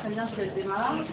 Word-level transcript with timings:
Très 0.00 0.08
bien, 0.10 0.26
si 0.28 0.40
elle 0.40 0.54
démarre. 0.54 1.04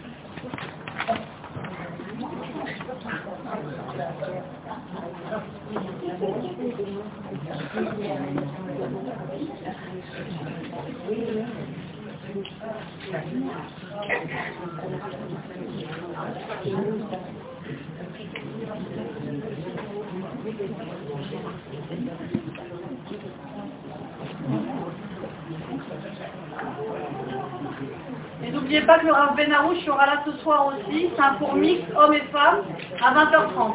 Et 28.44 28.52
n'oubliez 28.66 28.82
pas 28.82 28.98
que 28.98 29.06
le 29.06 29.14
Rav 29.14 29.36
Benarouche 29.36 29.86
sera 29.86 30.08
là 30.08 30.24
ce 30.26 30.32
soir 30.40 30.68
aussi. 30.68 31.10
C'est 31.16 31.22
un 31.22 31.36
cours 31.36 31.54
mixte, 31.54 31.86
hommes 31.96 32.14
et 32.14 32.22
femmes, 32.32 32.64
à 33.00 33.14
20h30. 33.14 33.74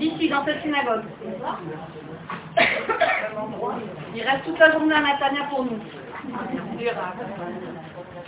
Ici, 0.00 0.28
dans 0.28 0.44
cette 0.44 0.62
synagogue. 0.62 1.04
Il 4.14 4.22
reste 4.22 4.44
toute 4.44 4.58
la 4.58 4.72
journée 4.72 4.94
à 4.94 5.00
Natania 5.00 5.44
pour 5.48 5.64
nous. 5.64 5.78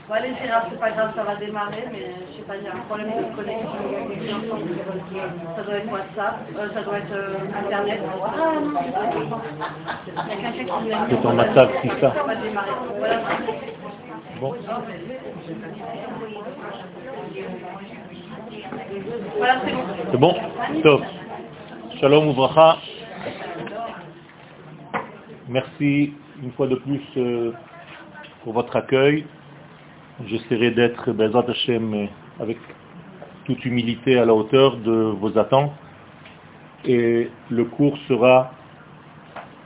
Bon, 0.07 0.15
allez, 0.15 0.35
Gérard, 0.41 0.67
c'est 0.71 0.79
pas 0.79 0.91
grave, 0.91 1.13
ça 1.17 1.23
va 1.25 1.35
démarrer, 1.37 1.85
mais 1.91 2.13
je 2.31 2.37
sais 2.37 2.43
pas, 2.43 2.57
il 2.57 2.65
y 2.65 2.69
a 2.69 2.75
un 2.75 2.81
problème 2.81 3.09
de 3.09 3.35
connexion. 3.35 3.71
Ça 5.57 5.63
doit 5.63 5.75
être 5.77 5.91
WhatsApp, 5.91 6.41
euh, 6.59 6.69
ça 6.75 6.83
doit 6.83 6.99
être 6.99 7.13
euh, 7.13 7.39
Internet. 7.65 8.01
Ah 8.23 8.31
non, 8.37 8.75
c'est 8.77 10.13
Il 10.13 10.15
y 10.15 10.19
a 10.19 10.27
quelqu'un 10.27 10.53
qui 10.53 10.65
nous 10.65 10.95
a 10.95 10.99
mis 10.99 11.07
C'est 11.09 11.23
ton 11.23 11.37
WhatsApp, 11.39 11.71
c'est 11.83 12.01
ça. 12.01 12.13
Ça 12.15 12.23
va 12.23 12.35
démarrer. 12.35 12.71
Voilà. 12.99 13.21
Bon. 14.41 14.55
C'est 20.11 20.19
bon. 20.19 20.35
Top. 20.83 21.03
Shalom 22.01 22.29
Ouvracha. 22.29 22.79
Merci 25.49 26.15
une 26.43 26.53
fois 26.53 26.67
de 26.67 26.77
plus 26.77 27.03
euh, 27.19 27.53
pour 28.43 28.55
votre 28.55 28.75
accueil. 28.77 29.27
J'essaierai 30.27 30.71
d'être, 30.71 31.13
Bezat 31.13 31.45
avec 32.41 32.57
toute 33.45 33.65
humilité 33.67 34.19
à 34.19 34.25
la 34.25 34.35
hauteur 34.35 34.79
de 34.79 34.93
vos 34.93 35.37
attentes. 35.39 35.73
Et 36.87 37.29
le 37.51 37.65
cours 37.67 37.99
sera 38.09 38.53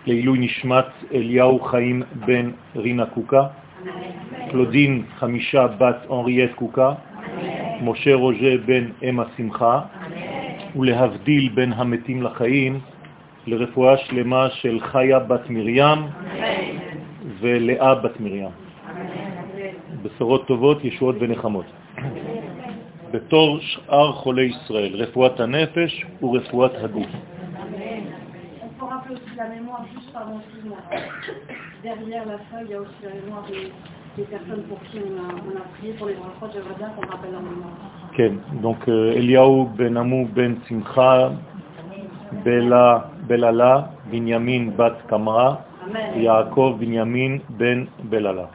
Leilou 0.06 0.36
Nishmat 0.36 0.88
Eliyahu 1.12 1.60
Chaim 1.70 2.04
Ben 2.26 2.54
Rina 2.74 3.08
Claudine 4.50 5.04
Hamisha 5.20 5.78
Bat 5.78 6.06
Henriette 6.08 6.56
Kuka, 6.56 6.96
Moshe 7.82 8.12
Roger 8.14 8.58
Ben 8.66 8.94
Emma 9.02 9.26
Simcha, 9.36 9.86
ולהבדיל 10.76 11.48
בין 11.54 11.72
המתים 11.72 12.22
לחיים, 12.22 12.80
לרפואה 13.46 13.96
שלמה 13.96 14.50
של 14.50 14.80
חיה 14.80 15.18
בת 15.18 15.50
מרים 15.50 15.98
ולאה 17.40 17.94
בת 17.94 18.20
מרים. 18.20 18.48
בשורות 20.02 20.46
טובות, 20.46 20.84
ישועות 20.84 21.16
ונחמות. 21.20 21.64
בתור 23.10 23.58
שאר 23.60 24.12
חולי 24.12 24.44
ישראל, 24.44 24.94
רפואת 24.94 25.40
הנפש 25.40 26.04
ורפואת 26.22 26.72
הגוף. 26.74 27.06
On 29.07 29.07
peut 29.07 29.07
rappeler 29.07 29.15
aussi 29.15 29.35
la 29.37 29.47
mémoire, 29.47 29.85
juste 29.93 30.11
pardon, 30.11 30.39
excuse-moi. 30.41 30.77
Derrière 31.83 32.25
la 32.25 32.37
feuille, 32.39 32.65
il 32.65 32.71
y 32.71 32.73
a 32.73 32.81
aussi 32.81 32.91
la 33.01 33.13
mémoire 33.13 33.43
des, 33.47 33.71
des 34.17 34.27
personnes 34.27 34.63
pour 34.63 34.81
qui 34.83 34.97
on 34.99 35.17
a, 35.23 35.35
on 35.35 35.57
a 35.57 35.63
prié 35.77 35.93
pour 35.93 36.07
les 36.07 36.17
enfants. 36.17 36.49
J'aimerais 36.53 36.75
bien 36.77 36.89
qu'on 36.89 37.07
rappelle 37.07 37.31
leur 37.31 37.41
mémoire. 37.41 37.71
כן, 38.13 38.33
donc 38.61 38.87
euh, 38.87 39.17
אליהו 39.17 39.65
בן 39.75 39.97
עמו 39.97 40.25
בן 40.33 40.55
שמחה, 40.67 41.29
בלה, 42.43 42.99
בללה, 43.27 43.81
בנימין 44.09 44.77
בת 44.77 45.01
קמרה, 45.07 45.55
Amen. 45.55 46.17
יעקב 46.17 46.75
בנימין 46.79 47.39
בן 47.49 47.85
בללה. 48.03 48.45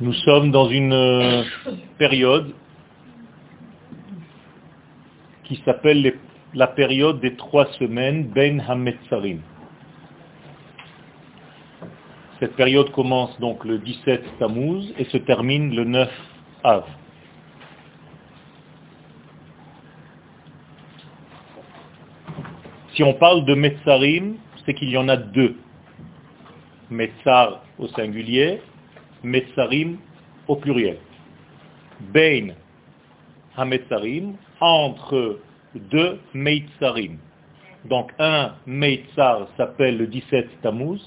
Nous 0.00 0.12
sommes 0.12 0.50
dans 0.50 0.68
une 0.68 0.92
euh, 0.92 1.42
période 1.98 2.54
qui 5.53 5.61
s'appelle 5.65 6.13
la 6.53 6.67
période 6.67 7.19
des 7.19 7.35
trois 7.35 7.65
semaines, 7.73 8.27
Ben 8.29 8.63
Hametzarim. 8.67 9.41
Cette 12.39 12.55
période 12.55 12.91
commence 12.91 13.39
donc 13.39 13.63
le 13.63 13.77
17 13.77 14.39
Tammuz 14.39 14.93
et 14.97 15.05
se 15.05 15.17
termine 15.17 15.75
le 15.75 15.83
9 15.83 16.09
Av. 16.63 16.85
Si 22.95 23.03
on 23.03 23.13
parle 23.13 23.45
de 23.45 23.55
Metzarim, 23.55 24.35
c'est 24.65 24.73
qu'il 24.73 24.89
y 24.89 24.97
en 24.97 25.09
a 25.09 25.17
deux. 25.17 25.55
Metzar 26.89 27.63
au 27.79 27.87
singulier, 27.87 28.61
Metzarim 29.23 29.97
au 30.47 30.55
pluriel. 30.55 30.97
Bein 31.99 32.53
Hametzarim, 33.55 34.35
entre 34.63 35.39
deux 35.75 36.19
Meitzarim. 36.33 37.17
Donc 37.85 38.11
un 38.17 38.53
Meitzar 38.65 39.47
s'appelle 39.57 39.97
le 39.97 40.07
17 40.07 40.61
Tammuz 40.61 40.99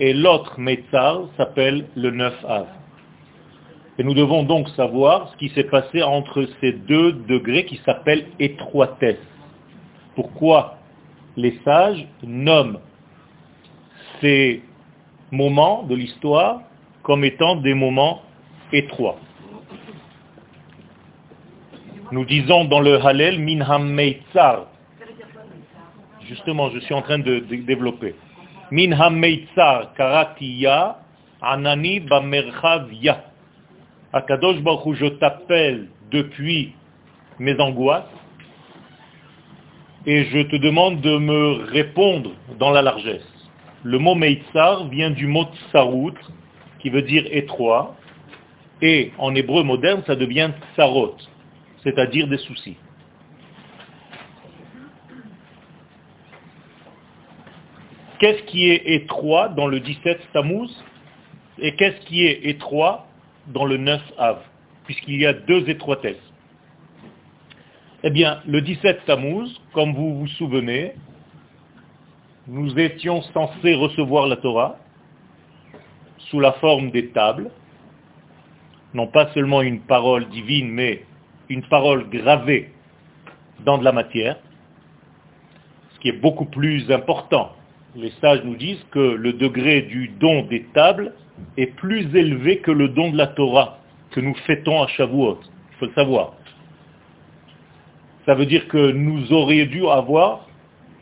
et 0.00 0.14
l'autre 0.14 0.58
Meitzar 0.58 1.24
s'appelle 1.36 1.86
le 1.94 2.10
9 2.10 2.44
Av. 2.46 2.66
Et 3.98 4.04
nous 4.04 4.14
devons 4.14 4.42
donc 4.44 4.68
savoir 4.70 5.30
ce 5.30 5.36
qui 5.36 5.50
s'est 5.50 5.64
passé 5.64 6.02
entre 6.02 6.48
ces 6.60 6.72
deux 6.72 7.12
degrés 7.12 7.66
qui 7.66 7.80
s'appellent 7.84 8.28
étroitesse. 8.38 9.18
Pourquoi 10.14 10.78
les 11.36 11.58
sages 11.64 12.06
nomment 12.22 12.78
ces 14.20 14.62
moments 15.30 15.82
de 15.82 15.94
l'histoire 15.94 16.62
comme 17.02 17.24
étant 17.24 17.56
des 17.56 17.74
moments 17.74 18.22
étroits. 18.72 19.18
Nous 22.10 22.24
disons 22.24 22.64
dans 22.64 22.80
le 22.80 23.04
Hallel, 23.04 23.38
Minham 23.38 23.86
Meitzar. 23.86 24.68
Justement, 26.26 26.70
je 26.70 26.78
suis 26.78 26.94
en 26.94 27.02
train 27.02 27.18
de, 27.18 27.40
développer. 27.40 28.14
Minham 28.70 29.18
Meitzar 29.18 29.92
Karatiya 29.94 31.00
Anani 31.42 32.00
Bamerchavya. 32.00 33.24
Akadosh 34.14 34.62
Baruch 34.62 34.96
je 34.96 35.06
t'appelle 35.06 35.88
depuis 36.10 36.72
mes 37.38 37.60
angoisses 37.60 38.04
et 40.06 40.24
je 40.24 40.38
te 40.38 40.56
demande 40.56 41.02
de 41.02 41.18
me 41.18 41.64
répondre 41.70 42.30
dans 42.58 42.70
la 42.70 42.80
largesse. 42.80 43.28
Le 43.82 43.98
mot 43.98 44.14
Meitzar 44.14 44.88
vient 44.88 45.10
du 45.10 45.26
mot 45.26 45.44
Tsarut, 45.70 46.14
qui 46.78 46.88
veut 46.88 47.02
dire 47.02 47.24
étroit, 47.30 47.96
et 48.80 49.12
en 49.18 49.34
hébreu 49.34 49.62
moderne, 49.62 50.02
ça 50.06 50.16
devient 50.16 50.50
Tsarot, 50.74 51.16
c'est-à-dire 51.88 52.28
des 52.28 52.38
soucis. 52.38 52.76
Qu'est-ce 58.18 58.42
qui 58.42 58.68
est 58.68 58.82
étroit 58.94 59.48
dans 59.48 59.68
le 59.68 59.80
17 59.80 60.32
Tammuz 60.32 60.68
et 61.58 61.74
qu'est-ce 61.76 62.04
qui 62.06 62.26
est 62.26 62.46
étroit 62.46 63.06
dans 63.46 63.64
le 63.64 63.78
9 63.78 64.02
Av, 64.18 64.38
puisqu'il 64.84 65.20
y 65.20 65.26
a 65.26 65.32
deux 65.32 65.68
étroitesses? 65.70 66.16
Eh 68.02 68.10
bien, 68.10 68.42
le 68.46 68.60
17 68.60 69.06
Tammuz, 69.06 69.48
comme 69.72 69.94
vous 69.94 70.18
vous 70.18 70.28
souvenez, 70.28 70.92
nous 72.46 72.78
étions 72.78 73.22
censés 73.22 73.74
recevoir 73.74 74.26
la 74.26 74.36
Torah 74.36 74.76
sous 76.18 76.40
la 76.40 76.52
forme 76.54 76.90
des 76.90 77.08
tables, 77.10 77.50
non 78.94 79.06
pas 79.06 79.32
seulement 79.32 79.62
une 79.62 79.80
parole 79.80 80.28
divine, 80.28 80.70
mais 80.70 81.04
une 81.48 81.62
parole 81.62 82.08
gravée 82.10 82.70
dans 83.64 83.78
de 83.78 83.84
la 83.84 83.92
matière, 83.92 84.36
ce 85.94 86.00
qui 86.00 86.08
est 86.08 86.20
beaucoup 86.20 86.44
plus 86.44 86.90
important. 86.90 87.52
Les 87.96 88.12
sages 88.20 88.42
nous 88.44 88.56
disent 88.56 88.84
que 88.90 88.98
le 88.98 89.32
degré 89.32 89.82
du 89.82 90.08
don 90.20 90.42
des 90.44 90.64
tables 90.74 91.14
est 91.56 91.74
plus 91.76 92.14
élevé 92.14 92.58
que 92.58 92.70
le 92.70 92.88
don 92.88 93.10
de 93.10 93.16
la 93.16 93.28
Torah 93.28 93.78
que 94.10 94.20
nous 94.20 94.34
fêtons 94.46 94.82
à 94.82 94.86
Shavuot. 94.88 95.38
Il 95.42 95.76
faut 95.78 95.86
le 95.86 95.92
savoir. 95.92 96.34
Ça 98.26 98.34
veut 98.34 98.46
dire 98.46 98.68
que 98.68 98.92
nous 98.92 99.32
aurions 99.32 99.66
dû 99.66 99.86
avoir 99.86 100.46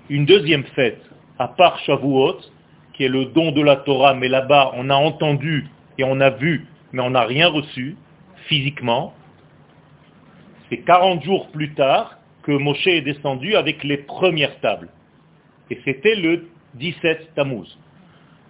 une 0.09 0.27
deuxième 0.27 0.65
fête, 0.75 1.03
à 1.39 1.49
part 1.49 1.79
Shavuot, 1.81 2.39
qui 2.95 3.05
est 3.05 3.09
le 3.09 3.27
don 3.27 3.53
de 3.53 3.63
la 3.63 3.77
Torah, 3.77 4.15
mais 4.15 4.29
là-bas 4.29 4.73
on 4.75 4.89
a 4.91 4.95
entendu 4.95 5.67
et 5.99 6.05
on 6.05 6.21
a 6.21 6.31
vu, 6.31 6.67
mais 6.93 7.03
on 7.03 7.11
n'a 7.11 7.25
rien 7.25 7.49
reçu 7.49 7.97
physiquement. 8.47 9.13
C'est 10.69 10.79
40 10.79 11.23
jours 11.23 11.49
plus 11.51 11.75
tard 11.75 12.19
que 12.43 12.53
Moshe 12.53 12.87
est 12.87 13.03
descendu 13.03 13.55
avec 13.57 13.83
les 13.85 13.99
premières 13.99 14.59
tables. 14.61 14.89
Et 15.71 15.81
c'était 15.85 16.15
le 16.15 16.49
17 16.75 17.35
Tammuz. 17.35 17.77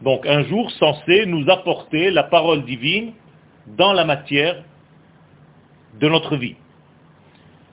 Donc 0.03 0.27
un 0.27 0.43
jour 0.45 0.71
censé 0.73 1.27
nous 1.27 1.49
apporter 1.49 2.11
la 2.11 2.25
parole 2.25 2.65
divine 2.65 3.13
dans 3.67 3.93
la 3.93 4.05
matière 4.05 4.63
de 5.99 6.09
notre 6.09 6.37
vie. 6.37 6.57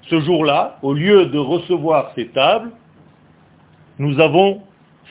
Ce 0.10 0.20
jour-là, 0.22 0.80
au 0.82 0.94
lieu 0.94 1.28
de 1.28 1.38
recevoir 1.38 2.12
ces 2.16 2.28
tables, 2.28 2.72
nous 4.00 4.20
avons 4.20 4.62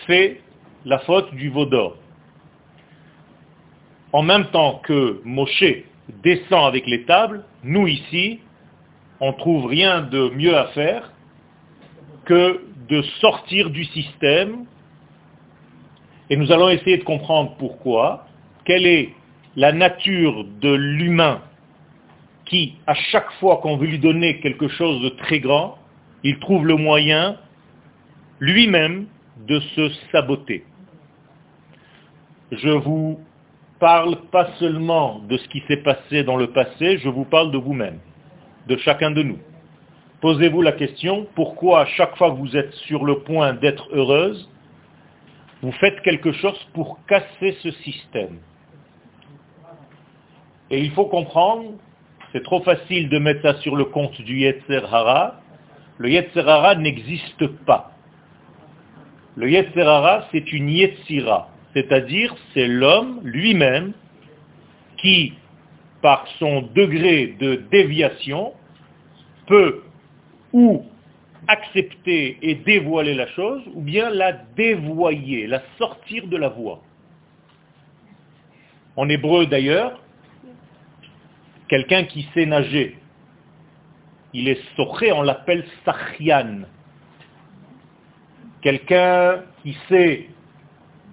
fait 0.07 0.41
la 0.85 0.99
faute 1.01 1.35
du 1.35 1.51
veau 1.51 1.67
d'or. 1.67 1.97
En 4.13 4.23
même 4.23 4.47
temps 4.47 4.81
que 4.85 5.21
Moshe 5.25 5.85
descend 6.23 6.67
avec 6.67 6.87
les 6.87 7.05
tables, 7.05 7.45
nous 7.63 7.87
ici, 7.87 8.41
on 9.23 9.33
trouve 9.33 9.67
rien 9.67 10.03
de 10.03 10.31
mieux 10.31 10.57
à 10.57 10.67
faire 10.69 11.13
que 12.25 12.61
de 12.89 13.03
sortir 13.21 13.71
du 13.71 13.85
système. 13.85 14.67
Et 16.29 16.37
nous 16.37 16.51
allons 16.51 16.69
essayer 16.69 16.99
de 16.99 17.05
comprendre 17.05 17.55
pourquoi, 17.57 18.27
quelle 18.65 18.85
est 18.85 19.15
la 19.55 19.73
nature 19.73 20.45
de 20.61 20.75
l'humain 20.75 21.41
qui, 22.47 22.75
à 22.89 22.95
chaque 22.95 23.31
fois 23.35 23.59
qu'on 23.59 23.77
veut 23.77 23.87
lui 23.87 24.01
donner 24.01 24.41
quelque 24.41 24.67
chose 24.67 25.01
de 25.03 25.11
très 25.11 25.39
grand, 25.39 25.79
il 26.25 26.41
trouve 26.41 26.67
le 26.67 26.75
moyen 26.75 27.37
lui-même 28.41 29.07
de 29.47 29.61
se 29.77 29.89
saboter. 30.11 30.65
Je 32.51 32.71
vous 32.71 33.21
parle 33.79 34.17
pas 34.33 34.49
seulement 34.59 35.21
de 35.29 35.37
ce 35.37 35.47
qui 35.49 35.63
s'est 35.69 35.83
passé 35.83 36.25
dans 36.25 36.37
le 36.37 36.49
passé, 36.49 36.99
je 36.99 37.09
vous 37.09 37.25
parle 37.25 37.53
de 37.53 37.59
vous-même, 37.59 38.01
de 38.67 38.77
chacun 38.79 39.11
de 39.11 39.23
nous. 39.23 39.39
Posez-vous 40.21 40.63
la 40.63 40.73
question, 40.73 41.27
pourquoi 41.35 41.81
à 41.81 41.87
chaque 41.87 42.17
fois 42.17 42.31
que 42.31 42.37
vous 42.37 42.57
êtes 42.57 42.73
sur 42.87 43.05
le 43.05 43.21
point 43.21 43.55
d'être 43.55 43.89
heureuse, 43.93 44.49
vous 45.63 45.73
faites 45.73 46.01
quelque 46.03 46.33
chose 46.33 46.59
pour 46.75 46.99
casser 47.07 47.57
ce 47.63 47.71
système? 47.71 48.39
Et 50.71 50.81
il 50.81 50.91
faut 50.93 51.07
comprendre, 51.07 51.73
c'est 52.33 52.43
trop 52.43 52.63
facile 52.63 53.09
de 53.09 53.19
mettre 53.19 53.43
ça 53.43 53.55
sur 53.61 53.77
le 53.77 53.85
compte 53.85 54.21
du 54.23 54.39
Yetzer 54.39 54.83
Hara, 54.91 55.41
le 55.99 56.11
Yetzer 56.11 56.49
Hara 56.49 56.77
n'existe 56.77 57.47
pas. 57.67 57.93
Le 59.37 59.51
Yetzer 59.51 59.83
Hara, 59.83 60.27
c'est 60.31 60.53
une 60.53 60.69
Yetzira, 60.69 61.49
c'est-à-dire 61.75 62.35
c'est 62.55 62.67
l'homme 62.69 63.21
lui-même 63.23 63.93
qui, 64.99 65.35
par 66.03 66.27
son 66.39 66.63
degré 66.75 67.37
de 67.39 67.63
déviation, 67.71 68.53
peut 69.47 69.83
ou 70.53 70.85
accepter 71.49 72.39
et 72.43 72.57
dévoiler 72.57 73.15
la 73.15 73.27
chose, 73.29 73.63
ou 73.75 73.81
bien 73.81 74.11
la 74.11 74.33
dévoyer, 74.33 75.47
la 75.47 75.63
sortir 75.79 76.27
de 76.27 76.37
la 76.37 76.49
voie. 76.49 76.83
En 78.97 79.09
hébreu 79.09 79.47
d'ailleurs, 79.47 80.01
quelqu'un 81.69 82.05
qui 82.05 82.29
sait 82.35 82.47
nager, 82.47 82.99
il 84.35 84.49
est 84.49 84.61
soché, 84.77 85.13
on 85.13 85.23
l'appelle 85.23 85.65
sachian. 85.85 86.63
Quelqu'un 88.61 89.43
qui 89.63 89.77
sait 89.89 90.29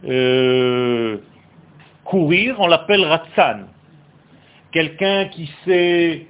euh, 0.06 1.18
courir, 2.06 2.60
on 2.60 2.68
l'appelle 2.68 3.04
ratsan. 3.06 3.68
Quelqu'un 4.71 5.25
qui 5.25 5.50
sait 5.66 6.27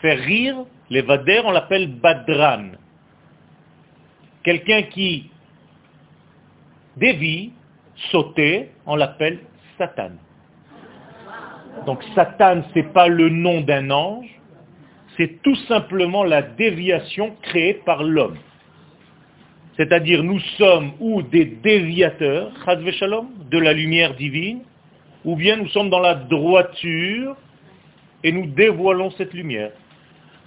faire 0.00 0.18
rire, 0.18 0.64
les 0.88 1.02
vadères, 1.02 1.44
on 1.44 1.50
l'appelle 1.50 1.88
badran. 1.88 2.70
Quelqu'un 4.42 4.82
qui 4.82 5.30
dévie, 6.96 7.52
sauter, 8.10 8.70
on 8.86 8.96
l'appelle 8.96 9.40
Satan. 9.76 10.12
Donc 11.86 12.02
Satan, 12.14 12.62
ce 12.70 12.78
n'est 12.78 12.88
pas 12.92 13.08
le 13.08 13.28
nom 13.28 13.60
d'un 13.60 13.90
ange, 13.90 14.28
c'est 15.16 15.42
tout 15.42 15.56
simplement 15.68 16.24
la 16.24 16.42
déviation 16.42 17.36
créée 17.42 17.74
par 17.74 18.02
l'homme. 18.02 18.38
C'est-à-dire 19.76 20.22
nous 20.22 20.40
sommes 20.58 20.92
ou 20.98 21.22
des 21.22 21.44
déviateurs, 21.44 22.52
de 22.66 23.58
la 23.58 23.72
lumière 23.72 24.14
divine, 24.14 24.60
ou 25.24 25.36
bien 25.36 25.56
nous 25.56 25.68
sommes 25.68 25.90
dans 25.90 26.00
la 26.00 26.14
droiture 26.14 27.36
et 28.22 28.32
nous 28.32 28.46
dévoilons 28.46 29.10
cette 29.12 29.34
lumière. 29.34 29.72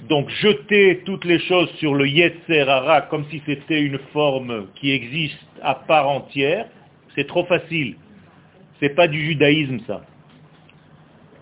Donc 0.09 0.29
jeter 0.29 1.01
toutes 1.05 1.25
les 1.25 1.39
choses 1.39 1.69
sur 1.79 1.93
le 1.93 2.07
Yetzer 2.07 2.67
Hara 2.67 3.01
comme 3.03 3.25
si 3.29 3.41
c'était 3.45 3.81
une 3.81 3.99
forme 4.11 4.67
qui 4.75 4.91
existe 4.91 5.39
à 5.61 5.75
part 5.75 6.09
entière, 6.09 6.67
c'est 7.15 7.27
trop 7.27 7.45
facile. 7.45 7.95
C'est 8.79 8.95
pas 8.95 9.07
du 9.07 9.23
judaïsme 9.25 9.79
ça. 9.87 10.01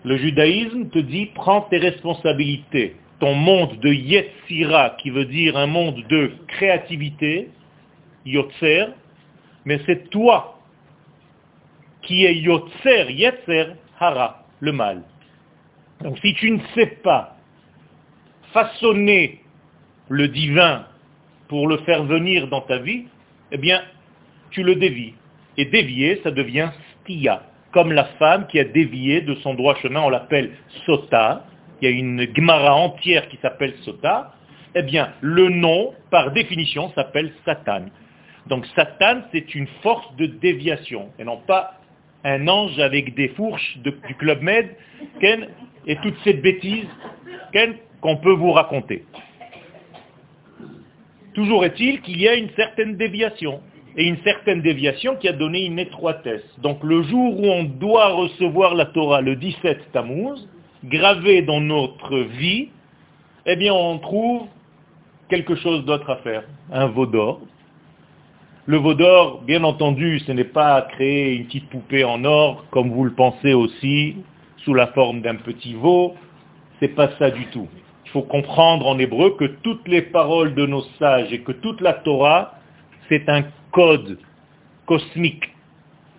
Le 0.04 0.16
judaïsme 0.16 0.88
te 0.90 0.98
dit 0.98 1.26
prends 1.34 1.62
tes 1.62 1.78
responsabilités. 1.78 2.96
Ton 3.20 3.34
monde 3.34 3.78
de 3.78 3.92
Yetzira, 3.92 4.96
qui 5.00 5.10
veut 5.10 5.26
dire 5.26 5.56
un 5.56 5.66
monde 5.66 6.02
de 6.08 6.32
créativité, 6.48 7.50
Yotzer, 8.26 8.86
mais 9.64 9.80
c'est 9.86 10.10
toi 10.10 10.58
qui 12.02 12.24
es 12.24 12.34
Yotzer, 12.34 13.12
Yetzer, 13.12 13.76
Hara, 14.00 14.44
le 14.58 14.72
mal. 14.72 15.02
Donc 16.02 16.18
si 16.18 16.34
tu 16.34 16.50
ne 16.50 16.60
sais 16.74 16.98
pas 17.02 17.36
façonner 18.52 19.40
le 20.08 20.28
divin 20.28 20.86
pour 21.48 21.68
le 21.68 21.78
faire 21.78 22.04
venir 22.04 22.48
dans 22.48 22.60
ta 22.62 22.78
vie, 22.78 23.04
eh 23.50 23.58
bien, 23.58 23.82
tu 24.50 24.62
le 24.62 24.74
dévies. 24.74 25.14
Et 25.56 25.66
dévier, 25.66 26.20
ça 26.22 26.30
devient 26.30 26.70
stia. 27.02 27.42
Comme 27.72 27.92
la 27.92 28.04
femme 28.18 28.46
qui 28.46 28.58
a 28.58 28.64
dévié 28.64 29.20
de 29.22 29.34
son 29.36 29.54
droit 29.54 29.74
chemin, 29.76 30.00
on 30.00 30.10
l'appelle 30.10 30.52
sota. 30.86 31.44
Il 31.80 31.88
y 31.88 31.92
a 31.92 31.94
une 31.94 32.24
gmara 32.26 32.74
entière 32.74 33.28
qui 33.28 33.38
s'appelle 33.38 33.74
sota. 33.82 34.34
Eh 34.74 34.82
bien, 34.82 35.12
le 35.20 35.48
nom, 35.48 35.94
par 36.10 36.32
définition, 36.32 36.90
s'appelle 36.94 37.32
Satan. 37.44 37.86
Donc 38.46 38.66
Satan, 38.74 39.22
c'est 39.32 39.54
une 39.54 39.66
force 39.82 40.16
de 40.16 40.26
déviation, 40.26 41.10
et 41.18 41.24
non 41.24 41.38
pas 41.46 41.74
un 42.24 42.48
ange 42.48 42.78
avec 42.78 43.14
des 43.14 43.28
fourches 43.28 43.78
du 43.78 44.14
Club 44.16 44.42
Med, 44.42 44.76
et 45.86 45.96
toute 45.96 46.14
cette 46.24 46.42
bêtise 46.42 46.86
qu'on 48.00 48.16
peut 48.16 48.32
vous 48.32 48.52
raconter. 48.52 49.04
Toujours 51.34 51.64
est-il 51.64 52.00
qu'il 52.02 52.20
y 52.20 52.28
a 52.28 52.34
une 52.34 52.50
certaine 52.50 52.96
déviation, 52.96 53.60
et 53.96 54.04
une 54.04 54.18
certaine 54.18 54.62
déviation 54.62 55.16
qui 55.16 55.28
a 55.28 55.32
donné 55.32 55.64
une 55.64 55.78
étroitesse. 55.78 56.44
Donc 56.58 56.82
le 56.82 57.02
jour 57.02 57.40
où 57.40 57.46
on 57.46 57.64
doit 57.64 58.08
recevoir 58.08 58.74
la 58.74 58.86
Torah, 58.86 59.20
le 59.20 59.36
17 59.36 59.92
Tammuz, 59.92 60.48
gravé 60.84 61.42
dans 61.42 61.60
notre 61.60 62.18
vie, 62.18 62.68
eh 63.46 63.56
bien 63.56 63.72
on 63.74 63.98
trouve 63.98 64.46
quelque 65.28 65.54
chose 65.56 65.84
d'autre 65.84 66.08
à 66.10 66.16
faire, 66.16 66.44
un 66.70 66.86
veau 66.86 67.06
d'or. 67.06 67.40
Le 68.66 68.76
veau 68.76 68.94
d'or, 68.94 69.42
bien 69.42 69.64
entendu, 69.64 70.20
ce 70.20 70.30
n'est 70.30 70.44
pas 70.44 70.82
créer 70.82 71.34
une 71.34 71.46
petite 71.46 71.68
poupée 71.68 72.04
en 72.04 72.24
or, 72.24 72.64
comme 72.70 72.90
vous 72.90 73.04
le 73.04 73.12
pensez 73.12 73.54
aussi, 73.54 74.16
sous 74.58 74.72
la 74.72 74.86
forme 74.88 75.20
d'un 75.20 75.34
petit 75.34 75.74
veau, 75.74 76.14
c'est 76.78 76.94
pas 76.94 77.10
ça 77.18 77.32
du 77.32 77.46
tout. 77.46 77.66
Il 78.04 78.10
faut 78.12 78.22
comprendre 78.22 78.86
en 78.86 78.98
hébreu 79.00 79.36
que 79.36 79.46
toutes 79.46 79.88
les 79.88 80.02
paroles 80.02 80.54
de 80.54 80.64
nos 80.66 80.82
sages 81.00 81.32
et 81.32 81.40
que 81.40 81.50
toute 81.50 81.80
la 81.80 81.94
Torah, 81.94 82.54
c'est 83.08 83.28
un 83.28 83.44
code 83.72 84.18
cosmique. 84.86 85.50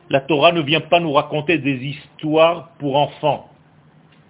La 0.10 0.20
Torah 0.20 0.52
ne 0.52 0.62
vient 0.62 0.82
pas 0.82 1.00
nous 1.00 1.14
raconter 1.14 1.60
des 1.60 1.76
histoires 1.76 2.72
pour 2.78 2.98
enfants. 2.98 3.50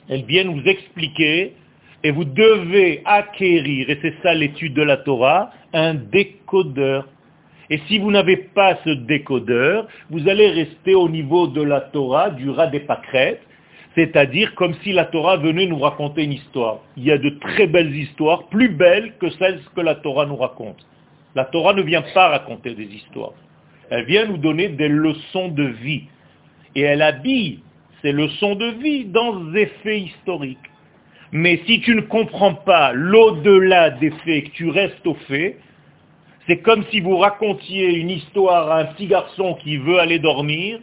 Elle 0.07 0.25
vient 0.25 0.43
nous 0.43 0.61
expliquer 0.65 1.55
et 2.03 2.11
vous 2.11 2.25
devez 2.25 3.01
acquérir, 3.05 3.89
et 3.89 3.97
c'est 4.03 4.13
ça 4.21 4.35
l'étude 4.35 4.75
de 4.75 4.83
la 4.83 4.97
Torah, 4.97 5.49
un 5.73 5.95
décodeur. 5.95 7.07
Et 7.69 7.79
si 7.87 7.99
vous 7.99 8.11
n'avez 8.11 8.37
pas 8.37 8.77
ce 8.83 8.89
décodeur, 8.89 9.87
vous 10.09 10.27
allez 10.27 10.49
rester 10.49 10.95
au 10.95 11.07
niveau 11.09 11.47
de 11.47 11.61
la 11.61 11.81
Torah, 11.81 12.29
du 12.29 12.49
rat 12.49 12.67
des 12.67 12.81
pâquerettes, 12.81 13.41
c'est-à-dire 13.95 14.55
comme 14.55 14.73
si 14.83 14.91
la 14.91 15.05
Torah 15.05 15.37
venait 15.37 15.67
nous 15.67 15.79
raconter 15.79 16.23
une 16.23 16.33
histoire. 16.33 16.79
Il 16.97 17.03
y 17.03 17.11
a 17.11 17.17
de 17.17 17.29
très 17.29 17.67
belles 17.67 17.95
histoires, 17.95 18.47
plus 18.47 18.69
belles 18.69 19.13
que 19.19 19.29
celles 19.31 19.61
que 19.75 19.81
la 19.81 19.95
Torah 19.95 20.25
nous 20.25 20.35
raconte. 20.35 20.85
La 21.35 21.45
Torah 21.45 21.73
ne 21.73 21.81
vient 21.81 22.03
pas 22.13 22.29
raconter 22.29 22.73
des 22.73 22.85
histoires. 22.85 23.33
Elle 23.89 24.05
vient 24.05 24.25
nous 24.25 24.37
donner 24.37 24.69
des 24.69 24.87
leçons 24.87 25.49
de 25.49 25.63
vie. 25.63 26.03
Et 26.75 26.81
elle 26.81 27.01
habille 27.01 27.59
ces 28.01 28.11
leçons 28.11 28.55
de 28.55 28.71
vie 28.81 29.05
dans 29.05 29.35
des 29.51 29.67
faits 29.83 30.01
historiques. 30.01 30.57
Mais 31.31 31.61
si 31.65 31.81
tu 31.81 31.95
ne 31.95 32.01
comprends 32.01 32.53
pas 32.53 32.93
l'au-delà 32.93 33.91
des 33.91 34.11
faits, 34.25 34.45
que 34.45 34.49
tu 34.51 34.69
restes 34.69 35.05
aux 35.07 35.17
faits, 35.27 35.57
c'est 36.47 36.61
comme 36.61 36.83
si 36.91 36.99
vous 36.99 37.17
racontiez 37.17 37.93
une 37.95 38.09
histoire 38.09 38.71
à 38.71 38.79
un 38.79 38.85
petit 38.85 39.07
garçon 39.07 39.55
qui 39.63 39.77
veut 39.77 39.99
aller 39.99 40.19
dormir, 40.19 40.79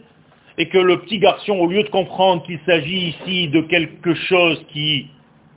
et 0.57 0.67
que 0.67 0.77
le 0.77 0.99
petit 1.01 1.19
garçon, 1.19 1.53
au 1.53 1.67
lieu 1.67 1.83
de 1.83 1.89
comprendre 1.89 2.43
qu'il 2.43 2.59
s'agit 2.65 3.15
ici 3.15 3.47
de 3.47 3.61
quelque 3.61 4.13
chose 4.13 4.63
qui 4.71 5.07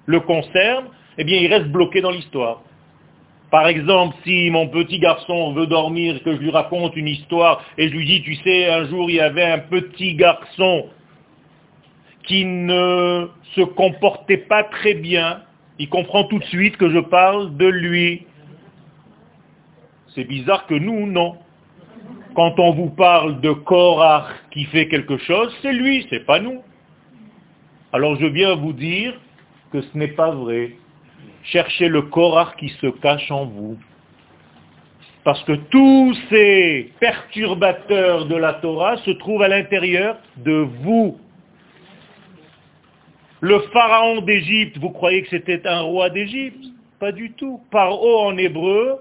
le 0.07 0.21
concerne, 0.21 0.87
eh 1.19 1.25
bien 1.25 1.39
il 1.39 1.53
reste 1.53 1.67
bloqué 1.67 2.01
dans 2.01 2.11
l'histoire. 2.11 2.63
Par 3.51 3.69
exemple, 3.69 4.17
si 4.25 4.51
mon 4.51 4.69
petit 4.69 4.99
garçon 4.99 5.53
veut 5.53 5.67
dormir, 5.67 6.23
que 6.25 6.35
je 6.35 6.41
lui 6.41 6.51
raconte 6.51 6.97
une 6.97 7.09
histoire 7.09 7.63
et 7.79 7.89
je 7.89 7.95
lui 7.95 8.05
dis, 8.05 8.23
tu 8.23 8.35
sais, 8.37 8.69
un 8.69 8.87
jour 8.87 9.11
il 9.11 9.17
y 9.17 9.21
avait 9.21 9.45
un 9.45 9.59
petit 9.59 10.15
garçon 10.15 10.87
qui 12.27 12.45
ne 12.45 13.29
se 13.55 13.61
comportait 13.61 14.39
pas 14.39 14.65
très 14.65 14.95
bien, 14.95 15.43
il 15.79 15.89
comprend 15.89 16.25
tout 16.25 16.39
de 16.39 16.45
suite 16.45 16.77
que 16.77 16.91
je 16.91 16.99
parle 16.99 17.57
de 17.57 17.67
lui. 17.67 18.27
C'est 20.15 20.25
bizarre 20.25 20.67
que 20.67 20.75
nous, 20.75 21.07
non. 21.07 21.39
Quand 22.35 22.59
on 22.59 22.73
vous 22.73 22.91
parle 22.91 23.41
de 23.41 23.53
Korach 23.53 24.27
qui 24.51 24.65
fait 24.67 24.89
quelque 24.89 25.17
chose, 25.19 25.55
c'est 25.63 25.73
lui, 25.73 26.07
c'est 26.11 26.25
pas 26.25 26.41
nous. 26.41 26.63
Alors 27.93 28.17
je 28.17 28.27
viens 28.27 28.55
vous 28.55 28.73
dire 28.73 29.15
que 29.73 29.81
ce 29.81 29.99
n'est 29.99 30.09
pas 30.09 30.31
vrai. 30.31 30.73
Cherchez 31.45 31.89
le 31.89 32.03
Korach 32.03 32.57
qui 32.57 32.69
se 32.81 32.87
cache 32.87 33.31
en 33.31 33.47
vous. 33.47 33.77
Parce 35.25 35.43
que 35.45 35.53
tous 35.53 36.17
ces 36.29 36.93
perturbateurs 37.01 38.27
de 38.27 38.37
la 38.37 38.55
Torah 38.55 38.97
se 38.99 39.11
trouvent 39.13 39.43
à 39.43 39.49
l'intérieur 39.49 40.19
de 40.37 40.67
vous. 40.83 41.19
Le 43.41 43.61
pharaon 43.73 44.21
d'Égypte, 44.21 44.79
vous 44.79 44.91
croyez 44.91 45.23
que 45.23 45.31
c'était 45.31 45.67
un 45.67 45.81
roi 45.81 46.11
d'Égypte? 46.11 46.65
Pas 46.99 47.13
du 47.13 47.33
tout. 47.33 47.61
Paro 47.71 48.21
en 48.21 48.37
hébreu, 48.37 48.99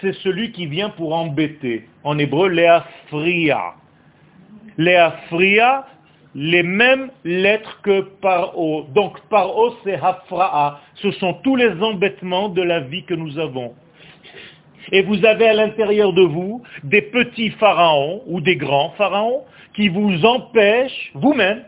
c'est 0.00 0.14
celui 0.16 0.52
qui 0.52 0.66
vient 0.66 0.90
pour 0.90 1.14
embêter. 1.14 1.88
En 2.04 2.18
hébreu, 2.18 2.48
Léafria. 2.48 3.74
Léafria, 4.76 5.86
les 6.34 6.62
mêmes 6.62 7.10
lettres 7.24 7.80
que 7.82 8.00
Paro. 8.20 8.86
Donc 8.94 9.20
Paro, 9.28 9.74
c'est 9.82 9.96
Hafra'a. 9.96 10.80
Ce 10.94 11.10
sont 11.12 11.34
tous 11.42 11.56
les 11.56 11.70
embêtements 11.82 12.48
de 12.48 12.62
la 12.62 12.80
vie 12.80 13.04
que 13.04 13.14
nous 13.14 13.38
avons. 13.38 13.74
Et 14.92 15.02
vous 15.02 15.24
avez 15.24 15.48
à 15.48 15.54
l'intérieur 15.54 16.12
de 16.12 16.22
vous 16.22 16.62
des 16.82 17.02
petits 17.02 17.50
pharaons 17.50 18.22
ou 18.26 18.40
des 18.40 18.56
grands 18.56 18.90
pharaons 18.90 19.44
qui 19.74 19.88
vous 19.88 20.24
empêchent, 20.24 21.10
vous-même, 21.14 21.64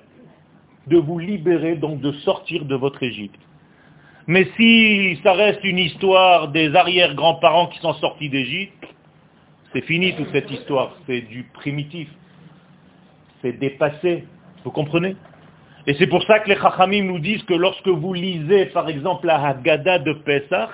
de 0.87 0.97
vous 0.99 1.19
libérer, 1.19 1.77
donc 1.77 2.01
de 2.01 2.13
sortir 2.13 2.65
de 2.65 2.75
votre 2.75 3.03
Égypte. 3.03 3.39
Mais 4.27 4.49
si 4.57 5.19
ça 5.23 5.33
reste 5.33 5.65
une 5.65 5.79
histoire 5.79 6.49
des 6.49 6.75
arrière-grands-parents 6.75 7.69
qui 7.69 7.79
sont 7.81 7.95
sortis 7.95 8.29
d'Égypte, 8.29 8.87
c'est 9.73 9.83
fini 9.83 10.15
toute 10.15 10.31
cette 10.33 10.51
histoire, 10.51 10.97
c'est 11.07 11.23
du 11.23 11.45
primitif, 11.45 12.09
c'est 13.41 13.53
dépassé, 13.53 14.25
vous 14.65 14.71
comprenez? 14.71 15.17
Et 15.87 15.95
c'est 15.95 16.07
pour 16.07 16.23
ça 16.25 16.41
que 16.41 16.49
les 16.51 16.57
Chachamim 16.57 17.05
nous 17.05 17.19
disent 17.19 17.43
que 17.45 17.55
lorsque 17.55 17.89
vous 17.89 18.13
lisez 18.13 18.67
par 18.67 18.89
exemple 18.89 19.27
la 19.27 19.43
Haggadah 19.47 20.01
de 20.01 20.13
Pesach, 20.13 20.71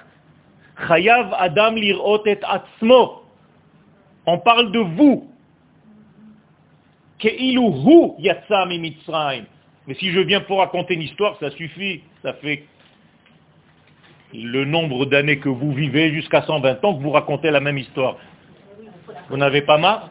Chayav 0.88 1.34
Adam 1.38 1.72
lirot 1.72 2.24
atzmo, 2.26 3.22
on 4.26 4.38
parle 4.38 4.72
de 4.72 4.80
vous, 4.80 5.30
hu. 7.22 7.28
Mais 9.86 9.94
si 9.94 10.10
je 10.10 10.20
viens 10.20 10.40
pour 10.40 10.58
raconter 10.58 10.94
une 10.94 11.02
histoire, 11.02 11.38
ça 11.38 11.50
suffit. 11.52 12.02
Ça 12.22 12.34
fait 12.34 12.64
le 14.42 14.64
nombre 14.64 15.06
d'années 15.06 15.38
que 15.38 15.48
vous 15.48 15.72
vivez 15.72 16.12
jusqu'à 16.12 16.42
120 16.42 16.84
ans 16.84 16.94
que 16.96 17.02
vous 17.02 17.10
racontez 17.10 17.50
la 17.50 17.60
même 17.60 17.78
histoire. 17.78 18.16
Vous 19.30 19.36
n'avez 19.36 19.62
pas 19.62 19.78
marre 19.78 20.10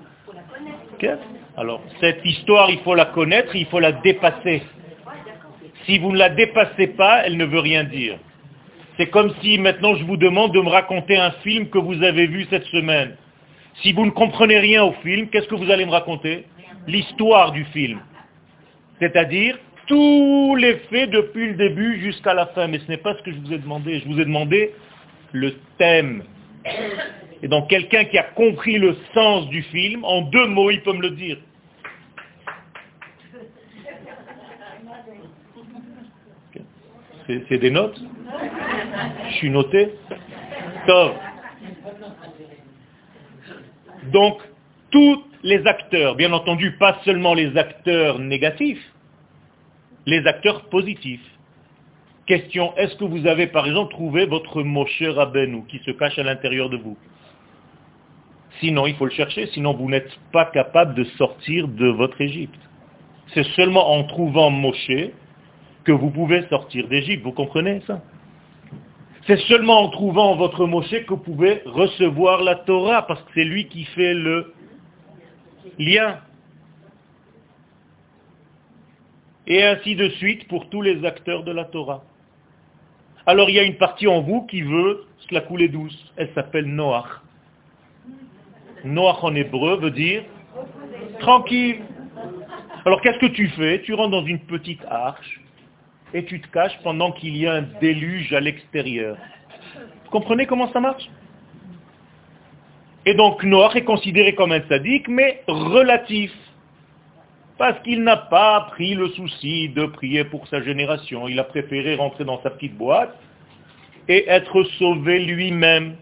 Alors, 1.57 1.81
cette 1.99 2.25
histoire, 2.25 2.69
il 2.69 2.79
faut 2.79 2.95
la 2.95 3.05
connaître, 3.05 3.55
il 3.55 3.65
faut 3.67 3.79
la 3.79 3.91
dépasser. 3.91 4.63
Si 5.85 5.99
vous 5.99 6.11
ne 6.11 6.17
la 6.17 6.29
dépassez 6.29 6.87
pas, 6.87 7.23
elle 7.25 7.37
ne 7.37 7.45
veut 7.45 7.59
rien 7.59 7.83
dire. 7.83 8.17
C'est 8.97 9.09
comme 9.09 9.33
si 9.41 9.57
maintenant 9.59 9.95
je 9.95 10.03
vous 10.03 10.17
demande 10.17 10.53
de 10.53 10.61
me 10.61 10.69
raconter 10.69 11.17
un 11.17 11.31
film 11.43 11.69
que 11.69 11.77
vous 11.77 12.01
avez 12.01 12.27
vu 12.27 12.47
cette 12.49 12.65
semaine. 12.65 13.15
Si 13.81 13.91
vous 13.91 14.05
ne 14.05 14.11
comprenez 14.11 14.57
rien 14.57 14.83
au 14.83 14.93
film, 15.03 15.29
qu'est-ce 15.29 15.47
que 15.47 15.55
vous 15.55 15.69
allez 15.69 15.85
me 15.85 15.91
raconter? 15.91 16.45
L'histoire 16.87 17.51
du 17.51 17.65
film. 17.65 17.99
C'est-à-dire 18.99 19.57
tous 19.87 20.55
les 20.55 20.77
faits 20.89 21.09
depuis 21.09 21.47
le 21.47 21.53
début 21.55 21.99
jusqu'à 22.01 22.33
la 22.33 22.47
fin. 22.47 22.67
Mais 22.67 22.79
ce 22.79 22.87
n'est 22.87 22.97
pas 22.97 23.15
ce 23.15 23.23
que 23.23 23.31
je 23.31 23.37
vous 23.37 23.53
ai 23.53 23.57
demandé. 23.57 23.99
Je 23.99 24.07
vous 24.07 24.19
ai 24.19 24.25
demandé 24.25 24.73
le 25.31 25.53
thème. 25.77 26.23
Et 27.43 27.47
donc 27.47 27.69
quelqu'un 27.69 28.05
qui 28.05 28.17
a 28.17 28.23
compris 28.23 28.77
le 28.77 28.95
sens 29.13 29.47
du 29.49 29.61
film, 29.63 30.03
en 30.03 30.21
deux 30.23 30.47
mots, 30.47 30.71
il 30.71 30.81
peut 30.81 30.93
me 30.93 31.01
le 31.01 31.11
dire. 31.11 31.37
C'est 37.27 37.57
des 37.57 37.71
notes? 37.71 37.99
Je 39.29 39.35
suis 39.37 39.49
noté 39.49 39.91
Donc, 44.11 44.41
tous 44.91 45.23
les 45.43 45.65
acteurs, 45.65 46.15
bien 46.15 46.31
entendu, 46.33 46.71
pas 46.77 46.99
seulement 47.03 47.33
les 47.33 47.57
acteurs 47.57 48.19
négatifs, 48.19 48.93
les 50.05 50.25
acteurs 50.27 50.69
positifs. 50.69 51.25
Question, 52.25 52.75
est-ce 52.75 52.95
que 52.95 53.05
vous 53.05 53.27
avez 53.27 53.47
par 53.47 53.67
exemple 53.67 53.91
trouvé 53.91 54.25
votre 54.25 54.63
Moshe 54.63 55.03
Rabbeinu 55.03 55.63
qui 55.67 55.79
se 55.79 55.91
cache 55.91 56.17
à 56.17 56.23
l'intérieur 56.23 56.69
de 56.69 56.77
vous? 56.77 56.97
Sinon, 58.59 58.87
il 58.87 58.95
faut 58.95 59.05
le 59.05 59.11
chercher, 59.11 59.47
sinon 59.47 59.73
vous 59.73 59.89
n'êtes 59.89 60.09
pas 60.31 60.45
capable 60.45 60.95
de 60.95 61.03
sortir 61.17 61.67
de 61.67 61.87
votre 61.87 62.19
Égypte. 62.21 62.59
C'est 63.33 63.45
seulement 63.55 63.91
en 63.91 64.03
trouvant 64.05 64.49
Moshe 64.49 65.11
que 65.83 65.91
vous 65.91 66.09
pouvez 66.09 66.43
sortir 66.47 66.87
d'Égypte, 66.87 67.23
vous 67.23 67.31
comprenez 67.31 67.81
ça? 67.85 68.01
C'est 69.27 69.39
seulement 69.41 69.81
en 69.81 69.89
trouvant 69.89 70.35
votre 70.35 70.65
Moshe 70.67 70.89
que 71.05 71.09
vous 71.09 71.17
pouvez 71.17 71.61
recevoir 71.65 72.43
la 72.43 72.55
Torah, 72.55 73.03
parce 73.07 73.21
que 73.23 73.31
c'est 73.35 73.43
lui 73.43 73.67
qui 73.67 73.85
fait 73.85 74.13
le 74.13 74.53
lien 75.77 76.19
et 79.47 79.63
ainsi 79.63 79.95
de 79.95 80.09
suite 80.09 80.47
pour 80.47 80.69
tous 80.69 80.81
les 80.81 81.05
acteurs 81.05 81.43
de 81.43 81.51
la 81.51 81.65
Torah. 81.65 82.03
Alors 83.25 83.49
il 83.49 83.55
y 83.55 83.59
a 83.59 83.63
une 83.63 83.77
partie 83.77 84.07
en 84.07 84.21
vous 84.21 84.43
qui 84.43 84.61
veut 84.61 85.05
la 85.31 85.41
couler 85.41 85.67
douce. 85.67 86.13
Elle 86.17 86.29
s'appelle 86.33 86.65
Noach. 86.65 87.21
Noach 88.83 89.23
en 89.23 89.33
hébreu 89.35 89.77
veut 89.77 89.91
dire 89.91 90.23
tranquille. 91.19 91.79
Alors 92.85 93.01
qu'est-ce 93.01 93.19
que 93.19 93.25
tu 93.27 93.47
fais? 93.49 93.81
Tu 93.81 93.93
rentres 93.93 94.11
dans 94.11 94.25
une 94.25 94.39
petite 94.39 94.83
arche 94.85 95.41
et 96.13 96.23
tu 96.25 96.39
te 96.39 96.47
caches 96.49 96.77
pendant 96.83 97.11
qu'il 97.11 97.35
y 97.35 97.47
a 97.47 97.53
un 97.53 97.63
déluge 97.81 98.31
à 98.33 98.39
l'extérieur. 98.39 99.17
Vous 100.03 100.11
comprenez 100.11 100.45
comment 100.45 100.71
ça 100.71 100.79
marche? 100.79 101.09
Et 103.07 103.13
donc 103.13 103.43
Noach 103.43 103.75
est 103.75 103.83
considéré 103.83 104.35
comme 104.35 104.51
un 104.51 104.61
sadique, 104.67 105.07
mais 105.07 105.43
relatif. 105.47 106.31
Parce 107.57 107.79
qu'il 107.83 108.03
n'a 108.03 108.17
pas 108.17 108.67
pris 108.71 108.95
le 108.95 109.09
souci 109.09 109.69
de 109.69 109.85
prier 109.85 110.25
pour 110.25 110.47
sa 110.47 110.61
génération. 110.61 111.27
Il 111.27 111.39
a 111.39 111.45
préféré 111.45 111.95
rentrer 111.95 112.25
dans 112.25 112.41
sa 112.43 112.49
petite 112.49 112.75
boîte 112.77 113.15
et 114.07 114.27
être 114.27 114.63
sauvé 114.77 115.19
lui-même. 115.19 115.95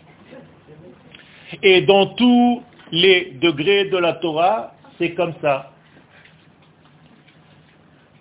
Et 1.62 1.82
dans 1.82 2.08
tous 2.08 2.64
les 2.92 3.38
degrés 3.42 3.86
de 3.86 3.98
la 3.98 4.14
Torah, 4.14 4.74
c'est 4.98 5.12
comme 5.12 5.34
ça. 5.42 5.72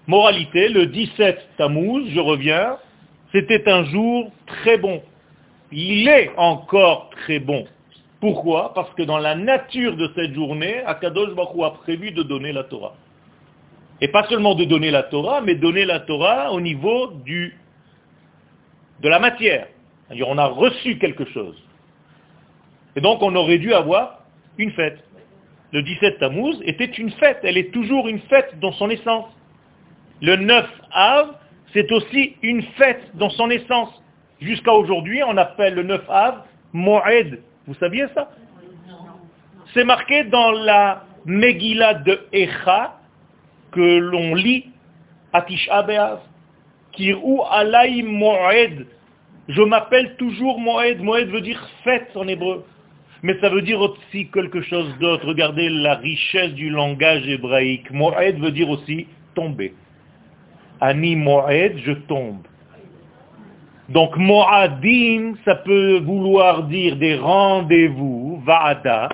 Moralité, 0.06 0.68
le 0.68 0.86
17 0.86 1.56
Tammuz, 1.56 2.10
je 2.10 2.20
reviens, 2.20 2.76
c'était 3.32 3.70
un 3.70 3.84
jour 3.84 4.30
très 4.46 4.76
bon. 4.76 5.02
Il 5.70 6.06
est 6.06 6.30
encore 6.36 7.08
très 7.10 7.38
bon. 7.38 7.66
Pourquoi? 8.20 8.74
Parce 8.74 8.92
que 8.94 9.02
dans 9.02 9.18
la 9.18 9.34
nature 9.34 9.96
de 9.96 10.10
cette 10.14 10.34
journée, 10.34 10.82
Akadosh 10.84 11.34
Baruch 11.34 11.62
a 11.64 11.70
prévu 11.70 12.10
de 12.10 12.22
donner 12.22 12.52
la 12.52 12.64
Torah. 12.64 12.94
Et 14.02 14.08
pas 14.08 14.24
seulement 14.28 14.56
de 14.56 14.64
donner 14.64 14.90
la 14.90 15.04
Torah, 15.04 15.40
mais 15.40 15.54
donner 15.54 15.84
la 15.84 16.00
Torah 16.00 16.52
au 16.52 16.60
niveau 16.60 17.12
du, 17.24 17.56
de 19.00 19.08
la 19.08 19.20
matière. 19.20 19.68
On 20.26 20.36
a 20.38 20.46
reçu 20.46 20.98
quelque 20.98 21.24
chose. 21.26 21.56
Et 22.96 23.00
donc 23.00 23.22
on 23.22 23.34
aurait 23.36 23.58
dû 23.58 23.72
avoir 23.72 24.24
une 24.58 24.72
fête. 24.72 24.98
Le 25.70 25.82
17 25.82 26.18
Tammuz 26.18 26.60
était 26.64 26.84
une 26.84 27.12
fête. 27.12 27.38
Elle 27.44 27.56
est 27.56 27.72
toujours 27.72 28.08
une 28.08 28.18
fête 28.22 28.58
dans 28.58 28.72
son 28.72 28.90
essence. 28.90 29.26
Le 30.20 30.34
9 30.34 30.68
Av, 30.90 31.36
c'est 31.72 31.90
aussi 31.92 32.34
une 32.42 32.62
fête 32.76 33.02
dans 33.14 33.30
son 33.30 33.50
essence. 33.50 34.02
Jusqu'à 34.40 34.72
aujourd'hui, 34.72 35.22
on 35.22 35.36
appelle 35.36 35.74
le 35.74 35.84
9 35.84 36.10
Av 36.10 36.42
Moed. 36.72 37.40
Vous 37.68 37.74
saviez 37.74 38.06
ça? 38.16 38.30
C'est 39.74 39.84
marqué 39.84 40.24
dans 40.24 40.50
la 40.50 41.04
Megillah 41.24 41.94
de 41.94 42.20
Echa, 42.32 42.98
que 43.72 43.98
l'on 43.98 44.34
lit 44.34 44.66
à 45.32 45.42
Tisha 45.42 45.82
B'Av, 45.82 46.20
ou 47.22 47.42
alay 47.50 48.02
moed. 48.02 48.86
Je 49.48 49.62
m'appelle 49.62 50.16
toujours 50.16 50.60
moed. 50.60 51.00
Moed 51.00 51.28
veut 51.30 51.40
dire 51.40 51.60
fête 51.84 52.10
en 52.14 52.28
hébreu. 52.28 52.64
Mais 53.22 53.38
ça 53.40 53.48
veut 53.48 53.62
dire 53.62 53.80
aussi 53.80 54.28
quelque 54.32 54.62
chose 54.62 54.94
d'autre. 55.00 55.26
Regardez 55.26 55.68
la 55.68 55.94
richesse 55.96 56.52
du 56.52 56.70
langage 56.70 57.26
hébraïque. 57.26 57.90
Moed 57.90 58.38
veut 58.38 58.50
dire 58.50 58.68
aussi 58.68 59.06
tomber. 59.34 59.74
Ani 60.80 61.16
moed, 61.16 61.78
je 61.78 61.92
tombe. 61.92 62.42
Donc 63.88 64.16
Mo'adim, 64.16 65.34
ça 65.44 65.56
peut 65.56 65.98
vouloir 65.98 66.64
dire 66.64 66.96
des 66.96 67.16
rendez-vous, 67.16 68.40
Va'ada, 68.44 69.08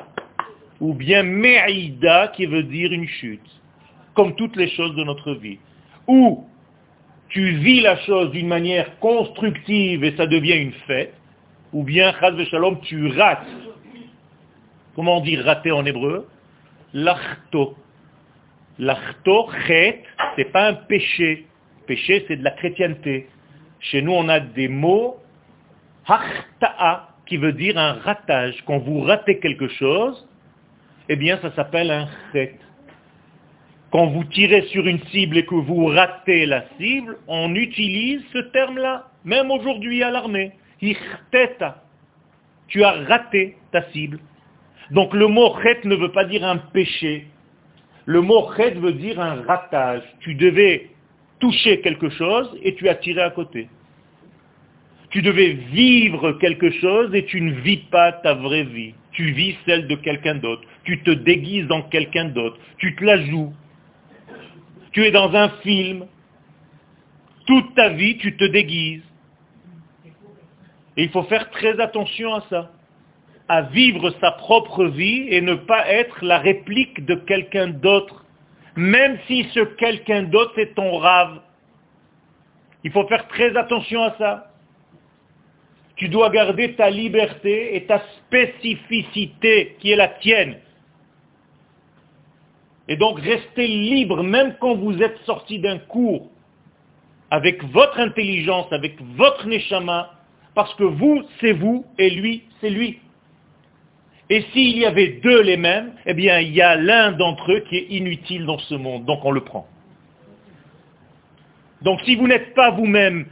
ou 0.81 0.95
bien 0.95 1.23
Me'ida 1.23 2.29
qui 2.29 2.47
veut 2.47 2.63
dire 2.63 2.93
une 2.93 3.09
chute, 3.09 3.58
comme 4.19 4.35
toutes 4.35 4.57
les 4.57 4.69
choses 4.71 4.97
de 4.97 5.05
notre 5.05 5.33
vie. 5.35 5.61
Ou 6.09 6.45
tu 7.29 7.53
vis 7.59 7.83
la 7.83 7.97
chose 7.99 8.33
d'une 8.33 8.49
manière 8.49 8.99
constructive 8.99 10.03
et 10.03 10.17
ça 10.17 10.27
devient 10.27 10.57
une 10.57 10.73
fête, 10.89 11.15
ou 11.73 11.85
bien, 11.85 12.13
Chaz 12.19 12.35
Shalom, 12.47 12.81
tu 12.81 13.07
rates. 13.17 13.47
Comment 14.97 15.19
on 15.19 15.21
dit 15.21 15.37
rater 15.37 15.71
en 15.71 15.87
hébreu? 15.87 16.27
L'achto. 16.93 17.77
L'achto, 18.81 19.51
chet, 19.69 20.03
c'est 20.35 20.51
pas 20.51 20.67
un 20.67 20.75
péché. 20.75 21.47
Péché, 21.87 22.25
c'est 22.27 22.39
de 22.39 22.43
la 22.43 22.51
chrétienté. 22.51 23.29
Chez 23.79 24.03
nous, 24.03 24.15
on 24.15 24.29
a 24.29 24.41
des 24.41 24.67
mots, 24.67 25.19
hachta'a, 26.09 27.11
qui 27.27 27.37
veut 27.37 27.53
dire 27.53 27.79
un 27.79 27.93
ratage. 27.93 28.57
Quand 28.67 28.79
vous 28.79 29.01
ratez 29.03 29.39
quelque 29.39 29.69
chose, 29.69 30.27
eh 31.09 31.15
bien, 31.15 31.39
ça 31.41 31.55
s'appelle 31.55 31.93
un 31.93 32.09
chet. 32.33 32.59
Quand 33.91 34.07
vous 34.09 34.25
tirez 34.25 34.63
sur 34.67 34.87
une 34.87 35.03
cible 35.07 35.39
et 35.39 35.47
que 35.47 35.55
vous 35.55 35.87
ratez 35.87 36.45
la 36.45 36.65
cible, 36.79 37.17
on 37.27 37.55
utilise 37.55 38.23
ce 38.33 38.39
terme-là, 38.39 39.07
même 39.25 39.51
aujourd'hui 39.51 40.03
à 40.03 40.11
l'armée. 40.11 40.53
Tu 42.69 42.85
as 42.85 42.93
raté 43.09 43.57
ta 43.73 43.83
cible. 43.91 44.21
Donc 44.91 45.15
le 45.15 45.27
mot 45.27 45.55
chet 45.63 45.81
ne 45.85 45.97
veut 45.97 46.13
pas 46.13 46.25
dire 46.25 46.45
un 46.45 46.59
péché. 46.59 47.27
Le 48.05 48.21
mot 48.21 48.51
chet 48.57 48.73
veut 48.73 48.93
dire 48.93 49.21
un 49.21 49.43
ratage. 49.43 50.03
Tu 50.21 50.35
devais 50.35 50.91
toucher 51.41 51.81
quelque 51.81 52.11
chose 52.11 52.59
et 52.63 52.75
tu 52.75 52.89
as 52.89 52.95
tiré 52.95 53.23
à 53.23 53.31
côté. 53.31 53.69
Tu 55.11 55.23
devais 55.23 55.53
vivre 55.73 56.33
quelque 56.33 56.71
chose 56.71 57.15
et 57.15 57.25
tu 57.25 57.41
ne 57.41 57.53
vis 57.53 57.79
pas 57.91 58.13
ta 58.13 58.35
vraie 58.35 58.65
vie. 58.65 58.93
Tu 59.13 59.31
vis 59.33 59.57
celle 59.65 59.89
de 59.89 59.95
quelqu'un 59.97 60.35
d'autre. 60.35 60.63
Tu 60.85 61.03
te 61.03 61.11
déguises 61.11 61.67
dans 61.67 61.83
quelqu'un 61.83 62.27
d'autre. 62.27 62.59
Tu 62.77 62.95
te 62.95 63.05
la 63.05 63.25
joues. 63.25 63.53
Tu 64.99 65.05
es 65.05 65.13
dans 65.13 65.33
un 65.33 65.51
film. 65.63 66.07
Toute 67.47 67.73
ta 67.77 67.91
vie, 67.91 68.19
tu 68.19 68.37
te 68.37 68.43
déguises. 68.47 69.05
Et 70.97 71.05
il 71.05 71.11
faut 71.11 71.23
faire 71.23 71.51
très 71.51 71.79
attention 71.79 72.35
à 72.35 72.41
ça. 72.51 72.73
À 73.49 73.63
vivre 73.63 74.13
sa 74.21 74.33
propre 74.33 74.87
vie 74.87 75.29
et 75.29 75.41
ne 75.41 75.55
pas 75.55 75.87
être 75.87 76.25
la 76.25 76.39
réplique 76.39 77.05
de 77.05 77.15
quelqu'un 77.15 77.69
d'autre. 77.69 78.25
Même 78.75 79.21
si 79.29 79.45
ce 79.55 79.61
quelqu'un 79.61 80.25
d'autre 80.25 80.59
est 80.59 80.75
ton 80.75 80.99
rave. 80.99 81.43
Il 82.83 82.91
faut 82.91 83.07
faire 83.07 83.29
très 83.29 83.57
attention 83.57 84.03
à 84.03 84.17
ça. 84.19 84.53
Tu 85.95 86.09
dois 86.09 86.31
garder 86.31 86.75
ta 86.75 86.91
liberté 86.91 87.77
et 87.77 87.85
ta 87.85 88.03
spécificité 88.27 89.77
qui 89.79 89.93
est 89.93 89.97
la 89.97 90.09
tienne. 90.09 90.57
Et 92.89 92.97
donc 92.97 93.21
restez 93.21 93.67
libre 93.67 94.23
même 94.23 94.57
quand 94.61 94.75
vous 94.75 95.03
êtes 95.03 95.19
sorti 95.27 95.59
d'un 95.59 95.79
cours 95.79 96.31
avec 97.31 97.63
votre 97.65 98.01
intelligence, 98.01 98.67
avec 98.73 99.01
votre 99.17 99.47
neshama, 99.47 100.15
parce 100.55 100.75
que 100.75 100.85
vous, 100.85 101.23
c'est 101.41 101.53
vous 101.53 101.85
et 101.99 102.11
lui, 102.11 102.45
c'est 102.61 102.71
lui. 102.71 102.99
Et 104.31 104.43
s'il 104.53 104.79
y 104.79 104.85
avait 104.85 105.21
deux 105.23 105.43
les 105.43 105.57
mêmes, 105.57 105.93
eh 106.07 106.15
bien, 106.15 106.41
il 106.41 106.55
y 106.55 106.63
a 106.63 106.77
l'un 106.77 107.13
d'entre 107.13 107.53
eux 107.53 107.61
qui 107.69 107.77
est 107.77 107.87
inutile 107.91 108.45
dans 108.47 108.59
ce 108.59 108.75
monde, 108.75 109.05
donc 109.05 109.25
on 109.25 109.31
le 109.31 109.43
prend. 109.43 109.67
Donc 111.83 112.01
si 112.05 112.17
vous 112.17 112.27
n'êtes 112.27 112.55
pas 112.55 112.71
vous-même 112.71 113.27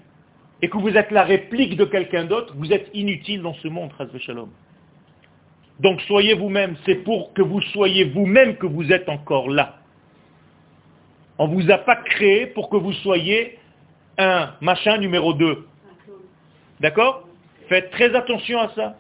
et 0.63 0.69
que 0.69 0.79
vous 0.79 0.97
êtes 0.97 1.11
la 1.11 1.25
réplique 1.25 1.77
de 1.77 1.85
quelqu'un 1.85 2.25
d'autre, 2.25 2.55
vous 2.57 2.73
êtes 2.73 2.89
inutile 2.95 3.43
dans 3.43 3.55
ce 3.55 3.69
monde, 3.69 3.91
Shalom. 4.21 4.51
Donc 5.81 6.01
soyez 6.03 6.35
vous-même, 6.35 6.77
c'est 6.87 6.97
pour 6.97 7.33
que 7.35 7.43
vous 7.43 7.61
soyez 7.61 8.05
vous-même 8.05 8.57
que 8.57 8.67
vous 8.67 8.93
êtes 8.93 9.09
encore 9.09 9.49
là. 9.49 9.77
On 11.39 11.49
ne 11.49 11.55
vous 11.55 11.71
a 11.71 11.79
pas 11.79 11.97
créé 11.97 12.47
pour 12.47 12.71
que 12.71 12.77
vous 12.77 12.95
soyez 12.95 13.59
un 14.17 14.55
machin 14.63 14.97
numéro 14.99 15.35
2. 15.35 15.67
D'accord? 16.81 17.29
Faites 17.69 17.91
très 17.91 18.15
attention 18.15 18.59
à 18.61 18.71
ça. 18.75 18.97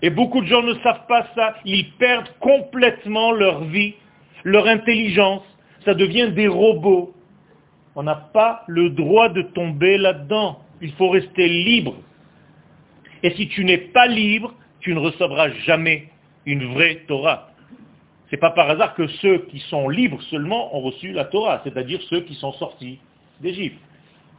Et 0.00 0.10
beaucoup 0.10 0.40
de 0.40 0.46
gens 0.46 0.62
ne 0.62 0.74
savent 0.80 1.06
pas 1.06 1.26
ça. 1.34 1.56
Ils 1.64 1.90
perdent 1.92 2.30
complètement 2.40 3.32
leur 3.32 3.64
vie, 3.64 3.94
leur 4.44 4.66
intelligence. 4.66 5.42
Ça 5.84 5.94
devient 5.94 6.30
des 6.32 6.48
robots. 6.48 7.14
On 7.94 8.02
n'a 8.02 8.14
pas 8.14 8.64
le 8.66 8.88
droit 8.90 9.28
de 9.28 9.42
tomber 9.42 9.98
là-dedans. 9.98 10.60
Il 10.80 10.92
faut 10.94 11.10
rester 11.10 11.48
libre. 11.48 11.94
Et 13.22 13.30
si 13.32 13.48
tu 13.48 13.64
n'es 13.64 13.78
pas 13.78 14.06
libre, 14.06 14.54
tu 14.82 14.94
ne 14.94 14.98
recevras 14.98 15.50
jamais 15.64 16.08
une 16.44 16.74
vraie 16.74 17.02
Torah. 17.08 17.48
Ce 18.26 18.36
n'est 18.36 18.40
pas 18.40 18.50
par 18.50 18.68
hasard 18.70 18.94
que 18.94 19.06
ceux 19.06 19.38
qui 19.50 19.60
sont 19.60 19.88
libres 19.88 20.20
seulement 20.22 20.76
ont 20.76 20.80
reçu 20.80 21.12
la 21.12 21.24
Torah, 21.24 21.60
c'est-à-dire 21.64 22.00
ceux 22.08 22.20
qui 22.22 22.34
sont 22.34 22.52
sortis 22.52 22.98
d'Égypte. 23.40 23.78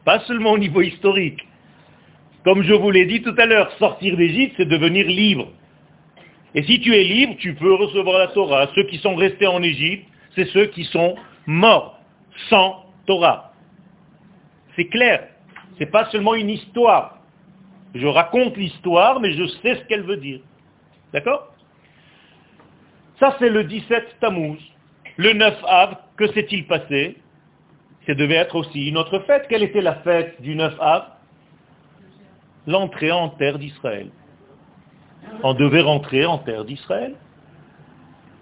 Pas 0.04 0.20
seulement 0.20 0.52
au 0.52 0.58
niveau 0.58 0.82
historique. 0.82 1.40
Comme 2.44 2.62
je 2.62 2.74
vous 2.74 2.90
l'ai 2.90 3.06
dit 3.06 3.22
tout 3.22 3.34
à 3.38 3.46
l'heure, 3.46 3.70
sortir 3.78 4.16
d'Égypte, 4.16 4.54
c'est 4.56 4.68
devenir 4.68 5.06
libre. 5.06 5.48
Et 6.54 6.62
si 6.62 6.78
tu 6.80 6.94
es 6.94 7.04
libre, 7.04 7.34
tu 7.38 7.54
peux 7.54 7.74
recevoir 7.74 8.18
la 8.18 8.28
Torah. 8.28 8.68
Ceux 8.74 8.84
qui 8.84 8.98
sont 8.98 9.14
restés 9.14 9.46
en 9.46 9.62
Égypte, 9.62 10.06
c'est 10.34 10.46
ceux 10.46 10.66
qui 10.66 10.84
sont 10.84 11.16
morts 11.46 11.98
sans 12.50 12.84
Torah. 13.06 13.52
C'est 14.76 14.86
clair. 14.86 15.28
Ce 15.74 15.80
n'est 15.80 15.90
pas 15.90 16.06
seulement 16.10 16.34
une 16.34 16.50
histoire. 16.50 17.13
Je 17.94 18.06
raconte 18.06 18.56
l'histoire, 18.56 19.20
mais 19.20 19.32
je 19.32 19.46
sais 19.46 19.76
ce 19.76 19.84
qu'elle 19.84 20.02
veut 20.02 20.16
dire. 20.16 20.40
D'accord? 21.12 21.54
Ça, 23.20 23.36
c'est 23.38 23.48
le 23.48 23.64
17 23.64 24.16
Tammuz. 24.20 24.58
Le 25.16 25.32
9 25.32 25.58
Av, 25.64 25.96
que 26.16 26.26
s'est-il 26.32 26.66
passé? 26.66 27.16
Ça 28.06 28.14
devait 28.14 28.34
être 28.34 28.56
aussi 28.56 28.88
une 28.88 28.98
autre 28.98 29.20
fête. 29.20 29.46
Quelle 29.48 29.62
était 29.62 29.80
la 29.80 29.94
fête 29.96 30.42
du 30.42 30.56
9 30.56 30.74
Av? 30.80 31.04
L'entrée 32.66 33.12
en 33.12 33.28
terre 33.30 33.58
d'Israël. 33.58 34.10
On 35.42 35.54
devait 35.54 35.80
rentrer 35.80 36.26
en 36.26 36.38
terre 36.38 36.64
d'Israël. 36.64 37.14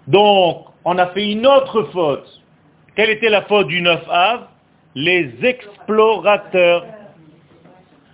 Donc, 0.07 0.65
on 0.83 0.97
a 0.97 1.07
fait 1.07 1.31
une 1.31 1.45
autre 1.45 1.83
faute. 1.93 2.41
Quelle 2.95 3.11
était 3.11 3.29
la 3.29 3.43
faute 3.43 3.67
du 3.67 3.81
9 3.81 4.03
Av? 4.09 4.47
Les 4.95 5.33
explorateurs. 5.43 6.85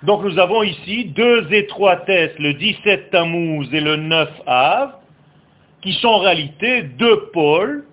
Donc 0.04 0.24
nous 0.24 0.40
avons 0.40 0.64
ici 0.64 1.06
deux 1.06 1.52
étroitesses, 1.52 2.38
le 2.40 2.54
17 2.54 3.10
Tammuz 3.12 3.68
et 3.74 3.82
le 3.82 3.98
9 3.98 4.30
Av, 4.46 4.94
qui 5.82 5.94
sont 5.94 6.08
en 6.08 6.20
réalité 6.20 6.84
deux 6.84 7.30
pôles 7.34 7.86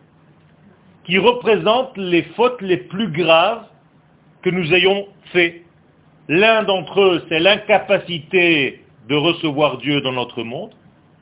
qui 1.04 1.18
représentent 1.18 1.96
les 1.96 2.22
fautes 2.34 2.60
les 2.60 2.76
plus 2.76 3.10
graves 3.10 3.66
que 4.42 4.50
nous 4.50 4.72
ayons 4.72 5.06
fait. 5.32 5.62
L'un 6.28 6.62
d'entre 6.62 7.00
eux, 7.00 7.24
c'est 7.28 7.40
l'incapacité 7.40 8.82
de 9.08 9.14
recevoir 9.14 9.78
Dieu 9.78 10.00
dans 10.00 10.12
notre 10.12 10.42
monde, 10.42 10.72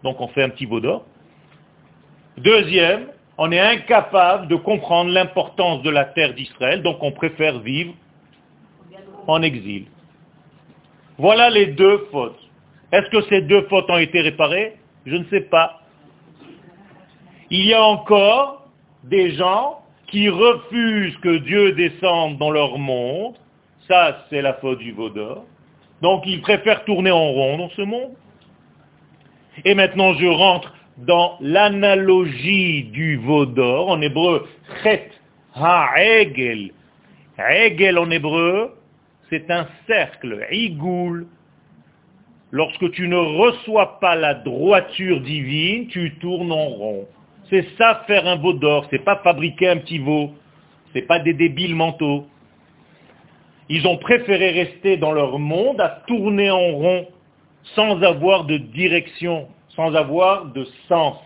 donc 0.03 0.21
on 0.21 0.29
fait 0.29 0.43
un 0.43 0.49
petit 0.51 0.67
d'or. 0.67 1.05
Deuxième, 2.39 3.07
on 3.39 3.51
est 3.53 3.61
incapable 3.61 4.49
de 4.49 4.57
comprendre 4.57 5.11
l'importance 5.11 5.83
de 5.83 5.91
la 5.91 6.05
terre 6.05 6.35
d'Israël, 6.35 6.83
donc 6.83 7.03
on 7.03 7.13
préfère 7.13 7.61
vivre 7.61 7.95
en 9.27 9.43
exil. 9.43 9.87
Voilà 11.19 11.51
les 11.51 11.67
deux 11.67 12.07
fautes. 12.11 12.39
Est-ce 12.93 13.09
que 13.11 13.23
ces 13.29 13.43
deux 13.43 13.63
fautes 13.69 13.89
ont 13.91 13.99
été 13.99 14.21
réparées? 14.21 14.77
Je 15.07 15.17
ne 15.17 15.25
sais 15.25 15.43
pas. 15.43 15.81
Il 17.51 17.67
y 17.67 17.75
a 17.75 17.83
encore 17.83 18.69
des 19.05 19.33
gens 19.33 19.81
qui 20.09 20.29
refusent 20.29 21.17
que 21.19 21.39
Dieu 21.39 21.73
descende 21.73 22.39
dans 22.39 22.51
leur 22.51 22.79
monde. 22.79 23.35
Ça, 23.89 24.25
c'est 24.31 24.43
la 24.43 24.55
faute 24.55 24.79
du 24.79 24.93
Vaudor. 24.93 25.45
Donc, 26.03 26.23
ils 26.27 26.41
préfèrent 26.41 26.85
tourner 26.85 27.11
en 27.11 27.33
rond 27.33 27.59
dans 27.59 27.71
ce 27.71 27.83
monde. 27.83 28.13
Et 29.65 29.75
maintenant, 29.75 30.15
je 30.15 30.27
rentre 30.27 30.75
dans 30.99 31.37
l'analogie 31.41 32.85
du 32.85 33.17
Vaudor. 33.17 33.91
En 33.91 34.01
hébreu, 34.01 34.49
chet 34.83 35.11
ha-egel. 35.55 36.73
Egel 37.39 37.99
en 37.99 38.11
hébreu, 38.11 38.73
c'est 39.35 39.51
un 39.51 39.67
cercle, 39.89 40.47
igoul. 40.53 41.27
Lorsque 42.53 42.93
tu 42.93 43.09
ne 43.09 43.17
reçois 43.17 43.99
pas 43.99 44.15
la 44.15 44.35
droiture 44.35 45.21
divine, 45.21 45.89
tu 45.89 46.15
tournes 46.21 46.53
en 46.53 46.67
rond. 46.67 47.09
C'est 47.51 47.67
ça 47.77 48.05
faire 48.07 48.29
un 48.29 48.37
veau 48.37 48.53
d'or, 48.53 48.87
c'est 48.91 49.05
pas 49.05 49.17
fabriquer 49.25 49.69
un 49.69 49.79
petit 49.79 49.99
veau, 49.99 50.31
c'est 50.93 51.03
pas 51.03 51.19
des 51.19 51.35
débiles 51.35 51.75
mentaux. 51.75 52.27
Ils 53.69 53.87
ont 53.89 53.97
préféré 53.97 54.51
rester 54.51 54.97
dans 54.99 55.13
leur 55.13 55.39
monde 55.39 55.81
à 55.81 56.03
tourner 56.07 56.51
en 56.51 56.73
rond 56.73 57.09
sans 57.75 58.03
avoir 58.03 58.45
de 58.45 58.59
direction, 58.59 59.49
sans 59.71 59.95
avoir 59.95 60.47
de 60.47 60.65
sens. 60.89 61.17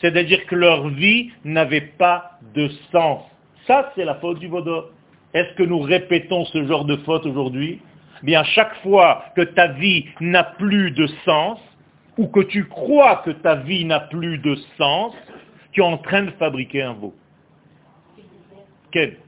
C'est-à-dire 0.00 0.46
que 0.46 0.54
leur 0.54 0.88
vie 0.88 1.30
n'avait 1.44 1.92
pas 1.98 2.38
de 2.54 2.68
sens. 2.92 3.24
Ça, 3.66 3.92
c'est 3.94 4.04
la 4.04 4.14
faute 4.14 4.38
du 4.38 4.46
veau 4.46 4.62
d'or. 4.62 4.90
Est-ce 5.34 5.54
que 5.54 5.62
nous 5.62 5.80
répétons 5.80 6.44
ce 6.46 6.66
genre 6.66 6.84
de 6.84 6.96
faute 6.98 7.26
aujourd'hui? 7.26 7.80
Bien 8.22 8.42
chaque 8.44 8.74
fois 8.82 9.24
que 9.36 9.42
ta 9.42 9.68
vie 9.68 10.06
n'a 10.20 10.42
plus 10.42 10.90
de 10.90 11.06
sens, 11.24 11.58
ou 12.16 12.26
que 12.26 12.40
tu 12.40 12.66
crois 12.66 13.22
que 13.24 13.30
ta 13.30 13.54
vie 13.56 13.84
n'a 13.84 14.00
plus 14.00 14.38
de 14.38 14.56
sens, 14.76 15.14
tu 15.72 15.80
es 15.80 15.84
en 15.84 15.98
train 15.98 16.22
de 16.22 16.30
fabriquer 16.32 16.82
un 16.82 16.94
veau. 16.94 17.14
Quel 18.90 19.18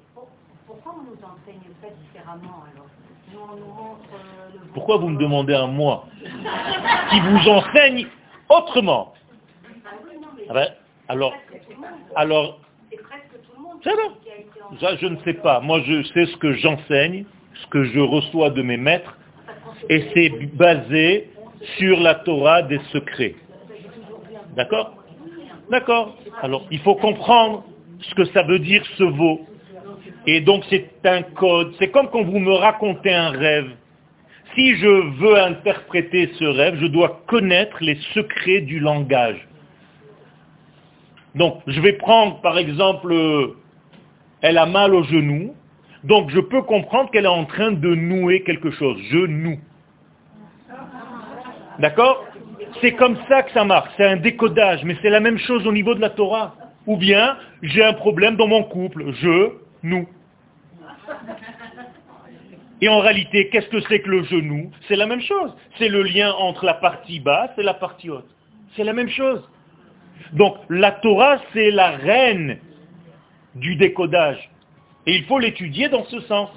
Pourquoi 0.67 0.95
on 0.99 1.03
nous 1.03 1.19
enseigne 1.19 1.71
pas 1.81 1.89
différemment 2.03 2.65
alors? 2.73 2.87
Nous, 3.33 3.39
on 3.39 3.57
nous 3.57 3.73
montre, 3.73 4.09
euh, 4.15 4.49
le 4.55 4.73
Pourquoi 4.73 4.97
vous 4.97 5.09
me 5.09 5.19
demandez 5.19 5.55
à 5.55 5.67
moi? 5.67 6.07
Qui 7.11 7.21
vous 7.21 7.49
enseigne 7.49 8.07
autrement. 8.49 9.13
Ah 9.65 9.91
Ah 10.49 10.55
ben, 10.55 10.69
Alors, 11.09 11.35
alors, 12.17 12.59
C'est 13.83 13.91
en... 13.91 14.77
Ça, 14.79 14.97
je 14.97 15.07
ne 15.07 15.17
sais 15.25 15.35
pas. 15.35 15.61
Moi, 15.61 15.81
je 15.87 16.03
sais 16.05 16.27
ce 16.27 16.37
que 16.37 16.53
j'enseigne, 16.55 17.25
ce 17.55 17.67
que 17.69 17.85
je 17.85 18.01
reçois 18.01 18.51
de 18.51 18.63
mes 18.63 18.77
maîtres, 18.77 19.17
et 19.89 20.05
c'est 20.15 20.31
basé 20.55 21.31
sur 21.79 22.01
la 22.01 22.15
Torah 22.17 22.63
des 22.63 22.81
secrets. 22.93 23.35
D'accord? 24.57 24.95
D'accord. 25.71 26.17
Alors, 26.43 26.67
il 26.71 26.79
faut 26.81 26.95
comprendre 26.95 27.65
ce 28.01 28.15
que 28.15 28.25
ça 28.27 28.43
veut 28.43 28.59
dire 28.59 28.85
ce 28.97 29.05
veau. 29.05 29.47
Et 30.27 30.41
donc, 30.41 30.65
c'est 30.69 30.91
un 31.05 31.23
code. 31.23 31.75
C'est 31.79 31.91
comme 31.91 32.09
quand 32.11 32.23
vous 32.23 32.39
me 32.39 32.53
racontez 32.53 33.13
un 33.13 33.31
rêve. 33.31 33.71
Si 34.55 34.77
je 34.77 35.19
veux 35.21 35.39
interpréter 35.39 36.31
ce 36.39 36.45
rêve, 36.45 36.77
je 36.81 36.87
dois 36.87 37.23
connaître 37.27 37.77
les 37.81 37.97
secrets 38.15 38.61
du 38.63 38.81
langage. 38.81 39.47
Donc, 41.37 41.63
je 41.69 41.81
vais 41.81 41.93
prendre, 41.93 42.41
par 42.41 42.59
exemple, 42.59 43.13
euh, 43.13 43.57
elle 44.43 44.59
a 44.59 44.67
mal 44.67 44.95
au 44.95 45.03
genou, 45.03 45.55
donc 46.05 46.31
je 46.31 46.41
peux 46.41 46.63
comprendre 46.63 47.11
qu'elle 47.11 47.25
est 47.25 47.29
en 47.29 47.45
train 47.45 47.73
de 47.73 47.95
nouer 47.95 48.43
quelque 48.43 48.71
chose. 48.71 48.99
Je 49.11 49.27
noue. 49.27 49.59
D'accord? 51.79 52.25
C'est 52.81 52.93
comme 52.93 53.17
ça 53.29 53.43
que 53.43 53.53
ça 53.53 53.65
marche. 53.65 53.91
C'est 53.97 54.07
un 54.07 54.17
décodage, 54.17 54.85
mais 54.85 54.97
c'est 55.03 55.11
la 55.11 55.21
même 55.21 55.39
chose 55.39 55.67
au 55.67 55.73
niveau 55.73 55.95
de 55.95 56.01
la 56.01 56.11
Torah. 56.11 56.55
Ou 56.87 56.97
bien, 56.97 57.37
j'ai 57.63 57.85
un 57.85 57.93
problème 57.93 58.37
dans 58.37 58.47
mon 58.47 58.65
couple. 58.65 59.13
Je, 59.21 59.53
nous. 59.83 60.09
Et 62.81 62.89
en 62.89 63.01
réalité, 63.01 63.51
qu'est-ce 63.51 63.69
que 63.69 63.81
c'est 63.89 64.01
que 64.01 64.09
le 64.09 64.23
genou 64.25 64.71
C'est 64.89 64.97
la 64.97 65.07
même 65.07 65.21
chose. 65.21 65.55
C'est 65.77 65.89
le 65.89 66.03
lien 66.03 66.33
entre 66.33 66.65
la 66.65 66.75
partie 66.75 67.21
basse 67.21 67.51
et 67.59 67.63
la 67.63 67.75
partie 67.75 68.09
haute. 68.09 68.29
C'est 68.75 68.85
la 68.85 68.95
même 68.95 69.11
chose. 69.11 69.47
Donc, 70.33 70.57
la 70.71 70.93
Torah, 70.93 71.39
c'est 71.53 71.71
la 71.71 71.91
reine 71.91 72.59
du 73.55 73.77
décodage. 73.77 74.51
Et 75.07 75.15
il 75.15 75.25
faut 75.25 75.39
l'étudier 75.39 75.89
dans 75.89 76.05
ce 76.05 76.21
sens. 76.21 76.51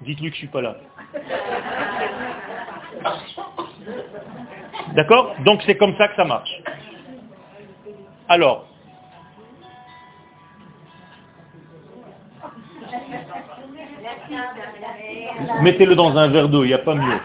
Dites-lui 0.00 0.30
que 0.30 0.34
je 0.34 0.38
suis 0.40 0.48
pas 0.48 0.62
là. 0.62 0.76
D'accord? 4.94 5.34
Donc 5.44 5.62
c'est 5.66 5.76
comme 5.76 5.96
ça 5.96 6.08
que 6.08 6.16
ça 6.16 6.24
marche. 6.24 6.50
Alors, 8.28 8.66
mettez-le 15.62 15.94
dans 15.94 16.16
un 16.16 16.28
verre 16.28 16.48
d'eau, 16.48 16.64
il 16.64 16.68
n'y 16.68 16.74
a 16.74 16.78
pas 16.78 16.94
mieux. 16.94 17.20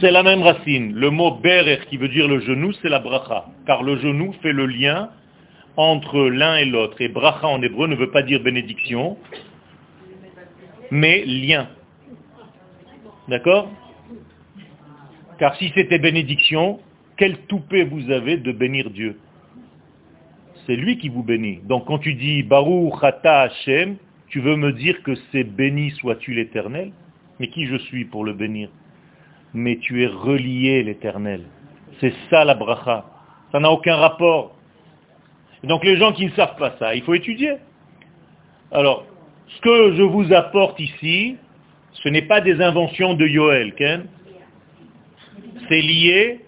C'est 0.00 0.10
la 0.12 0.22
même 0.22 0.42
racine. 0.42 0.94
Le 0.94 1.10
mot 1.10 1.32
berer 1.32 1.80
qui 1.88 1.96
veut 1.96 2.08
dire 2.08 2.28
le 2.28 2.40
genou, 2.40 2.72
c'est 2.74 2.88
la 2.88 3.00
bracha. 3.00 3.46
Car 3.66 3.82
le 3.82 3.96
genou 3.98 4.32
fait 4.42 4.52
le 4.52 4.66
lien 4.66 5.10
entre 5.76 6.28
l'un 6.28 6.56
et 6.56 6.64
l'autre. 6.64 7.00
Et 7.00 7.08
bracha 7.08 7.46
en 7.46 7.60
hébreu 7.62 7.88
ne 7.88 7.96
veut 7.96 8.10
pas 8.10 8.22
dire 8.22 8.40
bénédiction, 8.40 9.16
mais 10.90 11.24
lien. 11.24 11.68
D'accord? 13.28 13.70
Car 15.38 15.56
si 15.56 15.72
c'était 15.74 15.98
bénédiction, 15.98 16.80
quel 17.16 17.38
toupet 17.46 17.84
vous 17.84 18.10
avez 18.10 18.36
de 18.36 18.52
bénir 18.52 18.90
Dieu? 18.90 19.18
C'est 20.66 20.76
lui 20.76 20.98
qui 20.98 21.08
vous 21.08 21.22
bénit. 21.22 21.60
Donc 21.64 21.86
quand 21.86 21.98
tu 21.98 22.14
dis 22.14 22.42
Baruch 22.42 23.02
Ata 23.02 23.42
Hashem, 23.42 23.96
tu 24.28 24.40
veux 24.40 24.56
me 24.56 24.72
dire 24.72 25.02
que 25.02 25.14
c'est 25.32 25.44
béni 25.44 25.90
sois-tu 25.92 26.34
l'éternel? 26.34 26.92
Mais 27.40 27.48
qui 27.48 27.66
je 27.66 27.76
suis 27.76 28.04
pour 28.04 28.24
le 28.24 28.32
bénir? 28.32 28.68
Mais 29.54 29.76
tu 29.78 30.04
es 30.04 30.06
relié 30.06 30.82
l'éternel. 30.82 31.42
C'est 32.00 32.12
ça 32.30 32.44
la 32.44 32.54
bracha. 32.54 33.04
Ça 33.52 33.60
n'a 33.60 33.70
aucun 33.70 33.96
rapport. 33.96 34.54
Donc 35.64 35.84
les 35.84 35.96
gens 35.96 36.12
qui 36.12 36.26
ne 36.26 36.30
savent 36.32 36.56
pas 36.56 36.74
ça, 36.78 36.94
il 36.94 37.02
faut 37.02 37.14
étudier. 37.14 37.54
Alors, 38.70 39.04
ce 39.48 39.60
que 39.60 39.94
je 39.96 40.02
vous 40.02 40.32
apporte 40.32 40.78
ici, 40.78 41.36
ce 41.92 42.08
n'est 42.08 42.22
pas 42.22 42.40
des 42.40 42.60
inventions 42.60 43.14
de 43.14 43.26
Yoel, 43.26 43.74
Ken. 43.74 44.06
C'est 45.68 45.80
lié 45.80 46.40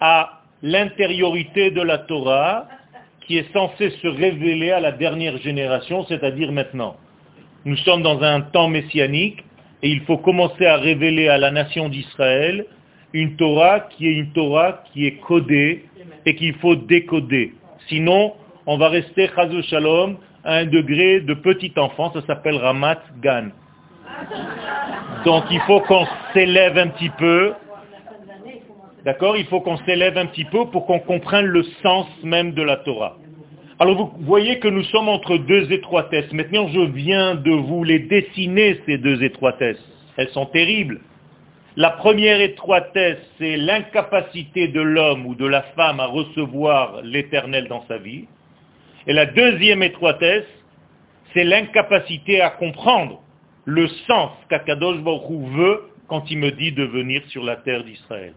à 0.00 0.42
l'intériorité 0.62 1.70
de 1.70 1.80
la 1.80 1.98
Torah 1.98 2.66
qui 3.26 3.38
est 3.38 3.52
censée 3.52 3.90
se 3.90 4.08
révéler 4.08 4.70
à 4.70 4.80
la 4.80 4.92
dernière 4.92 5.38
génération, 5.38 6.04
c'est-à-dire 6.08 6.52
maintenant. 6.52 6.96
Nous 7.64 7.76
sommes 7.78 8.02
dans 8.02 8.22
un 8.22 8.42
temps 8.42 8.68
messianique 8.68 9.44
et 9.84 9.90
il 9.90 10.00
faut 10.00 10.16
commencer 10.16 10.64
à 10.64 10.78
révéler 10.78 11.28
à 11.28 11.36
la 11.36 11.50
nation 11.50 11.90
d'Israël 11.90 12.64
une 13.12 13.36
Torah 13.36 13.80
qui 13.80 14.08
est 14.08 14.12
une 14.12 14.32
Torah 14.32 14.82
qui 14.90 15.06
est 15.06 15.18
codée 15.20 15.84
et 16.24 16.34
qu'il 16.34 16.54
faut 16.54 16.74
décoder. 16.74 17.52
Sinon, 17.88 18.32
on 18.64 18.78
va 18.78 18.88
rester, 18.88 19.28
Chazou 19.36 19.62
Shalom, 19.62 20.16
à 20.42 20.56
un 20.56 20.64
degré 20.64 21.20
de 21.20 21.34
petit 21.34 21.72
enfant, 21.76 22.10
ça 22.14 22.22
s'appelle 22.26 22.56
Ramat 22.56 23.02
Gan. 23.22 23.48
Donc 25.26 25.44
il 25.50 25.60
faut 25.60 25.80
qu'on 25.80 26.06
s'élève 26.32 26.78
un 26.78 26.88
petit 26.88 27.10
peu, 27.18 27.52
d'accord? 29.04 29.36
Il 29.36 29.44
faut 29.44 29.60
qu'on 29.60 29.76
s'élève 29.84 30.16
un 30.16 30.26
petit 30.26 30.46
peu 30.46 30.64
pour 30.70 30.86
qu'on 30.86 31.00
comprenne 31.00 31.44
le 31.44 31.62
sens 31.82 32.06
même 32.22 32.52
de 32.52 32.62
la 32.62 32.76
Torah. 32.78 33.18
Alors 33.84 33.96
vous 33.96 34.24
voyez 34.24 34.60
que 34.60 34.68
nous 34.68 34.84
sommes 34.84 35.10
entre 35.10 35.36
deux 35.36 35.70
étroitesses. 35.70 36.32
Maintenant 36.32 36.68
je 36.68 36.80
viens 36.80 37.34
de 37.34 37.50
vous 37.50 37.84
les 37.84 37.98
dessiner, 37.98 38.80
ces 38.86 38.96
deux 38.96 39.22
étroitesses. 39.22 39.84
Elles 40.16 40.30
sont 40.30 40.46
terribles. 40.46 41.02
La 41.76 41.90
première 41.90 42.40
étroitesse, 42.40 43.18
c'est 43.36 43.58
l'incapacité 43.58 44.68
de 44.68 44.80
l'homme 44.80 45.26
ou 45.26 45.34
de 45.34 45.44
la 45.44 45.60
femme 45.76 46.00
à 46.00 46.06
recevoir 46.06 47.02
l'éternel 47.02 47.68
dans 47.68 47.84
sa 47.86 47.98
vie. 47.98 48.24
Et 49.06 49.12
la 49.12 49.26
deuxième 49.26 49.82
étroitesse, 49.82 50.48
c'est 51.34 51.44
l'incapacité 51.44 52.40
à 52.40 52.48
comprendre 52.48 53.20
le 53.66 53.86
sens 54.08 54.30
qu'Akadosh 54.48 55.02
Baruch 55.02 55.50
veut 55.58 55.90
quand 56.08 56.30
il 56.30 56.38
me 56.38 56.52
dit 56.52 56.72
de 56.72 56.84
venir 56.84 57.20
sur 57.28 57.44
la 57.44 57.56
terre 57.56 57.84
d'Israël. 57.84 58.32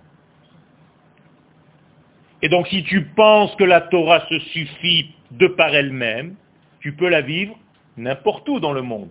Et 2.42 2.50
donc 2.50 2.68
si 2.68 2.84
tu 2.84 3.06
penses 3.16 3.56
que 3.56 3.64
la 3.64 3.82
Torah 3.82 4.26
se 4.28 4.40
suffit 4.40 5.12
de 5.32 5.48
par 5.48 5.74
elle-même, 5.74 6.36
tu 6.80 6.94
peux 6.94 7.10
la 7.10 7.22
vivre 7.22 7.56
n'importe 7.98 8.48
où 8.48 8.60
dans 8.60 8.74
le 8.74 8.82
monde. 8.82 9.10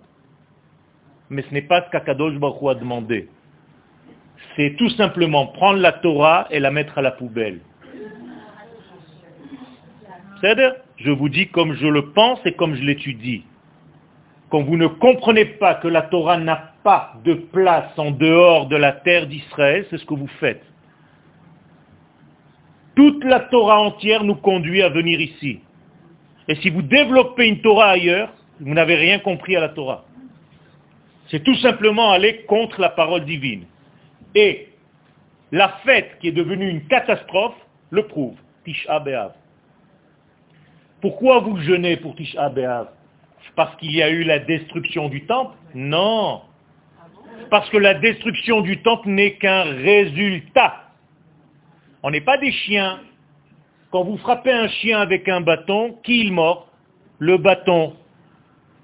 Mais 1.29 1.43
ce 1.43 1.53
n'est 1.53 1.63
pas 1.63 1.85
ce 1.85 1.91
qu'Akadosh 1.91 2.35
Baruch 2.35 2.71
a 2.71 2.75
demandé. 2.75 3.29
C'est 4.55 4.77
tout 4.77 4.91
simplement 4.91 5.49
prendre 5.49 5.81
la 5.81 5.93
Torah 5.93 6.47
et 6.51 6.61
la 6.61 6.71
mettre 6.71 6.99
à 6.99 7.03
la 7.03 7.11
poubelle. 7.11 7.61
C'est-à-dire, 10.41 10.75
je 10.99 11.11
vous 11.11 11.29
dis 11.29 11.49
comme 11.49 11.75
je 11.75 11.87
le 11.87 12.13
pense 12.13 12.39
et 12.45 12.53
comme 12.53 12.75
je 12.75 12.83
l'étudie. 12.83 13.45
Quand 14.51 14.63
vous 14.63 14.77
ne 14.77 14.87
comprenez 14.87 15.45
pas 15.45 15.75
que 15.75 15.89
la 15.89 16.03
Torah 16.03 16.39
n'a 16.39 16.75
pas 16.85 17.15
de 17.25 17.35
place 17.35 17.91
en 17.99 18.13
dehors 18.13 18.67
de 18.67 18.77
la 18.77 18.93
terre 18.93 19.27
d'Israël, 19.27 19.87
c'est 19.91 19.99
ce 19.99 20.05
que 20.05 20.15
vous 20.15 20.31
faites. 20.39 20.63
Toute 22.97 23.23
la 23.25 23.41
Torah 23.41 23.81
entière 23.81 24.25
nous 24.25 24.35
conduit 24.35 24.83
à 24.83 24.89
venir 24.89 25.21
ici. 25.21 25.61
Et 26.49 26.55
si 26.57 26.71
vous 26.71 26.83
développez 26.83 27.47
une 27.47 27.61
Torah 27.61 27.91
ailleurs, 27.91 28.33
vous 28.59 28.73
n'avez 28.73 28.95
rien 28.95 29.19
compris 29.19 29.55
à 29.55 29.61
la 29.61 29.69
Torah. 29.69 30.05
C'est 31.29 31.43
tout 31.45 31.57
simplement 31.57 32.11
aller 32.11 32.45
contre 32.47 32.81
la 32.81 32.89
parole 32.89 33.25
divine. 33.25 33.65
Et 34.35 34.69
la 35.53 35.69
fête 35.85 36.19
qui 36.21 36.29
est 36.29 36.33
devenue 36.33 36.69
une 36.69 36.87
catastrophe 36.87 37.55
le 37.91 38.07
prouve. 38.07 38.37
Tisha 38.65 38.99
B'Av. 39.01 39.33
Pourquoi 41.01 41.41
vous 41.41 41.59
jeûnez 41.59 41.99
pour 41.99 42.17
Tisha 42.17 42.49
B'Av? 42.49 42.89
Parce 43.55 43.77
qu'il 43.77 43.95
y 43.95 44.03
a 44.03 44.11
eu 44.11 44.25
la 44.25 44.39
destruction 44.39 45.09
du 45.09 45.25
temple? 45.27 45.55
Non. 45.75 46.43
Parce 47.51 47.69
que 47.71 47.77
la 47.77 47.95
destruction 47.95 48.61
du 48.61 48.83
temple 48.83 49.09
n'est 49.09 49.35
qu'un 49.35 49.63
résultat. 49.63 50.86
On 52.07 52.11
n'est 52.13 52.21
pas 52.21 52.39
des 52.39 52.53
chiens. 52.53 53.01
Quand 53.91 54.05
vous 54.05 54.17
frappez 54.19 54.53
un 54.53 54.69
chien 54.69 55.01
avec 55.01 55.29
un 55.29 55.41
bâton, 55.41 55.97
qui 56.05 56.21
il 56.21 56.33
mord 56.33 56.71
Le 57.19 57.37
bâton. 57.37 57.95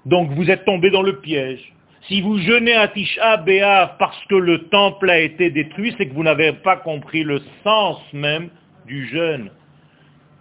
Donc 0.05 0.31
vous 0.31 0.51
êtes 0.51 0.65
tombé 0.65 0.89
dans 0.89 1.01
le 1.01 1.21
piège. 1.21 1.73
Si 2.09 2.19
vous 2.19 2.37
jeûnez 2.39 2.73
à 2.73 2.89
Tisha 2.89 3.37
B'Av 3.37 3.95
parce 3.97 4.21
que 4.25 4.35
le 4.35 4.67
temple 4.67 5.09
a 5.09 5.21
été 5.21 5.51
détruit, 5.51 5.95
c'est 5.97 6.09
que 6.09 6.13
vous 6.13 6.23
n'avez 6.23 6.51
pas 6.51 6.75
compris 6.75 7.23
le 7.23 7.41
sens 7.63 8.01
même 8.11 8.49
du 8.87 9.07
jeûne. 9.07 9.51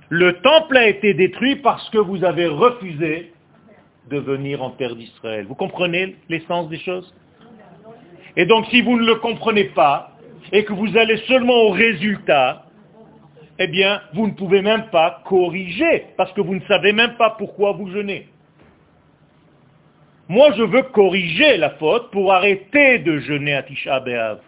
Le 0.09 0.41
temple 0.41 0.77
a 0.77 0.89
été 0.89 1.15
détruit 1.15 1.55
parce 1.55 1.89
que 1.91 1.99
vous 1.99 2.25
avez 2.25 2.49
refusé 2.49 3.33
de 4.11 4.19
venir 4.19 4.61
en 4.61 4.71
terre 4.71 4.97
d'Israël. 4.97 5.47
Vous 5.47 5.55
comprenez 5.55 6.17
l'essence 6.29 6.69
des 6.69 6.81
choses? 6.81 7.15
Et 8.37 8.45
donc 8.45 8.67
si 8.73 8.83
vous 8.83 8.99
ne 8.99 9.07
le 9.07 9.15
comprenez 9.15 9.67
pas, 9.67 10.09
et 10.51 10.65
que 10.65 10.73
vous 10.73 10.97
allez 10.97 11.19
seulement 11.29 11.63
au 11.67 11.71
résultat, 11.71 12.65
eh 13.63 13.67
bien, 13.69 14.01
vous 14.15 14.27
ne 14.27 14.33
pouvez 14.33 14.63
même 14.63 14.87
pas 14.91 15.23
corriger, 15.25 16.07
parce 16.17 16.33
que 16.33 16.41
vous 16.41 16.55
ne 16.55 16.63
savez 16.63 16.93
même 16.93 17.15
pas 17.15 17.31
pourquoi 17.31 17.73
vous 17.73 17.91
jeûnez. 17.91 18.29
Moi, 20.29 20.53
je 20.57 20.63
veux 20.63 20.83
corriger 20.83 21.57
la 21.59 21.71
faute 21.71 22.11
pour 22.11 22.33
arrêter 22.33 22.99
de 23.01 23.19
jeûner 23.19 23.55
à 23.55 23.63
Tisha 23.63 24.01
B'Av. 24.01 24.39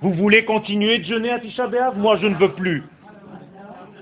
Vous 0.00 0.12
voulez 0.14 0.44
continuer 0.44 0.98
de 0.98 1.04
jeûner 1.04 1.30
à 1.30 1.38
Tisha 1.38 1.68
B'Av? 1.68 1.96
Moi, 1.96 2.16
je 2.16 2.26
ne 2.26 2.34
veux 2.34 2.52
plus. 2.52 2.82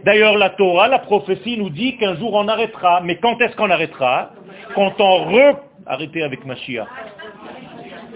D'ailleurs, 0.05 0.39
la 0.39 0.51
Torah, 0.51 0.89
la 0.89 0.99
prophétie 0.99 1.59
nous 1.59 1.71
dit 1.71 1.97
qu'un 1.99 2.17
jour 2.17 2.33
on 2.35 2.49
arrêtera. 2.49 3.03
Mais 3.03 3.17
quand 3.17 3.39
est-ce 3.41 3.55
qu'on 3.57 3.71
arrêtera? 3.71 4.31
Quand 4.75 4.95
on 4.99 5.25
re... 5.25 5.57
Arrêtez 5.87 6.23
avec 6.23 6.45
Mashiach. 6.45 6.89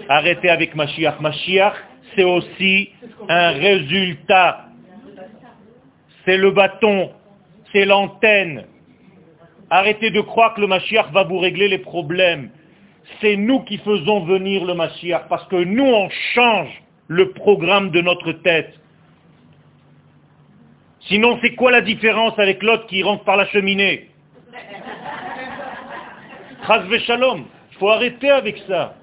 Arrêtez 0.09 0.49
avec 0.49 0.75
Mashiach. 0.75 1.21
Mashiach, 1.21 1.75
c'est 2.15 2.25
aussi 2.25 2.91
un 3.29 3.51
résultat. 3.51 4.67
C'est 6.25 6.37
le 6.37 6.51
bâton, 6.51 7.11
c'est 7.73 7.85
l'antenne. 7.85 8.65
Arrêtez 9.71 10.11
de 10.11 10.21
croire 10.21 10.55
que 10.55 10.61
le 10.61 10.67
Mashiach 10.67 11.11
va 11.13 11.25
vous 11.25 11.39
régler 11.39 11.69
les 11.69 11.79
problèmes. 11.79 12.51
C'est 13.21 13.37
nous 13.37 13.61
qui 13.61 13.79
faisons 13.79 14.25
venir 14.25 14.65
le 14.65 14.75
Mashiach 14.75 15.29
parce 15.29 15.47
que 15.49 15.57
nous, 15.57 15.85
on 15.85 16.09
change 16.35 16.83
le 17.09 17.33
programme 17.33 17.91
de 17.91 18.01
notre 18.01 18.33
tête. 18.33 18.75
Sinon, 21.01 21.39
c'est 21.43 21.55
quoi 21.55 21.71
la 21.71 21.83
différence 21.83 22.39
avec 22.39 22.63
l'autre 22.63 22.87
qui 22.87 23.03
rentre 23.03 23.25
par 23.25 23.37
la 23.37 23.47
cheminée? 23.47 24.09
Shalom. 27.07 27.45
Il 27.73 27.79
faut 27.79 27.91
arrêter 27.91 28.31
avec 28.31 28.59
ça. 28.67 28.95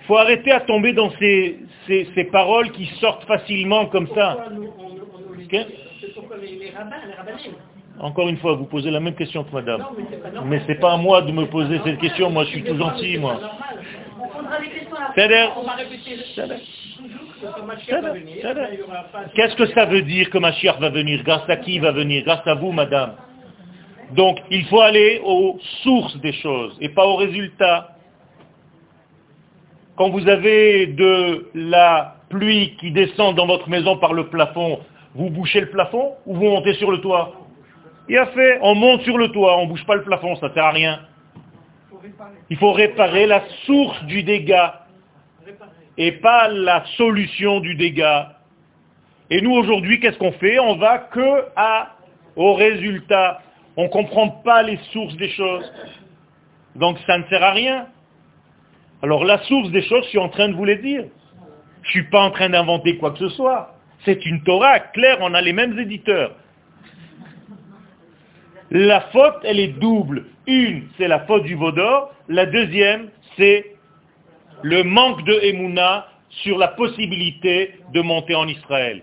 Il 0.00 0.04
faut 0.06 0.16
arrêter 0.16 0.52
à 0.52 0.60
tomber 0.60 0.92
dans 0.92 1.10
ces, 1.18 1.58
ces, 1.86 2.24
paroles 2.24 2.70
qui 2.72 2.86
sortent 3.00 3.24
facilement 3.24 3.86
comme 3.86 4.08
ça. 4.14 4.48
Encore 7.98 8.28
une 8.28 8.36
fois, 8.38 8.54
vous 8.54 8.66
posez 8.66 8.90
la 8.90 9.00
même 9.00 9.14
question 9.14 9.44
que 9.44 9.52
madame. 9.52 9.82
Mais 10.44 10.60
ce 10.60 10.68
n'est 10.68 10.78
pas 10.78 10.92
à 10.92 10.96
moi 10.96 11.22
de 11.22 11.32
me 11.32 11.46
poser 11.46 11.80
cette 11.84 11.98
question, 11.98 12.30
moi 12.30 12.44
je 12.44 12.50
suis 12.50 12.62
tout 12.62 12.76
gentil, 12.76 13.18
moi. 13.18 13.40
Qu'est-ce 19.34 19.56
que 19.56 19.66
ça 19.66 19.86
veut 19.86 20.02
dire 20.02 20.30
que 20.30 20.38
Mashiach 20.38 20.78
va 20.78 20.90
venir? 20.90 21.22
Grâce 21.22 21.48
à 21.48 21.56
qui 21.56 21.78
va 21.78 21.92
venir? 21.92 22.24
Grâce 22.24 22.46
à 22.46 22.54
vous, 22.54 22.72
madame. 22.72 23.14
Donc, 24.12 24.38
il 24.50 24.64
faut 24.66 24.80
aller 24.80 25.20
aux 25.24 25.58
sources 25.82 26.16
des 26.20 26.32
choses 26.34 26.76
et 26.80 26.88
pas 26.90 27.06
aux 27.06 27.16
résultats. 27.16 27.96
Quand 29.96 30.10
vous 30.10 30.28
avez 30.28 30.86
de 30.86 31.50
la 31.54 32.16
pluie 32.28 32.76
qui 32.78 32.90
descend 32.90 33.34
dans 33.36 33.46
votre 33.46 33.68
maison 33.68 33.96
par 33.98 34.12
le 34.12 34.28
plafond, 34.28 34.80
vous 35.16 35.30
bouchez 35.30 35.60
le 35.60 35.70
plafond 35.70 36.14
ou 36.26 36.34
vous 36.34 36.44
montez 36.44 36.74
sur 36.74 36.90
le 36.90 37.00
toit? 37.00 37.32
Il 38.08 38.18
a 38.18 38.26
fait, 38.26 38.58
on 38.62 38.74
monte 38.74 39.02
sur 39.02 39.18
le 39.18 39.28
toit, 39.28 39.56
on 39.58 39.64
ne 39.64 39.70
bouge 39.70 39.84
pas 39.86 39.96
le 39.96 40.04
plafond, 40.04 40.36
ça 40.36 40.48
ne 40.48 40.54
sert 40.54 40.64
à 40.64 40.70
rien. 40.70 41.00
Il 42.50 42.56
faut 42.58 42.72
réparer 42.72 43.26
la 43.26 43.42
source 43.64 44.04
du 44.04 44.22
dégât 44.22 44.86
et 45.98 46.12
pas 46.12 46.48
la 46.48 46.84
solution 46.96 47.60
du 47.60 47.74
dégât. 47.74 48.36
Et 49.30 49.40
nous 49.40 49.52
aujourd'hui, 49.52 49.98
qu'est-ce 49.98 50.18
qu'on 50.18 50.32
fait? 50.32 50.58
On 50.58 50.76
va 50.76 50.98
que 50.98 51.46
à, 51.56 51.96
au 52.36 52.54
résultat. 52.54 53.40
On 53.76 53.84
ne 53.84 53.88
comprend 53.88 54.28
pas 54.28 54.62
les 54.62 54.78
sources 54.92 55.16
des 55.16 55.30
choses. 55.30 55.70
Donc 56.76 56.98
ça 57.06 57.18
ne 57.18 57.24
sert 57.24 57.42
à 57.42 57.50
rien. 57.50 57.86
Alors 59.02 59.24
la 59.24 59.38
source 59.44 59.70
des 59.70 59.82
choses, 59.82 60.04
je 60.04 60.10
suis 60.10 60.18
en 60.18 60.28
train 60.28 60.48
de 60.48 60.54
vous 60.54 60.64
les 60.64 60.76
dire. 60.76 61.04
Je 61.82 61.88
ne 61.88 61.90
suis 61.90 62.10
pas 62.10 62.20
en 62.20 62.30
train 62.30 62.50
d'inventer 62.50 62.98
quoi 62.98 63.12
que 63.12 63.18
ce 63.18 63.28
soit. 63.30 63.75
C'est 64.04 64.24
une 64.26 64.42
Torah 64.42 64.78
claire, 64.80 65.18
on 65.20 65.34
a 65.34 65.40
les 65.40 65.52
mêmes 65.52 65.78
éditeurs. 65.78 66.34
La 68.70 69.00
faute, 69.12 69.38
elle 69.44 69.60
est 69.60 69.78
double. 69.78 70.26
Une, 70.46 70.88
c'est 70.96 71.08
la 71.08 71.20
faute 71.20 71.44
du 71.44 71.54
Vaudor. 71.54 72.12
La 72.28 72.46
deuxième, 72.46 73.10
c'est 73.36 73.76
le 74.62 74.82
manque 74.82 75.24
de 75.24 75.34
Emouna 75.42 76.08
sur 76.28 76.58
la 76.58 76.68
possibilité 76.68 77.76
de 77.92 78.00
monter 78.00 78.34
en 78.34 78.48
Israël. 78.48 79.02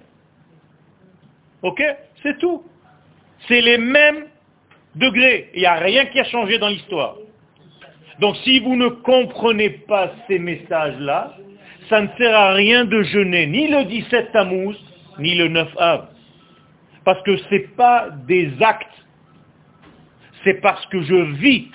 Ok? 1.62 1.82
C'est 2.22 2.38
tout. 2.40 2.64
C'est 3.48 3.62
les 3.62 3.78
mêmes 3.78 4.26
degrés. 4.96 5.50
Il 5.54 5.62
n'y 5.62 5.66
a 5.66 5.76
rien 5.76 6.06
qui 6.06 6.20
a 6.20 6.26
changé 6.26 6.58
dans 6.60 6.68
l'histoire. 6.68 7.16
Donc 8.20 8.36
si 8.44 8.60
vous 8.60 8.76
ne 8.76 8.88
comprenez 8.88 9.70
pas 9.70 10.12
ces 10.28 10.40
messages-là, 10.40 11.36
ça 11.90 12.02
ne 12.02 12.08
sert 12.18 12.36
à 12.36 12.54
rien 12.54 12.86
de 12.86 13.02
jeûner 13.04 13.48
ni 13.48 13.68
le 13.68 13.86
17 13.86 14.32
Tammuz, 14.32 14.76
ni 15.20 15.36
le 15.36 15.48
9 15.48 15.70
Av. 15.78 16.08
Parce 17.06 17.22
que 17.24 17.38
ce 17.38 17.52
n'est 17.52 17.68
pas 17.76 18.10
des 18.28 18.52
actes, 18.62 18.88
c'est 20.44 20.62
parce 20.62 20.86
que 20.88 21.02
je 21.02 21.16
vis 21.36 21.70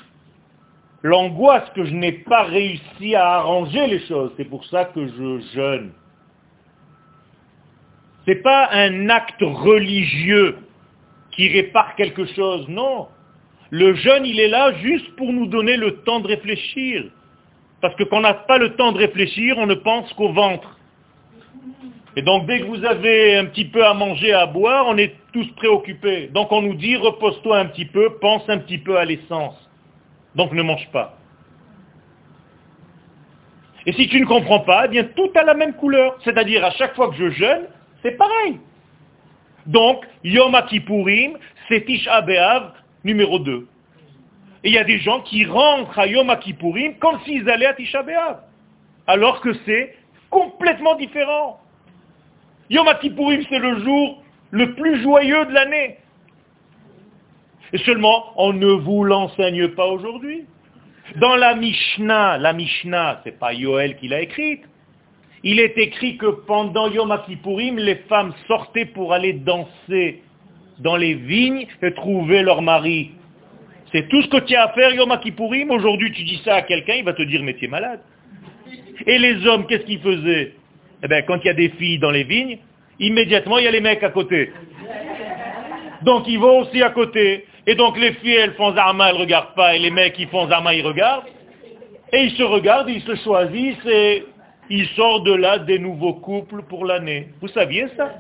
l'angoisse 1.03 1.69
que 1.75 1.85
je 1.85 1.95
n'ai 1.95 2.13
pas 2.13 2.45
réussi 2.45 3.15
à 3.15 3.35
arranger 3.35 3.87
les 3.87 4.01
choses. 4.07 4.33
C'est 4.37 4.49
pour 4.49 4.65
ça 4.67 4.87
que 4.87 5.07
je 5.07 5.41
jeûne. 5.55 5.93
Ce 8.25 8.31
n'est 8.33 8.43
pas 8.43 8.69
un 8.73 9.09
acte 9.09 9.41
religieux 9.41 10.59
qui 11.33 11.49
répare 11.49 11.95
quelque 11.97 12.27
chose, 12.27 12.69
non. 12.69 13.09
Le 13.71 13.95
jeûne, 13.95 14.25
il 14.25 14.41
est 14.41 14.49
là 14.49 14.73
juste 14.79 15.15
pour 15.17 15.33
nous 15.33 15.47
donner 15.47 15.77
le 15.77 15.97
temps 16.01 16.21
de 16.21 16.29
réfléchir. 16.29 17.05
Parce 17.81 17.95
que 17.95 18.05
quand 18.05 18.19
on 18.19 18.23
n'a 18.23 18.35
pas 18.35 18.59
le 18.59 18.75
temps 18.77 18.93
de 18.93 18.99
réfléchir, 18.99 19.57
on 19.59 19.67
ne 19.67 19.75
pense 19.75 20.13
qu'au 20.15 20.33
ventre. 20.33 20.77
Et 22.17 22.23
donc 22.23 22.47
dès 22.47 22.61
que 22.61 22.65
vous 22.67 22.85
avez 22.85 23.37
un 23.37 23.45
petit 23.45 23.67
peu 23.67 23.85
à 23.85 23.95
manger, 23.95 24.33
à 24.33 24.47
boire, 24.47 24.87
on 24.89 24.97
est 24.97 25.15
tous 25.33 25.47
préoccupés. 25.53 26.29
Donc 26.29 26.51
on 26.51 26.63
nous 26.63 26.75
dit, 26.75 26.97
repose-toi 26.97 27.59
un 27.59 27.67
petit 27.67 27.85
peu, 27.85 28.19
pense 28.21 28.49
un 28.49 28.59
petit 28.59 28.79
peu 28.79 28.99
à 28.99 29.05
l'essence. 29.05 29.55
Donc 30.35 30.53
ne 30.53 30.63
mange 30.63 30.89
pas. 30.91 31.15
Et 33.87 33.93
si 33.93 34.09
tu 34.09 34.21
ne 34.21 34.27
comprends 34.27 34.61
pas, 34.61 34.87
eh 34.87 34.89
bien 34.89 35.05
tout 35.05 35.31
a 35.35 35.45
la 35.45 35.55
même 35.55 35.75
couleur. 35.75 36.19
C'est-à-dire 36.25 36.65
à 36.65 36.73
chaque 36.73 36.95
fois 36.95 37.09
que 37.11 37.17
je 37.17 37.31
jeûne, 37.31 37.67
c'est 38.03 38.17
pareil. 38.17 38.59
Donc, 39.67 40.05
Yom 40.25 40.57
c'est 41.69 41.85
Tisha 41.85 42.23
B'Av 42.23 42.73
numéro 43.05 43.39
2. 43.39 43.67
Et 44.65 44.69
il 44.69 44.75
y 44.75 44.79
a 44.79 44.85
des 44.85 44.99
gens 44.99 45.21
qui 45.21 45.45
rentrent 45.45 45.99
à 45.99 46.07
Yom 46.07 46.35
Kippourim 46.41 46.95
comme 46.99 47.21
s'ils 47.25 47.49
allaient 47.49 47.67
à 47.67 47.75
Tisha 47.75 48.03
B'Av. 48.03 48.41
Alors 49.07 49.41
que 49.41 49.53
c'est 49.65 49.97
complètement 50.31 50.97
différent. 50.97 51.61
Yom 52.71 52.87
Kippourim, 53.01 53.43
c'est 53.49 53.59
le 53.59 53.81
jour 53.81 54.23
le 54.51 54.75
plus 54.75 55.03
joyeux 55.03 55.47
de 55.47 55.53
l'année. 55.53 55.99
Et 57.73 57.79
seulement, 57.79 58.33
on 58.37 58.53
ne 58.53 58.71
vous 58.71 59.05
l'enseigne 59.05 59.69
pas 59.69 59.87
aujourd'hui. 59.87 60.47
Dans 61.17 61.37
la 61.37 61.55
Mishnah, 61.55 62.39
la 62.39 62.53
Mishnah, 62.53 63.21
c'est 63.25 63.39
pas 63.39 63.53
Yoel 63.55 63.97
qui 63.97 64.09
l'a 64.09 64.21
écrite, 64.21 64.63
il 65.45 65.61
est 65.61 65.79
écrit 65.79 66.17
que 66.17 66.27
pendant 66.27 66.91
Yom 66.91 67.17
Kippourim, 67.27 67.79
les 67.79 67.97
femmes 68.09 68.33
sortaient 68.47 68.87
pour 68.87 69.13
aller 69.13 69.35
danser 69.35 70.23
dans 70.81 70.97
les 70.97 71.15
vignes 71.15 71.67
et 71.83 71.95
trouver 71.95 72.43
leur 72.43 72.63
mari. 72.63 73.13
C'est 73.93 74.09
tout 74.09 74.23
ce 74.23 74.29
que 74.29 74.39
tu 74.39 74.55
as 74.55 74.65
à 74.65 74.73
faire 74.73 74.93
Yom 74.95 75.17
Kippourim. 75.21 75.71
Aujourd'hui, 75.71 76.13
tu 76.13 76.25
dis 76.25 76.41
ça 76.45 76.57
à 76.57 76.63
quelqu'un, 76.63 76.95
il 76.95 77.05
va 77.05 77.13
te 77.15 77.23
dire, 77.23 77.43
mais 77.43 77.55
tu 77.55 77.65
es 77.65 77.69
malade. 77.69 78.01
Et 79.07 79.19
les 79.19 79.47
hommes, 79.47 79.67
qu'est-ce 79.67 79.85
qu'ils 79.85 80.01
faisaient? 80.01 80.55
Eh 81.03 81.09
bien, 81.09 81.23
quand 81.23 81.39
il 81.43 81.47
y 81.47 81.51
a 81.51 81.55
des 81.55 81.71
filles 81.71 81.99
dans 81.99 82.11
les 82.11 82.25
vignes, 82.25 82.59
immédiatement, 82.99 83.59
il 83.59 83.65
y 83.65 83.69
a 83.69 83.71
les 83.71 83.81
mecs 83.81 84.03
à 84.03 84.11
côté. 84.11 84.53
Donc, 86.03 86.29
ils 86.29 86.39
vont 86.39 86.61
aussi 86.61 86.83
à 86.83 86.91
côté. 86.91 87.47
Et 87.67 87.75
donc 87.75 87.99
les 87.99 88.15
filles, 88.15 88.37
elles 88.37 88.55
font 88.55 88.75
Zarma, 88.75 89.11
elles 89.11 89.17
ne 89.17 89.21
regardent 89.21 89.55
pas, 89.55 89.77
et 89.77 89.79
les 89.79 89.91
mecs, 89.91 90.15
qui 90.15 90.25
font 90.25 90.49
Zarma, 90.49 90.75
ils 90.75 90.87
regardent. 90.87 91.27
Et 92.15 92.23
ils 92.23 92.31
se 92.31 92.43
regardent, 92.43 92.89
ils 92.89 93.03
se 93.03 93.15
choisissent, 93.17 93.87
et 93.87 94.25
ils 94.71 94.87
sortent 94.97 95.25
de 95.25 95.35
là 95.35 95.59
des 95.59 95.79
nouveaux 95.79 96.15
couples 96.15 96.63
pour 96.63 96.87
l'année. 96.87 97.29
Vous 97.43 97.49
saviez 97.49 97.87
ça? 97.95 98.15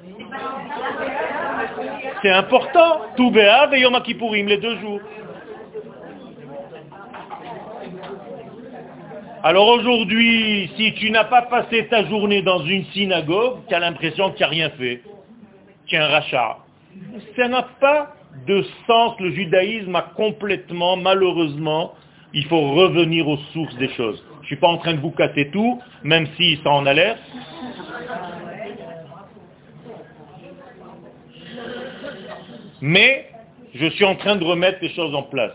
C'est 2.20 2.31
important. 2.31 3.00
Tout 3.16 3.33
et 3.35 3.81
Yom 3.81 3.98
Kippourim, 4.02 4.48
les 4.48 4.59
deux 4.59 4.78
jours. 4.81 5.00
Alors 9.42 9.68
aujourd'hui, 9.68 10.70
si 10.77 10.94
tu 10.94 11.11
n'as 11.11 11.24
pas 11.24 11.42
passé 11.42 11.87
ta 11.88 12.05
journée 12.05 12.42
dans 12.42 12.64
une 12.64 12.85
synagogue, 12.87 13.61
tu 13.68 13.74
as 13.74 13.81
l'impression 13.81 14.31
que 14.31 14.37
tu 14.37 14.42
n'as 14.42 14.48
rien 14.48 14.70
fait. 14.70 15.03
Tu 15.87 15.94
es 15.94 15.98
un 15.98 16.09
rachat. 16.09 16.59
Ça 17.37 17.48
n'a 17.48 17.62
pas 17.81 18.14
de 18.46 18.64
sens, 18.87 19.18
le 19.20 19.31
judaïsme 19.31 19.94
a 19.94 20.03
complètement, 20.16 20.96
malheureusement, 20.96 21.94
il 22.35 22.44
faut 22.46 22.72
revenir 22.72 23.29
aux 23.29 23.38
sources 23.53 23.77
des 23.77 23.88
choses. 23.90 24.22
Je 24.38 24.42
ne 24.42 24.46
suis 24.46 24.57
pas 24.57 24.68
en 24.68 24.79
train 24.79 24.94
de 24.94 25.01
vous 25.01 25.11
casser 25.11 25.51
tout, 25.51 25.81
même 26.03 26.27
si 26.37 26.59
ça 26.62 26.70
en 26.70 26.87
a 26.87 26.94
l'air. 26.94 27.16
mais 32.81 33.27
je 33.74 33.87
suis 33.90 34.05
en 34.05 34.16
train 34.16 34.37
de 34.37 34.44
remettre 34.44 34.79
les 34.83 34.90
choses 34.90 35.14
en 35.14 35.22
place. 35.22 35.53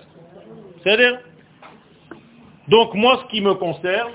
C'est-à-dire 0.84 1.20
Donc 2.68 2.94
moi, 2.94 3.24
ce 3.24 3.32
qui 3.32 3.42
me 3.42 3.54
concerne, 3.56 4.12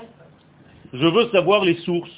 je 0.93 1.05
veux 1.05 1.29
savoir 1.29 1.63
les 1.63 1.75
sources. 1.75 2.11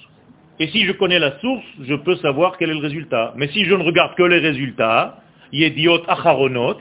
Et 0.60 0.68
si 0.68 0.86
je 0.86 0.92
connais 0.92 1.20
la 1.20 1.40
source, 1.40 1.66
je 1.82 1.96
peux 1.96 2.16
savoir 2.18 2.58
quel 2.58 2.70
est 2.70 2.76
le 2.76 2.80
résultat. 2.80 3.34
Mais 3.36 3.48
si 3.50 3.66
je 3.66 3.74
ne 3.74 3.84
regarde 3.84 4.16
que 4.16 4.24
les 4.24 4.40
résultats, 4.40 5.18
yediot 5.52 6.04
acharonot, 6.08 6.78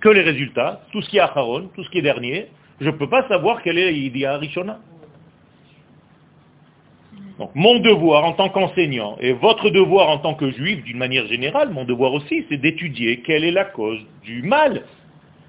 que 0.00 0.08
les 0.08 0.22
résultats, 0.22 0.82
tout 0.92 1.02
ce 1.02 1.08
qui 1.08 1.16
est 1.16 1.20
acharon, 1.20 1.70
tout 1.74 1.82
ce 1.82 1.90
qui 1.90 1.98
est 1.98 2.02
dernier, 2.02 2.48
je 2.80 2.86
ne 2.86 2.90
peux 2.92 3.08
pas 3.08 3.26
savoir 3.28 3.62
quel 3.62 3.78
est 3.78 3.94
Yidia 3.94 4.36
Rishona. 4.36 4.78
Donc 7.38 7.50
mon 7.54 7.78
devoir 7.80 8.24
en 8.24 8.32
tant 8.32 8.48
qu'enseignant 8.48 9.16
et 9.20 9.32
votre 9.32 9.70
devoir 9.70 10.08
en 10.08 10.18
tant 10.18 10.34
que 10.34 10.50
juif 10.50 10.82
d'une 10.84 10.96
manière 10.96 11.26
générale, 11.26 11.70
mon 11.70 11.84
devoir 11.84 12.12
aussi, 12.14 12.46
c'est 12.48 12.56
d'étudier 12.56 13.20
quelle 13.22 13.44
est 13.44 13.50
la 13.50 13.64
cause 13.64 14.00
du 14.24 14.42
mal 14.42 14.84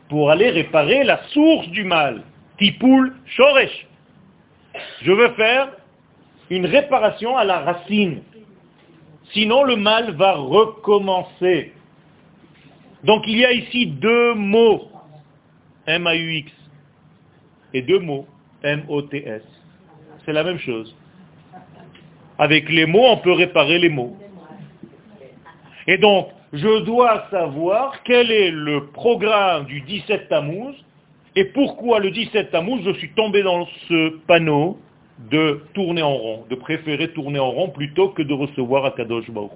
pour 0.10 0.29
aller 0.29 0.49
réparer 0.49 1.03
la 1.03 1.21
source 1.29 1.67
du 1.69 1.83
mal. 1.83 2.23
Tipoul 2.57 3.15
Shoresh. 3.25 3.87
Je 5.01 5.11
veux 5.11 5.29
faire 5.29 5.69
une 6.49 6.65
réparation 6.65 7.37
à 7.37 7.43
la 7.43 7.59
racine. 7.59 8.21
Sinon 9.33 9.63
le 9.63 9.75
mal 9.75 10.11
va 10.15 10.33
recommencer. 10.33 11.73
Donc 13.03 13.23
il 13.27 13.37
y 13.37 13.45
a 13.45 13.51
ici 13.51 13.87
deux 13.87 14.33
mots, 14.33 14.89
M-A-U-X, 15.85 16.51
et 17.73 17.81
deux 17.81 17.99
mots, 17.99 18.27
M-O-T-S. 18.63 19.43
C'est 20.25 20.33
la 20.33 20.43
même 20.43 20.59
chose. 20.59 20.95
Avec 22.39 22.69
les 22.69 22.85
mots, 22.85 23.05
on 23.05 23.17
peut 23.17 23.33
réparer 23.33 23.79
les 23.79 23.89
mots. 23.89 24.15
Et 25.87 25.97
donc, 25.97 26.29
je 26.53 26.83
dois 26.83 27.27
savoir 27.29 28.03
quel 28.03 28.31
est 28.31 28.51
le 28.51 28.87
programme 28.87 29.65
du 29.65 29.81
17 29.81 30.29
Tammuz 30.29 30.75
et 31.38 31.45
pourquoi 31.45 32.00
le 32.00 32.10
17 32.10 32.50
Tammuz, 32.50 32.82
je 32.84 32.93
suis 32.93 33.12
tombé 33.12 33.43
dans 33.43 33.67
ce 33.88 34.17
panneau 34.26 34.80
de 35.30 35.62
tourner 35.76 36.02
en 36.02 36.15
rond, 36.15 36.45
de 36.50 36.56
préférer 36.56 37.12
tourner 37.12 37.38
en 37.38 37.52
rond 37.52 37.69
plutôt 37.69 38.10
que 38.10 38.23
de 38.23 38.34
recevoir 38.34 38.86
à 38.86 38.91
Kadosh 38.91 39.30
Baruch 39.30 39.52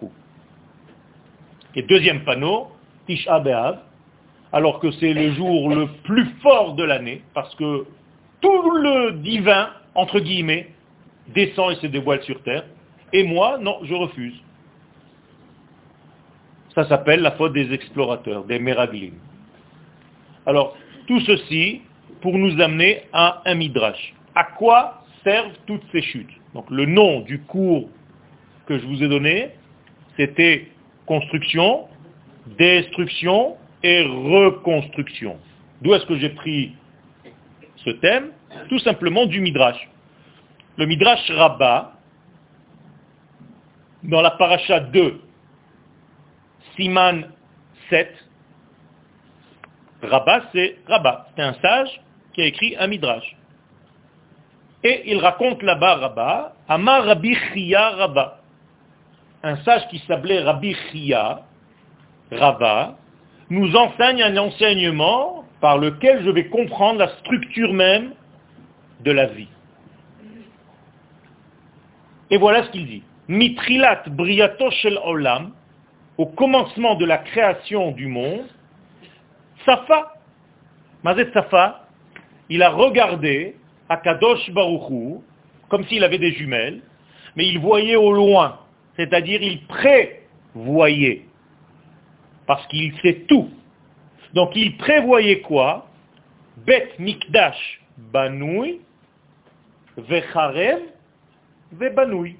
Et 1.73 1.81
deuxième 1.81 2.23
panneau, 2.23 2.67
Tisha 3.07 3.39
B'Av, 3.39 3.79
alors 4.53 4.79
que 4.79 4.91
c'est 4.91 5.11
le 5.11 5.31
jour 5.31 5.73
le 5.73 5.87
plus 6.03 6.27
fort 6.43 6.75
de 6.75 6.83
l'année, 6.83 7.23
parce 7.33 7.55
que 7.55 7.87
tout 8.41 8.71
le 8.77 9.13
divin, 9.13 9.69
entre 9.95 10.19
guillemets, 10.19 10.69
descend 11.29 11.71
et 11.71 11.75
se 11.77 11.87
dévoile 11.87 12.21
sur 12.21 12.43
terre. 12.43 12.65
Et 13.11 13.23
moi, 13.23 13.57
non, 13.59 13.79
je 13.85 13.95
refuse. 13.95 14.39
Ça 16.75 16.87
s'appelle 16.87 17.21
la 17.21 17.31
faute 17.31 17.53
des 17.53 17.73
explorateurs, 17.73 18.43
des 18.43 18.59
Meraglim. 18.59 19.13
Alors, 20.45 20.75
tout 21.11 21.19
ceci 21.25 21.81
pour 22.21 22.37
nous 22.37 22.61
amener 22.61 23.01
à 23.11 23.41
un 23.43 23.55
midrash. 23.55 24.13
À 24.33 24.45
quoi 24.45 25.03
servent 25.25 25.57
toutes 25.67 25.83
ces 25.91 26.01
chutes? 26.01 26.31
Donc, 26.53 26.69
le 26.69 26.85
nom 26.85 27.19
du 27.19 27.41
cours 27.41 27.89
que 28.65 28.79
je 28.79 28.85
vous 28.85 29.03
ai 29.03 29.09
donné, 29.09 29.49
c'était 30.15 30.71
construction, 31.05 31.89
destruction 32.57 33.57
et 33.83 34.03
reconstruction. 34.03 35.37
D'où 35.81 35.93
est-ce 35.93 36.05
que 36.05 36.15
j'ai 36.15 36.29
pris 36.29 36.75
ce 37.83 37.89
thème? 37.89 38.31
Tout 38.69 38.79
simplement 38.79 39.25
du 39.25 39.41
midrash. 39.41 39.89
Le 40.77 40.85
midrash 40.85 41.29
Rabbah, 41.29 41.91
dans 44.03 44.21
la 44.21 44.31
paracha 44.31 44.79
2, 44.79 45.19
Siman 46.77 47.25
7, 47.89 48.15
Rabbah, 50.03 50.41
c'est 50.53 50.77
Rabbah. 50.87 51.27
C'est 51.35 51.43
un 51.43 51.53
sage 51.55 52.01
qui 52.33 52.41
a 52.41 52.45
écrit 52.45 52.75
un 52.79 52.87
midrash. 52.87 53.35
Et 54.83 55.11
il 55.11 55.19
raconte 55.19 55.61
là-bas 55.61 55.95
Rabbah, 55.95 56.53
Amar 56.67 57.05
Rabbi 57.05 57.35
Chia. 57.35 58.31
Un 59.43 59.57
sage 59.57 59.87
qui 59.89 59.99
s'appelait 60.07 60.41
Rabbi 60.41 60.75
Chia, 60.91 61.41
Rabbah, 62.31 62.95
nous 63.49 63.75
enseigne 63.75 64.23
un 64.23 64.37
enseignement 64.37 65.45
par 65.59 65.77
lequel 65.77 66.23
je 66.23 66.29
vais 66.29 66.47
comprendre 66.47 66.99
la 66.99 67.09
structure 67.19 67.73
même 67.73 68.13
de 69.01 69.11
la 69.11 69.27
vie. 69.27 69.47
Et 72.29 72.37
voilà 72.37 72.63
ce 72.63 72.69
qu'il 72.71 72.87
dit. 72.87 73.03
Mitrilat 73.27 74.03
briato 74.07 74.71
shel 74.71 74.99
olam, 75.03 75.51
au 76.17 76.25
commencement 76.25 76.95
de 76.95 77.05
la 77.05 77.17
création 77.17 77.91
du 77.91 78.07
monde, 78.07 78.47
Safa, 79.65 80.13
Mazet 81.03 81.31
Safa, 81.33 81.87
il 82.49 82.61
a 82.63 82.69
regardé 82.69 83.55
à 83.89 83.97
Kadosh 83.97 84.49
Baruchou, 84.51 85.23
comme 85.69 85.85
s'il 85.85 86.03
avait 86.03 86.17
des 86.17 86.33
jumelles, 86.33 86.81
mais 87.35 87.47
il 87.47 87.59
voyait 87.59 87.95
au 87.95 88.11
loin, 88.11 88.59
c'est-à-dire 88.95 89.41
il 89.41 89.65
prévoyait, 89.65 91.25
parce 92.45 92.65
qu'il 92.67 92.93
sait 92.99 93.25
tout. 93.27 93.49
Donc 94.33 94.51
il 94.55 94.77
prévoyait 94.77 95.41
quoi? 95.41 95.87
Bet 96.57 96.91
Mikdash 96.99 97.81
Banoui, 97.97 98.81
Vecharev, 99.97 100.79
Vebanoui. 101.71 102.37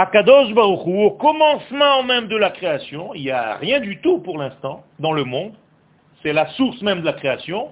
Akadosh 0.00 0.54
Baruch 0.54 0.86
au 0.86 1.10
commencement 1.10 2.02
même 2.02 2.26
de 2.28 2.36
la 2.36 2.48
création, 2.48 3.12
il 3.12 3.20
n'y 3.20 3.30
a 3.30 3.56
rien 3.56 3.80
du 3.80 4.00
tout 4.00 4.18
pour 4.20 4.38
l'instant 4.38 4.82
dans 4.98 5.12
le 5.12 5.24
monde, 5.24 5.52
c'est 6.22 6.32
la 6.32 6.46
source 6.52 6.80
même 6.80 7.00
de 7.00 7.04
la 7.04 7.12
création. 7.12 7.68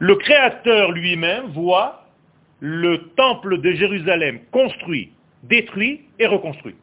Le 0.00 0.16
Créateur 0.16 0.92
lui-même 0.92 1.46
voit 1.46 2.04
le 2.60 3.08
temple 3.16 3.62
de 3.62 3.72
Jérusalem 3.72 4.40
construit, 4.52 5.12
détruit 5.44 6.02
et 6.18 6.26
reconstruit. 6.26 6.74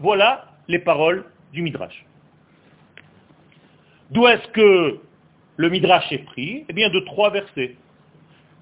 Voilà 0.00 0.44
les 0.68 0.80
paroles 0.80 1.24
du 1.54 1.62
Midrash. 1.62 2.04
D'où 4.10 4.26
est-ce 4.26 4.48
que 4.48 5.00
le 5.56 5.70
Midrash 5.70 6.12
est 6.12 6.26
pris? 6.26 6.66
Eh 6.68 6.74
bien 6.74 6.90
de 6.90 7.00
trois 7.00 7.30
versets. 7.30 7.74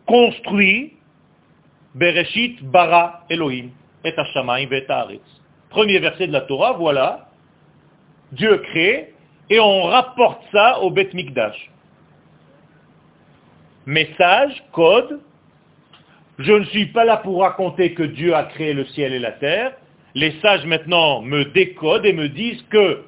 Construit, 0.07 0.93
Bereshit, 1.97 2.63
Bara, 2.63 3.25
Elohim. 3.29 3.71
Premier 5.71 5.99
verset 5.99 6.27
de 6.27 6.33
la 6.33 6.43
Torah, 6.43 6.73
voilà. 6.73 7.29
Dieu 8.33 8.59
crée 8.59 9.15
et 9.51 9.61
on 9.61 9.85
rapporte 9.85 10.43
ça 10.53 10.81
au 10.81 10.91
Bet 10.91 11.11
Mikdash. 11.13 11.71
Message, 13.87 14.65
code. 14.73 15.21
Je 16.39 16.53
ne 16.53 16.65
suis 16.65 16.87
pas 16.87 17.05
là 17.05 17.19
pour 17.19 17.41
raconter 17.41 17.95
que 17.95 18.03
Dieu 18.03 18.35
a 18.35 18.45
créé 18.45 18.75
le 18.75 18.85
ciel 18.87 19.13
et 19.15 19.19
la 19.19 19.33
terre. 19.33 19.73
Les 20.15 20.33
sages 20.41 20.67
maintenant 20.67 21.23
me 21.23 21.45
décodent 21.47 22.05
et 22.05 22.13
me 22.13 22.29
disent 22.29 22.63
que 22.71 23.05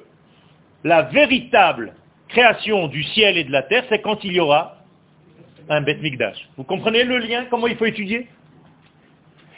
la 0.83 1.03
véritable 1.03 1.93
création 2.29 2.87
du 2.87 3.03
ciel 3.03 3.37
et 3.37 3.43
de 3.43 3.51
la 3.51 3.63
terre, 3.63 3.83
c'est 3.89 4.01
quand 4.01 4.23
il 4.23 4.33
y 4.33 4.39
aura 4.39 4.77
un 5.67 5.81
Bet 5.81 5.95
Mikdash. 5.95 6.49
Vous 6.57 6.63
comprenez 6.63 7.03
le 7.03 7.17
lien, 7.17 7.45
comment 7.49 7.67
il 7.67 7.75
faut 7.75 7.85
étudier? 7.85 8.27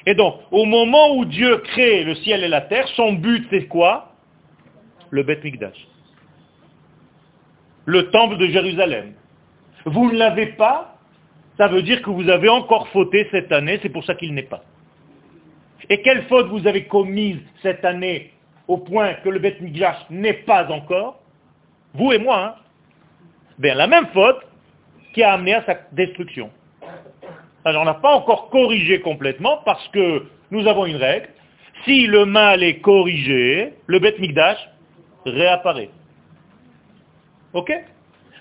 Et 0.06 0.16
donc, 0.16 0.40
au 0.52 0.66
moment 0.66 1.16
où 1.16 1.26
Dieu 1.26 1.58
crée 1.58 2.04
le 2.04 2.16
ciel 2.16 2.44
et 2.44 2.48
la 2.48 2.62
terre, 2.62 2.88
son 2.90 3.14
but 3.14 3.46
c'est 3.50 3.68
quoi? 3.68 4.14
Le 5.10 5.24
Beth 5.24 5.44
Mikdash. 5.44 5.88
Le 7.86 8.10
temple 8.10 8.38
de 8.38 8.48
Jérusalem. 8.48 9.14
Vous 9.86 10.12
ne 10.12 10.18
l'avez 10.18 10.48
pas, 10.48 10.96
ça 11.58 11.68
veut 11.68 11.82
dire 11.82 12.02
que 12.02 12.10
vous 12.10 12.30
avez 12.30 12.50
encore 12.50 12.88
fauté 12.90 13.28
cette 13.32 13.52
année, 13.52 13.80
c'est 13.82 13.90
pour 13.90 14.04
ça 14.06 14.16
qu'il 14.16 14.34
n'est 14.34 14.44
pas. 14.44 14.64
Et 15.90 16.02
quelle 16.02 16.24
faute 16.24 16.48
vous 16.48 16.66
avez 16.68 16.86
commise 16.86 17.40
cette 17.62 17.84
année 17.84 18.32
au 18.68 18.78
point 18.78 19.16
que 19.16 19.30
le 19.30 19.40
Beth 19.40 19.60
Mikdash 19.62 19.98
n'est 20.10 20.34
pas 20.34 20.72
encore? 20.72 21.20
Vous 21.94 22.12
et 22.12 22.20
moi, 22.20 22.38
hein 22.44 22.56
Bien, 23.60 23.76
la 23.76 23.88
même 23.88 24.08
faute 24.08 24.40
qui 25.14 25.22
a 25.22 25.34
amené 25.34 25.54
à 25.54 25.66
sa 25.66 25.76
destruction. 25.92 26.50
Alors 27.64 27.84
on 27.84 27.86
n'a 27.86 27.94
pas 27.94 28.14
encore 28.16 28.50
corrigé 28.50 29.02
complètement 29.02 29.62
parce 29.66 29.88
que 29.90 30.26
nous 30.50 30.68
avons 30.68 30.86
une 30.86 30.96
règle. 30.96 31.30
Si 31.86 32.08
le 32.08 32.26
mal 32.26 32.64
est 32.64 32.80
corrigé, 32.80 33.74
le 33.88 34.00
Beth 34.00 34.20
Mikdash 34.20 34.58
réapparaît. 35.26 35.90
Ok? 37.54 37.72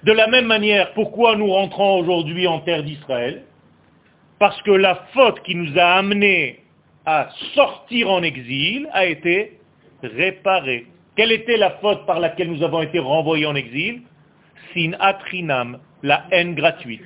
De 0.04 0.12
la 0.12 0.26
même 0.28 0.46
manière, 0.46 0.92
pourquoi 0.94 1.36
nous 1.36 1.50
rentrons 1.50 1.98
aujourd'hui 1.98 2.46
en 2.46 2.60
terre 2.60 2.82
d'Israël? 2.82 3.44
Parce 4.38 4.60
que 4.62 4.70
la 4.70 4.94
faute 5.12 5.42
qui 5.42 5.54
nous 5.54 5.78
a 5.78 5.96
amenés 5.98 6.60
à 7.04 7.28
sortir 7.54 8.10
en 8.10 8.22
exil 8.22 8.88
a 8.92 9.04
été 9.04 9.58
réparée. 10.02 10.86
Quelle 11.16 11.32
était 11.32 11.58
la 11.58 11.72
faute 11.82 12.06
par 12.06 12.20
laquelle 12.20 12.50
nous 12.50 12.62
avons 12.62 12.80
été 12.82 12.98
renvoyés 12.98 13.46
en 13.46 13.54
exil? 13.54 14.02
Sin 14.72 14.92
atrinam, 15.00 15.78
la 16.02 16.24
haine 16.30 16.54
gratuite. 16.54 17.02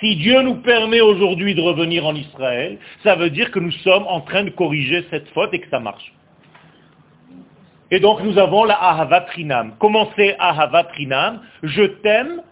Si 0.00 0.14
Dieu 0.16 0.40
nous 0.42 0.56
permet 0.56 1.00
aujourd'hui 1.00 1.54
de 1.56 1.60
revenir 1.60 2.06
en 2.06 2.14
Israël, 2.14 2.78
ça 3.02 3.16
veut 3.16 3.30
dire 3.30 3.50
que 3.50 3.58
nous 3.58 3.72
sommes 3.72 4.04
en 4.06 4.20
train 4.20 4.44
de 4.44 4.50
corriger 4.50 5.04
cette 5.10 5.28
faute 5.30 5.52
et 5.52 5.58
que 5.58 5.68
ça 5.70 5.80
marche. 5.80 6.12
Et 7.90 7.98
donc 7.98 8.22
nous 8.22 8.38
avons 8.38 8.64
la 8.64 8.74
Ahavat 8.74 9.26
Rinam. 9.34 9.74
Comment 9.80 10.10
c'est 10.14 10.36
Ahavat 10.38 10.88
Je 11.62 11.82
t'aime, 11.82 12.42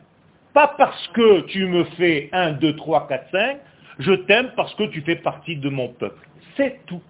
pas 0.54 0.74
parce 0.76 1.06
que 1.08 1.40
tu 1.42 1.66
me 1.66 1.84
fais 1.96 2.30
1, 2.32 2.52
2, 2.52 2.74
3, 2.74 3.06
4, 3.06 3.30
5, 3.30 3.58
je 4.00 4.12
t'aime 4.12 4.50
parce 4.56 4.74
que 4.74 4.84
tu 4.84 5.02
fais 5.02 5.16
partie 5.16 5.56
de 5.56 5.68
mon 5.68 5.88
peuple. 5.88 6.26
C'est 6.56 6.80
tout. 6.86 7.02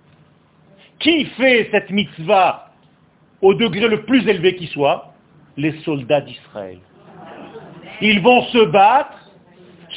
Qui 0.99 1.25
fait 1.37 1.69
cette 1.71 1.91
mitzvah 1.91 2.71
au 3.41 3.55
degré 3.55 3.89
le 3.89 4.03
plus 4.03 4.27
élevé 4.29 4.57
qui 4.57 4.67
soit? 4.67 5.15
Les 5.57 5.73
soldats 5.83 6.21
d'Israël. 6.21 6.79
Ils 8.03 8.21
vont 8.21 8.43
se 8.47 8.67
battre 8.67 9.26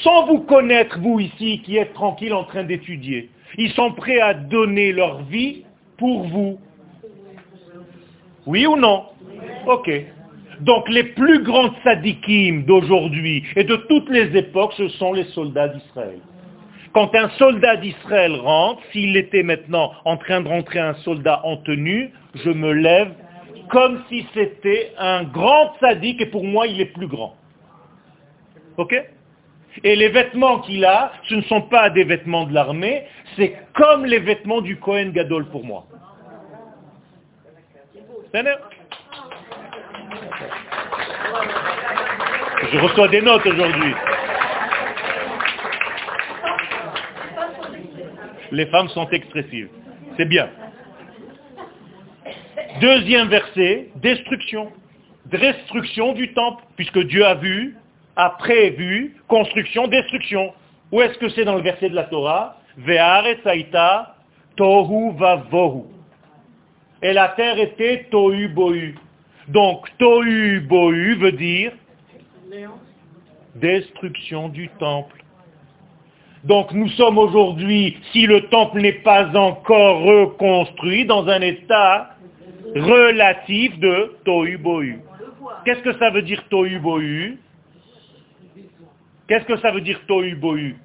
sans 0.04 0.26
vous 0.28 0.40
connaître, 0.40 1.00
vous 1.00 1.20
ici, 1.20 1.62
qui 1.64 1.78
êtes 1.78 1.94
tranquille 1.94 2.34
en 2.34 2.44
train 2.44 2.64
d'étudier. 2.64 3.30
Ils 3.58 3.72
sont 3.72 3.92
prêts 3.94 4.20
à 4.20 4.34
donner 4.34 4.92
leur 4.92 5.24
vie 5.24 5.64
pour 5.98 6.28
vous. 6.28 6.60
Oui 8.46 8.66
ou 8.66 8.76
non? 8.76 9.06
Ok. 9.68 9.92
Donc 10.62 10.90
les 10.90 11.04
plus 11.04 11.44
grands 11.44 11.74
sadikim 11.84 12.66
d'aujourd'hui 12.66 13.44
et 13.56 13.64
de 13.64 13.76
toutes 13.76 14.10
les 14.10 14.36
époques, 14.38 14.74
ce 14.74 14.88
sont 14.90 15.14
les 15.14 15.24
soldats 15.26 15.70
d'Israël. 15.70 16.20
Quand 16.92 17.14
un 17.16 17.30
soldat 17.38 17.78
d'Israël 17.78 18.36
rentre, 18.36 18.82
s'il 18.92 19.16
était 19.16 19.44
maintenant 19.44 19.94
en 20.06 20.18
train 20.18 20.42
de 20.42 20.48
rentrer 20.48 20.80
un 20.80 20.96
soldat 20.96 21.42
en 21.46 21.58
tenue, 21.58 22.12
je 22.34 22.50
me 22.50 22.72
lève 22.72 23.14
comme 23.70 24.02
si 24.10 24.26
c'était 24.34 24.92
un 24.98 25.24
grand 25.24 25.74
sadique 25.80 26.22
et 26.22 26.26
pour 26.26 26.44
moi 26.44 26.68
il 26.68 26.82
est 26.82 26.94
plus 26.94 27.08
grand. 27.08 27.36
Ok? 28.78 28.96
Et 29.84 29.96
les 29.96 30.10
vêtements 30.10 30.60
qu'il 30.60 30.84
a, 30.86 31.12
ce 31.28 31.36
ne 31.36 31.42
sont 31.44 31.62
pas 31.62 31.90
des 31.90 32.04
vêtements 32.04 32.46
de 32.46 32.54
l'armée, 32.54 33.04
c'est 33.36 33.56
comme 33.74 34.06
les 34.06 34.20
vêtements 34.20 34.62
du 34.62 34.78
Kohen 34.78 35.12
Gadol 35.12 35.46
pour 35.50 35.64
moi. 35.64 35.86
Je 42.72 42.78
reçois 42.80 43.08
des 43.08 43.22
notes 43.22 43.46
aujourd'hui. 43.46 43.94
Les 48.52 48.66
femmes 48.68 48.90
sont 48.90 49.10
expressives. 49.10 49.70
C'est 50.18 50.26
bien. 50.26 50.50
Deuxième 52.82 53.28
verset, 53.30 53.90
destruction. 53.96 54.72
Destruction 55.26 56.14
du 56.14 56.34
temple, 56.34 56.64
puisque 56.76 57.00
Dieu 57.00 57.26
a 57.26 57.36
vu, 57.36 57.76
a 58.16 58.32
prévu, 58.32 59.16
construction, 59.28 59.88
destruction. 59.88 60.54
Où 60.92 61.02
est-ce 61.02 61.18
que 61.18 61.30
c'est 61.30 61.46
dans 61.46 61.56
le 61.56 61.62
verset 61.62 61.90
de 61.90 61.96
la 61.96 62.06
Torah? 62.06 62.58
Ve'aretzaita 62.78 64.16
tohu 64.56 65.12
vavohu. 65.18 65.84
Et 67.02 67.14
la 67.14 67.30
terre 67.30 67.60
était 67.60 68.08
tohu 68.12 68.48
bohu. 68.50 68.96
Donc 69.48 69.88
tohu 69.98 70.60
bohu 70.62 71.16
veut 71.16 71.32
dire 71.32 71.72
destruction 73.56 74.50
du 74.50 74.70
temple. 74.80 75.24
Donc 76.44 76.72
nous 76.72 76.88
sommes 76.90 77.18
aujourd'hui, 77.18 77.98
si 78.12 78.26
le 78.26 78.48
temple 78.48 78.80
n'est 78.80 79.02
pas 79.04 79.26
encore 79.36 80.02
reconstruit, 80.02 81.06
dans 81.06 81.28
un 81.28 81.42
état 81.42 82.12
relatif 82.76 83.78
de 83.80 84.16
tohu 84.24 84.58
bohu. 84.58 85.00
Qu'est-ce 85.66 85.82
que 85.82 85.94
ça 85.98 86.10
veut 86.12 86.22
dire 86.22 86.44
tohu 86.50 86.80
bohu? 86.80 87.38
Qu'est-ce 89.30 89.46
que 89.46 89.58
ça 89.58 89.70
veut 89.72 89.82
dire 89.82 90.02
tohu 90.08 90.36
bohu? 90.36 90.76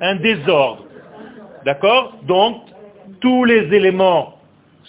Un 0.00 0.14
désordre. 0.14 0.84
D'accord? 1.64 2.14
Donc, 2.22 2.62
tous 3.20 3.44
les 3.44 3.74
éléments 3.74 4.34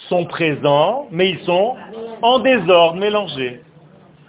sont 0.08 0.24
présents, 0.26 1.08
mais 1.10 1.30
ils 1.30 1.40
sont 1.40 1.76
en 2.22 2.38
désordre, 2.38 3.00
mélangés. 3.00 3.62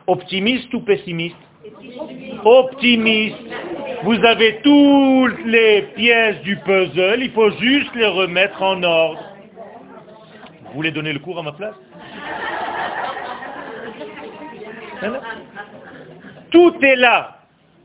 Optimiste 0.07 0.73
ou 0.73 0.81
pessimiste? 0.81 1.35
Optimiste. 2.43 3.37
Vous 4.03 4.25
avez 4.25 4.61
toutes 4.63 5.45
les 5.45 5.83
pièces 5.95 6.41
du 6.41 6.57
puzzle, 6.57 7.21
il 7.21 7.31
faut 7.31 7.51
juste 7.51 7.93
les 7.93 8.07
remettre 8.07 8.63
en 8.63 8.81
ordre. 8.81 9.21
Vous 10.65 10.73
voulez 10.73 10.91
donner 10.91 11.13
le 11.13 11.19
cours 11.19 11.37
à 11.37 11.43
ma 11.43 11.51
place? 11.51 11.75
Tout 16.51 16.75
est 16.81 16.95
là. 16.95 17.37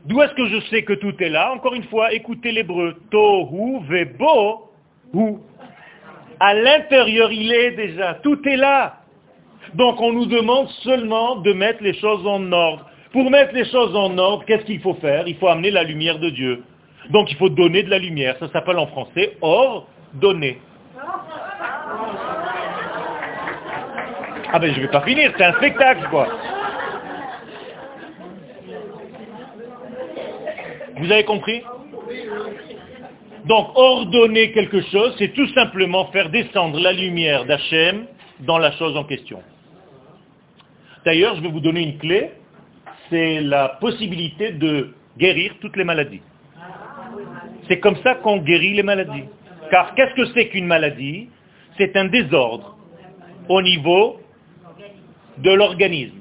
D'où 0.05 0.21
est-ce 0.21 0.33
que 0.33 0.47
je 0.47 0.61
sais 0.69 0.83
que 0.83 0.93
tout 0.93 1.13
est 1.21 1.29
là 1.29 1.51
Encore 1.53 1.73
une 1.73 1.83
fois, 1.85 2.13
écoutez 2.13 2.51
l'hébreu. 2.51 2.95
Tohu 3.11 3.79
vebo 3.87 4.71
hu. 5.13 5.37
À 6.39 6.53
l'intérieur, 6.53 7.31
il 7.31 7.51
est 7.51 7.71
déjà. 7.71 8.13
Tout 8.15 8.39
est 8.47 8.57
là. 8.57 8.97
Donc 9.73 9.99
on 10.01 10.13
nous 10.13 10.25
demande 10.25 10.69
seulement 10.83 11.37
de 11.37 11.51
mettre 11.53 11.83
les 11.83 11.93
choses 11.95 12.25
en 12.25 12.51
ordre. 12.51 12.85
Pour 13.11 13.29
mettre 13.29 13.53
les 13.53 13.65
choses 13.65 13.95
en 13.95 14.17
ordre, 14.17 14.45
qu'est-ce 14.45 14.65
qu'il 14.65 14.79
faut 14.79 14.93
faire 14.95 15.27
Il 15.27 15.35
faut 15.37 15.47
amener 15.47 15.71
la 15.71 15.83
lumière 15.83 16.19
de 16.19 16.29
Dieu. 16.29 16.63
Donc 17.09 17.31
il 17.31 17.37
faut 17.37 17.49
donner 17.49 17.83
de 17.83 17.89
la 17.89 17.99
lumière. 17.99 18.37
Ça 18.39 18.49
s'appelle 18.49 18.77
en 18.77 18.87
français 18.87 19.37
or 19.41 19.87
donner. 20.13 20.59
Ah 24.53 24.59
ben 24.59 24.73
je 24.73 24.79
vais 24.79 24.87
pas 24.87 25.01
finir, 25.01 25.33
c'est 25.37 25.43
un 25.43 25.53
spectacle 25.53 26.07
quoi. 26.09 26.27
Vous 30.99 31.11
avez 31.11 31.23
compris? 31.23 31.61
Donc 33.45 33.69
ordonner 33.75 34.51
quelque 34.51 34.81
chose, 34.81 35.15
c'est 35.17 35.33
tout 35.33 35.47
simplement 35.49 36.05
faire 36.07 36.29
descendre 36.29 36.79
la 36.79 36.91
lumière 36.91 37.45
d'Hachem 37.45 38.05
dans 38.41 38.57
la 38.57 38.71
chose 38.73 38.97
en 38.97 39.03
question. 39.03 39.41
D'ailleurs, 41.05 41.35
je 41.35 41.41
vais 41.41 41.49
vous 41.49 41.61
donner 41.61 41.83
une 41.83 41.97
clé, 41.97 42.31
c'est 43.09 43.41
la 43.41 43.69
possibilité 43.79 44.51
de 44.51 44.93
guérir 45.17 45.53
toutes 45.61 45.77
les 45.77 45.85
maladies. 45.85 46.21
C'est 47.67 47.79
comme 47.79 47.95
ça 48.03 48.15
qu'on 48.15 48.37
guérit 48.37 48.73
les 48.73 48.83
maladies. 48.83 49.23
Car 49.71 49.95
qu'est-ce 49.95 50.13
que 50.15 50.25
c'est 50.33 50.49
qu'une 50.49 50.67
maladie? 50.67 51.29
C'est 51.77 51.95
un 51.95 52.05
désordre 52.05 52.77
au 53.47 53.61
niveau 53.61 54.19
de 55.37 55.51
l'organisme, 55.51 56.17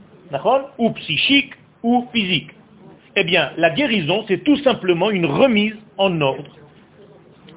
ou 0.78 0.90
psychique 0.90 1.54
ou 1.82 2.06
physique. 2.12 2.50
Eh 3.18 3.24
bien, 3.24 3.50
la 3.56 3.70
guérison, 3.70 4.26
c'est 4.28 4.44
tout 4.44 4.58
simplement 4.58 5.10
une 5.10 5.24
remise 5.24 5.76
en 5.96 6.20
ordre. 6.20 6.54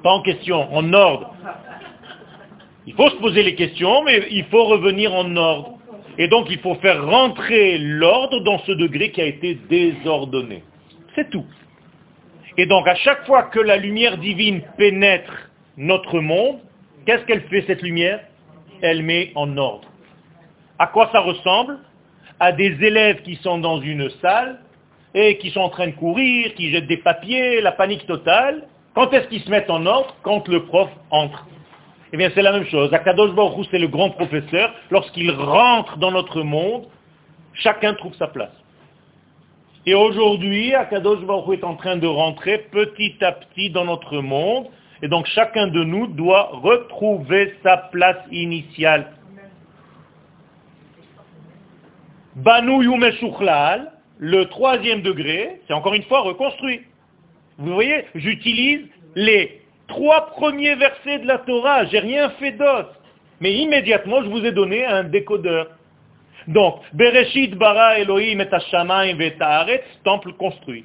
Pas 0.02 0.10
en 0.10 0.22
question, 0.22 0.74
en 0.74 0.92
ordre. 0.94 1.34
Il 2.86 2.94
faut 2.94 3.10
se 3.10 3.16
poser 3.16 3.42
les 3.42 3.54
questions, 3.54 4.02
mais 4.04 4.26
il 4.30 4.44
faut 4.44 4.64
revenir 4.64 5.14
en 5.14 5.36
ordre. 5.36 5.74
Et 6.16 6.28
donc, 6.28 6.46
il 6.50 6.58
faut 6.60 6.76
faire 6.76 7.04
rentrer 7.04 7.76
l'ordre 7.76 8.40
dans 8.40 8.58
ce 8.60 8.72
degré 8.72 9.10
qui 9.10 9.20
a 9.20 9.26
été 9.26 9.54
désordonné. 9.68 10.64
C'est 11.14 11.28
tout. 11.28 11.44
Et 12.56 12.64
donc, 12.64 12.88
à 12.88 12.94
chaque 12.94 13.26
fois 13.26 13.42
que 13.44 13.60
la 13.60 13.76
lumière 13.76 14.16
divine 14.16 14.62
pénètre 14.78 15.50
notre 15.76 16.20
monde, 16.20 16.58
qu'est-ce 17.04 17.24
qu'elle 17.24 17.42
fait, 17.42 17.64
cette 17.66 17.82
lumière? 17.82 18.20
Elle 18.80 19.02
met 19.02 19.30
en 19.34 19.58
ordre. 19.58 19.88
À 20.78 20.86
quoi 20.86 21.10
ça 21.12 21.20
ressemble? 21.20 21.78
À 22.38 22.52
des 22.52 22.82
élèves 22.82 23.20
qui 23.22 23.36
sont 23.36 23.58
dans 23.58 23.82
une 23.82 24.08
salle 24.22 24.58
et 25.14 25.38
qui 25.38 25.50
sont 25.50 25.60
en 25.60 25.68
train 25.68 25.88
de 25.88 25.92
courir, 25.92 26.54
qui 26.54 26.70
jettent 26.70 26.86
des 26.86 26.96
papiers, 26.98 27.60
la 27.60 27.72
panique 27.72 28.06
totale. 28.06 28.64
Quand 28.94 29.12
est-ce 29.12 29.28
qu'ils 29.28 29.42
se 29.42 29.50
mettent 29.50 29.70
en 29.70 29.86
ordre 29.86 30.14
Quand 30.22 30.46
le 30.48 30.64
prof 30.66 30.88
entre. 31.10 31.46
Eh 32.12 32.16
bien, 32.16 32.30
c'est 32.34 32.42
la 32.42 32.52
même 32.52 32.66
chose. 32.66 32.92
Akadosh 32.92 33.32
Baruch 33.34 33.66
c'est 33.70 33.78
le 33.78 33.88
grand 33.88 34.10
professeur. 34.10 34.74
Lorsqu'il 34.90 35.30
rentre 35.30 35.96
dans 35.98 36.10
notre 36.10 36.42
monde, 36.42 36.86
chacun 37.54 37.94
trouve 37.94 38.14
sa 38.16 38.26
place. 38.26 38.50
Et 39.86 39.94
aujourd'hui, 39.94 40.74
Akadosh 40.74 41.20
Baruch 41.20 41.60
est 41.60 41.64
en 41.64 41.76
train 41.76 41.96
de 41.96 42.06
rentrer 42.06 42.66
petit 42.70 43.16
à 43.22 43.32
petit 43.32 43.70
dans 43.70 43.84
notre 43.84 44.18
monde. 44.18 44.66
Et 45.02 45.08
donc, 45.08 45.26
chacun 45.26 45.68
de 45.68 45.82
nous 45.84 46.08
doit 46.08 46.50
retrouver 46.52 47.54
sa 47.62 47.76
place 47.76 48.18
initiale. 48.30 49.12
Yumeshuchlal, 52.36 53.92
le 54.20 54.44
troisième 54.44 55.00
degré, 55.00 55.62
c'est 55.66 55.72
encore 55.72 55.94
une 55.94 56.02
fois 56.02 56.20
reconstruit. 56.20 56.82
Vous 57.56 57.72
voyez, 57.72 58.04
j'utilise 58.14 58.82
les 59.14 59.62
trois 59.88 60.26
premiers 60.26 60.74
versets 60.74 61.20
de 61.20 61.26
la 61.26 61.38
Torah, 61.38 61.86
j'ai 61.86 62.00
rien 62.00 62.28
fait 62.38 62.52
d'autre. 62.52 62.94
Mais 63.40 63.54
immédiatement, 63.54 64.22
je 64.22 64.28
vous 64.28 64.44
ai 64.44 64.52
donné 64.52 64.84
un 64.84 65.04
décodeur. 65.04 65.68
Donc, 66.46 66.80
Bereshit 66.92 67.54
bara 67.54 67.98
Elohim 67.98 68.40
et 68.40 68.54
Hashamayim 68.54 69.18
et 69.22 69.36
temple 70.04 70.34
construit. 70.34 70.84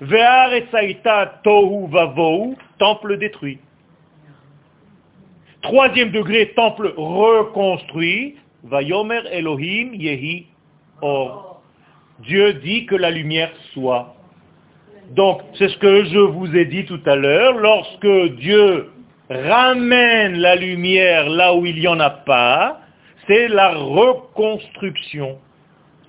Ve'aretzaita 0.00 1.40
tohu 1.44 1.86
vavohu, 1.90 2.56
temple 2.78 3.18
détruit. 3.18 3.58
Troisième 5.60 6.10
degré, 6.12 6.52
temple 6.54 6.94
reconstruit. 6.96 8.36
Vayomer 8.64 9.20
Elohim 9.32 9.94
yehi 9.94 10.46
or. 11.02 11.49
Dieu 12.22 12.54
dit 12.54 12.86
que 12.86 12.94
la 12.94 13.10
lumière 13.10 13.52
soit. 13.72 14.14
Donc, 15.10 15.42
c'est 15.54 15.68
ce 15.68 15.78
que 15.78 16.04
je 16.04 16.18
vous 16.18 16.54
ai 16.54 16.64
dit 16.66 16.84
tout 16.84 17.00
à 17.06 17.16
l'heure. 17.16 17.58
Lorsque 17.58 18.36
Dieu 18.36 18.90
ramène 19.28 20.38
la 20.38 20.56
lumière 20.56 21.28
là 21.28 21.54
où 21.54 21.66
il 21.66 21.76
n'y 21.76 21.88
en 21.88 22.00
a 22.00 22.10
pas, 22.10 22.80
c'est 23.26 23.48
la 23.48 23.74
reconstruction. 23.74 25.38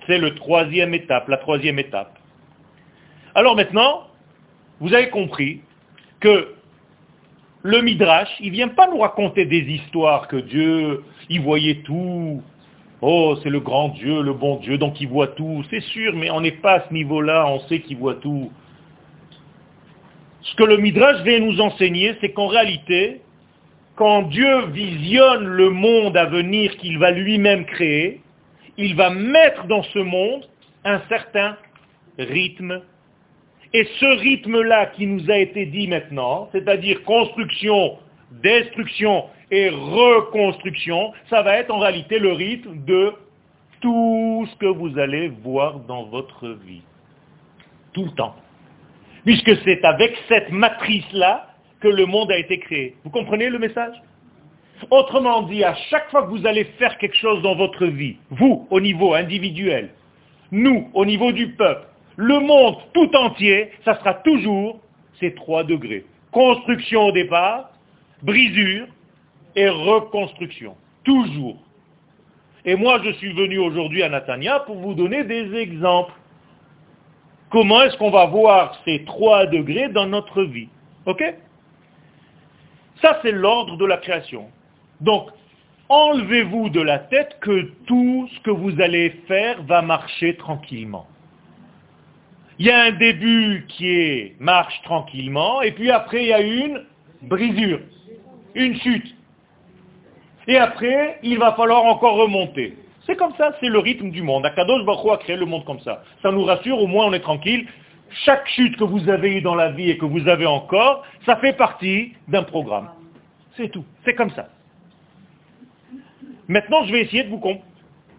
C'est 0.06 0.18
le 0.18 0.34
troisième 0.34 0.94
étape, 0.94 1.28
la 1.28 1.36
troisième 1.36 1.78
étape. 1.78 2.18
Alors 3.34 3.56
maintenant, 3.56 4.08
vous 4.80 4.92
avez 4.92 5.08
compris 5.08 5.60
que 6.20 6.54
le 7.62 7.80
Midrash, 7.80 8.28
il 8.40 8.48
ne 8.48 8.56
vient 8.56 8.68
pas 8.68 8.88
nous 8.88 8.98
raconter 8.98 9.44
des 9.44 9.60
histoires 9.60 10.26
que 10.26 10.36
Dieu, 10.36 11.04
il 11.30 11.40
voyait 11.40 11.82
tout. 11.84 12.42
Oh, 13.04 13.36
c'est 13.42 13.50
le 13.50 13.58
grand 13.58 13.88
Dieu, 13.88 14.22
le 14.22 14.32
bon 14.32 14.56
Dieu, 14.58 14.78
donc 14.78 15.00
il 15.00 15.08
voit 15.08 15.26
tout. 15.26 15.64
C'est 15.70 15.82
sûr, 15.82 16.14
mais 16.14 16.30
on 16.30 16.40
n'est 16.40 16.52
pas 16.52 16.74
à 16.74 16.88
ce 16.88 16.94
niveau-là, 16.94 17.48
on 17.48 17.58
sait 17.66 17.80
qu'il 17.80 17.96
voit 17.96 18.14
tout. 18.14 18.52
Ce 20.42 20.54
que 20.54 20.62
le 20.62 20.76
Midrash 20.76 21.20
vient 21.22 21.40
nous 21.40 21.60
enseigner, 21.60 22.14
c'est 22.20 22.30
qu'en 22.30 22.46
réalité, 22.46 23.20
quand 23.96 24.22
Dieu 24.22 24.66
visionne 24.66 25.44
le 25.44 25.70
monde 25.70 26.16
à 26.16 26.26
venir 26.26 26.76
qu'il 26.76 26.98
va 26.98 27.10
lui-même 27.10 27.64
créer, 27.64 28.20
il 28.78 28.94
va 28.94 29.10
mettre 29.10 29.66
dans 29.66 29.82
ce 29.82 29.98
monde 29.98 30.48
un 30.84 31.00
certain 31.08 31.56
rythme. 32.18 32.82
Et 33.74 33.88
ce 33.98 34.06
rythme-là 34.20 34.86
qui 34.86 35.06
nous 35.06 35.28
a 35.28 35.38
été 35.38 35.66
dit 35.66 35.88
maintenant, 35.88 36.48
c'est-à-dire 36.52 37.02
construction, 37.02 37.98
destruction 38.30 39.24
et 39.52 39.68
reconstruction, 39.68 41.12
ça 41.28 41.42
va 41.42 41.58
être 41.58 41.70
en 41.70 41.78
réalité 41.78 42.18
le 42.18 42.32
rythme 42.32 42.84
de 42.86 43.12
tout 43.82 44.48
ce 44.50 44.56
que 44.56 44.66
vous 44.66 44.98
allez 44.98 45.28
voir 45.28 45.80
dans 45.80 46.04
votre 46.04 46.48
vie. 46.48 46.80
Tout 47.92 48.06
le 48.06 48.12
temps. 48.12 48.34
Puisque 49.26 49.54
c'est 49.62 49.84
avec 49.84 50.16
cette 50.26 50.50
matrice-là 50.50 51.48
que 51.80 51.88
le 51.88 52.06
monde 52.06 52.32
a 52.32 52.38
été 52.38 52.58
créé. 52.60 52.96
Vous 53.04 53.10
comprenez 53.10 53.50
le 53.50 53.58
message? 53.58 53.94
Autrement 54.90 55.42
dit, 55.42 55.62
à 55.62 55.74
chaque 55.90 56.10
fois 56.10 56.22
que 56.22 56.30
vous 56.30 56.46
allez 56.46 56.64
faire 56.78 56.96
quelque 56.96 57.16
chose 57.16 57.42
dans 57.42 57.54
votre 57.54 57.84
vie, 57.86 58.16
vous 58.30 58.66
au 58.70 58.80
niveau 58.80 59.12
individuel, 59.12 59.90
nous 60.50 60.88
au 60.94 61.04
niveau 61.04 61.30
du 61.30 61.52
peuple, 61.52 61.86
le 62.16 62.40
monde 62.40 62.76
tout 62.94 63.14
entier, 63.14 63.70
ça 63.84 63.98
sera 63.98 64.14
toujours 64.14 64.80
ces 65.20 65.34
trois 65.34 65.62
degrés. 65.62 66.06
Construction 66.30 67.02
au 67.02 67.12
départ, 67.12 67.70
brisure 68.22 68.86
et 69.56 69.68
reconstruction. 69.68 70.76
Toujours. 71.04 71.56
Et 72.64 72.76
moi, 72.76 73.00
je 73.04 73.10
suis 73.12 73.32
venu 73.32 73.58
aujourd'hui 73.58 74.02
à 74.02 74.08
Natania 74.08 74.60
pour 74.60 74.76
vous 74.76 74.94
donner 74.94 75.24
des 75.24 75.54
exemples. 75.54 76.12
Comment 77.50 77.82
est-ce 77.82 77.96
qu'on 77.96 78.10
va 78.10 78.26
voir 78.26 78.80
ces 78.84 79.04
trois 79.04 79.46
degrés 79.46 79.88
dans 79.88 80.06
notre 80.06 80.42
vie? 80.44 80.68
Ok? 81.06 81.22
Ça, 83.02 83.18
c'est 83.22 83.32
l'ordre 83.32 83.76
de 83.76 83.84
la 83.84 83.96
création. 83.96 84.46
Donc, 85.00 85.30
enlevez-vous 85.88 86.70
de 86.70 86.80
la 86.80 86.98
tête 86.98 87.36
que 87.40 87.72
tout 87.86 88.28
ce 88.34 88.40
que 88.40 88.50
vous 88.50 88.80
allez 88.80 89.10
faire 89.26 89.62
va 89.64 89.82
marcher 89.82 90.36
tranquillement. 90.36 91.06
Il 92.58 92.66
y 92.66 92.70
a 92.70 92.80
un 92.80 92.92
début 92.92 93.66
qui 93.68 93.88
est 93.88 94.36
marche 94.38 94.80
tranquillement, 94.84 95.62
et 95.62 95.72
puis 95.72 95.90
après 95.90 96.22
il 96.22 96.28
y 96.28 96.32
a 96.32 96.40
une 96.40 96.84
brisure, 97.22 97.80
une 98.54 98.78
chute. 98.78 99.14
Et 100.48 100.56
après, 100.56 101.18
il 101.22 101.38
va 101.38 101.52
falloir 101.52 101.84
encore 101.84 102.16
remonter. 102.16 102.76
C'est 103.06 103.16
comme 103.16 103.34
ça, 103.36 103.52
c'est 103.60 103.68
le 103.68 103.78
rythme 103.78 104.10
du 104.10 104.22
monde. 104.22 104.46
Akadosh 104.46 104.84
Baruch 104.84 105.12
a 105.12 105.16
créé 105.18 105.36
le 105.36 105.46
monde 105.46 105.64
comme 105.64 105.80
ça. 105.80 106.02
Ça 106.22 106.30
nous 106.30 106.44
rassure, 106.44 106.80
au 106.80 106.86
moins 106.86 107.06
on 107.06 107.12
est 107.12 107.20
tranquille. 107.20 107.66
Chaque 108.24 108.46
chute 108.48 108.76
que 108.76 108.84
vous 108.84 109.08
avez 109.08 109.36
eue 109.36 109.40
dans 109.40 109.54
la 109.54 109.70
vie 109.70 109.90
et 109.90 109.98
que 109.98 110.04
vous 110.04 110.28
avez 110.28 110.46
encore, 110.46 111.04
ça 111.24 111.36
fait 111.36 111.54
partie 111.54 112.12
d'un 112.28 112.42
programme. 112.42 112.90
C'est 113.56 113.70
tout. 113.70 113.84
C'est 114.04 114.14
comme 114.14 114.30
ça. 114.30 114.48
Maintenant, 116.48 116.84
je 116.84 116.92
vais 116.92 117.02
essayer 117.02 117.24
de 117.24 117.30
vous 117.30 117.42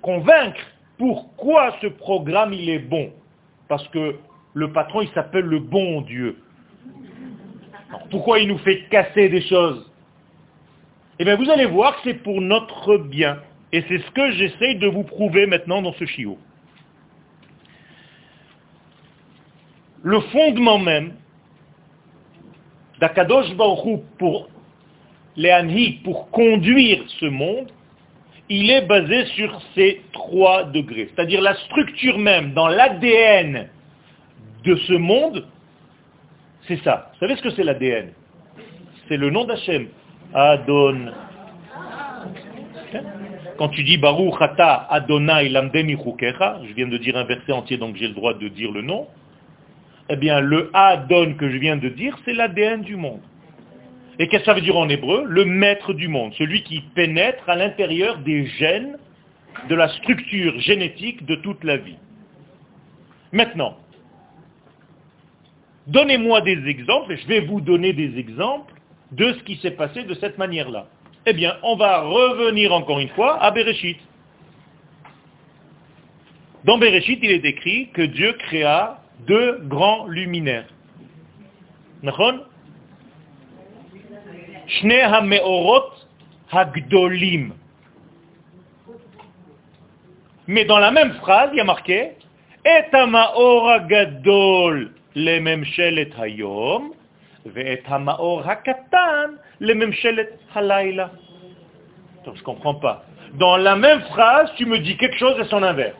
convaincre 0.01 0.59
pourquoi 0.97 1.75
ce 1.81 1.87
programme 1.87 2.53
il 2.53 2.69
est 2.69 2.79
bon. 2.79 3.11
Parce 3.67 3.87
que 3.89 4.15
le 4.53 4.71
patron, 4.71 5.01
il 5.01 5.09
s'appelle 5.09 5.45
le 5.45 5.59
bon 5.59 6.01
Dieu. 6.01 6.37
pourquoi 8.09 8.39
il 8.39 8.47
nous 8.47 8.57
fait 8.59 8.83
casser 8.89 9.29
des 9.29 9.41
choses? 9.41 9.89
Eh 11.19 11.25
bien, 11.25 11.35
vous 11.35 11.49
allez 11.49 11.65
voir 11.65 11.95
que 11.95 12.01
c'est 12.05 12.23
pour 12.23 12.41
notre 12.41 12.97
bien. 12.97 13.39
Et 13.71 13.83
c'est 13.87 13.99
ce 13.99 14.11
que 14.11 14.31
j'essaye 14.31 14.77
de 14.77 14.87
vous 14.87 15.03
prouver 15.03 15.45
maintenant 15.45 15.81
dans 15.81 15.93
ce 15.93 16.05
chiot. 16.05 16.37
Le 20.03 20.19
fondement 20.19 20.79
même 20.79 21.13
d'Akadosh 22.99 23.53
Baruch 23.55 24.01
pour 24.17 24.49
les 25.35 25.99
pour 26.03 26.29
conduire 26.29 27.03
ce 27.19 27.25
monde, 27.25 27.71
il 28.49 28.69
est 28.69 28.85
basé 28.85 29.25
sur 29.27 29.61
ces 29.73 30.01
trois 30.11 30.65
degrés. 30.65 31.09
C'est-à-dire 31.13 31.41
la 31.41 31.55
structure 31.55 32.17
même 32.17 32.53
dans 32.53 32.67
l'ADN 32.67 33.69
de 34.63 34.75
ce 34.75 34.93
monde, 34.93 35.47
c'est 36.67 36.81
ça. 36.83 37.11
Vous 37.13 37.19
savez 37.19 37.35
ce 37.35 37.41
que 37.41 37.49
c'est 37.51 37.63
l'ADN 37.63 38.11
C'est 39.07 39.17
le 39.17 39.29
nom 39.29 39.45
d'Hachem. 39.45 39.87
Adon. 40.33 41.11
Quand 43.57 43.69
tu 43.69 43.83
dis 43.83 43.97
Baruch 43.97 44.41
Ata 44.41 44.87
Adonai 44.89 45.49
Lamdeni 45.49 45.95
je 45.95 46.73
viens 46.73 46.87
de 46.87 46.97
dire 46.97 47.15
un 47.17 47.23
verset 47.23 47.51
entier, 47.51 47.77
donc 47.77 47.95
j'ai 47.95 48.07
le 48.07 48.13
droit 48.13 48.33
de 48.33 48.47
dire 48.47 48.71
le 48.71 48.81
nom, 48.81 49.07
eh 50.09 50.15
bien 50.15 50.39
le 50.39 50.71
Adon 50.73 51.35
que 51.35 51.49
je 51.49 51.57
viens 51.57 51.77
de 51.77 51.89
dire, 51.89 52.17
c'est 52.25 52.33
l'ADN 52.33 52.81
du 52.81 52.95
monde. 52.95 53.21
Et 54.19 54.27
qu'est-ce 54.27 54.41
que 54.41 54.45
ça 54.45 54.53
veut 54.53 54.61
dire 54.61 54.77
en 54.77 54.89
hébreu? 54.89 55.23
Le 55.27 55.45
maître 55.45 55.93
du 55.93 56.07
monde, 56.07 56.33
celui 56.33 56.63
qui 56.63 56.81
pénètre 56.95 57.47
à 57.47 57.55
l'intérieur 57.55 58.17
des 58.19 58.45
gènes 58.45 58.97
de 59.69 59.75
la 59.75 59.87
structure 59.89 60.59
génétique 60.59 61.25
de 61.25 61.35
toute 61.35 61.63
la 61.63 61.77
vie. 61.77 61.97
Maintenant, 63.31 63.77
donnez-moi 65.87 66.41
des 66.41 66.67
exemples, 66.67 67.13
et 67.13 67.17
je 67.17 67.27
vais 67.27 67.41
vous 67.41 67.61
donner 67.61 67.93
des 67.93 68.17
exemples 68.17 68.72
de 69.15 69.33
ce 69.33 69.43
qui 69.43 69.57
s'est 69.57 69.71
passé 69.71 70.03
de 70.03 70.13
cette 70.15 70.37
manière-là. 70.37 70.87
Eh 71.25 71.33
bien, 71.33 71.55
on 71.63 71.75
va 71.75 72.01
revenir 72.01 72.73
encore 72.73 72.99
une 72.99 73.09
fois 73.09 73.41
à 73.41 73.51
Bereshit. 73.51 73.97
Dans 76.65 76.77
Bereshit, 76.77 77.19
il 77.21 77.31
est 77.31 77.45
écrit 77.45 77.89
que 77.93 78.01
Dieu 78.01 78.33
créa 78.33 79.01
deux 79.27 79.59
grands 79.63 80.07
luminaires. 80.07 80.67
Mais 90.47 90.65
dans 90.65 90.79
la 90.79 90.91
même 90.91 91.13
phrase, 91.13 91.49
il 91.53 91.57
y 91.57 91.61
a 91.61 91.63
marqué 91.63 92.11
Et 92.65 92.81
gadol 93.87 94.91
le 95.15 96.19
hayom 96.19 96.91
ואת 97.46 97.80
המאור 97.86 98.42
הקטן 98.44 99.30
לממשלת 99.60 100.28
הלילה. 100.54 101.06
Donc 102.24 102.36
je 102.36 102.42
comprends 102.42 102.74
pas. 102.74 103.04
Dans 103.34 103.56
la 103.56 103.76
même 103.76 104.00
phrase, 104.12 104.52
tu 104.56 104.66
me 104.66 104.78
dis 104.78 104.96
quelque 104.96 105.16
chose 105.16 105.38
et 105.40 105.44
son 105.44 105.62
inverse. 105.62 105.96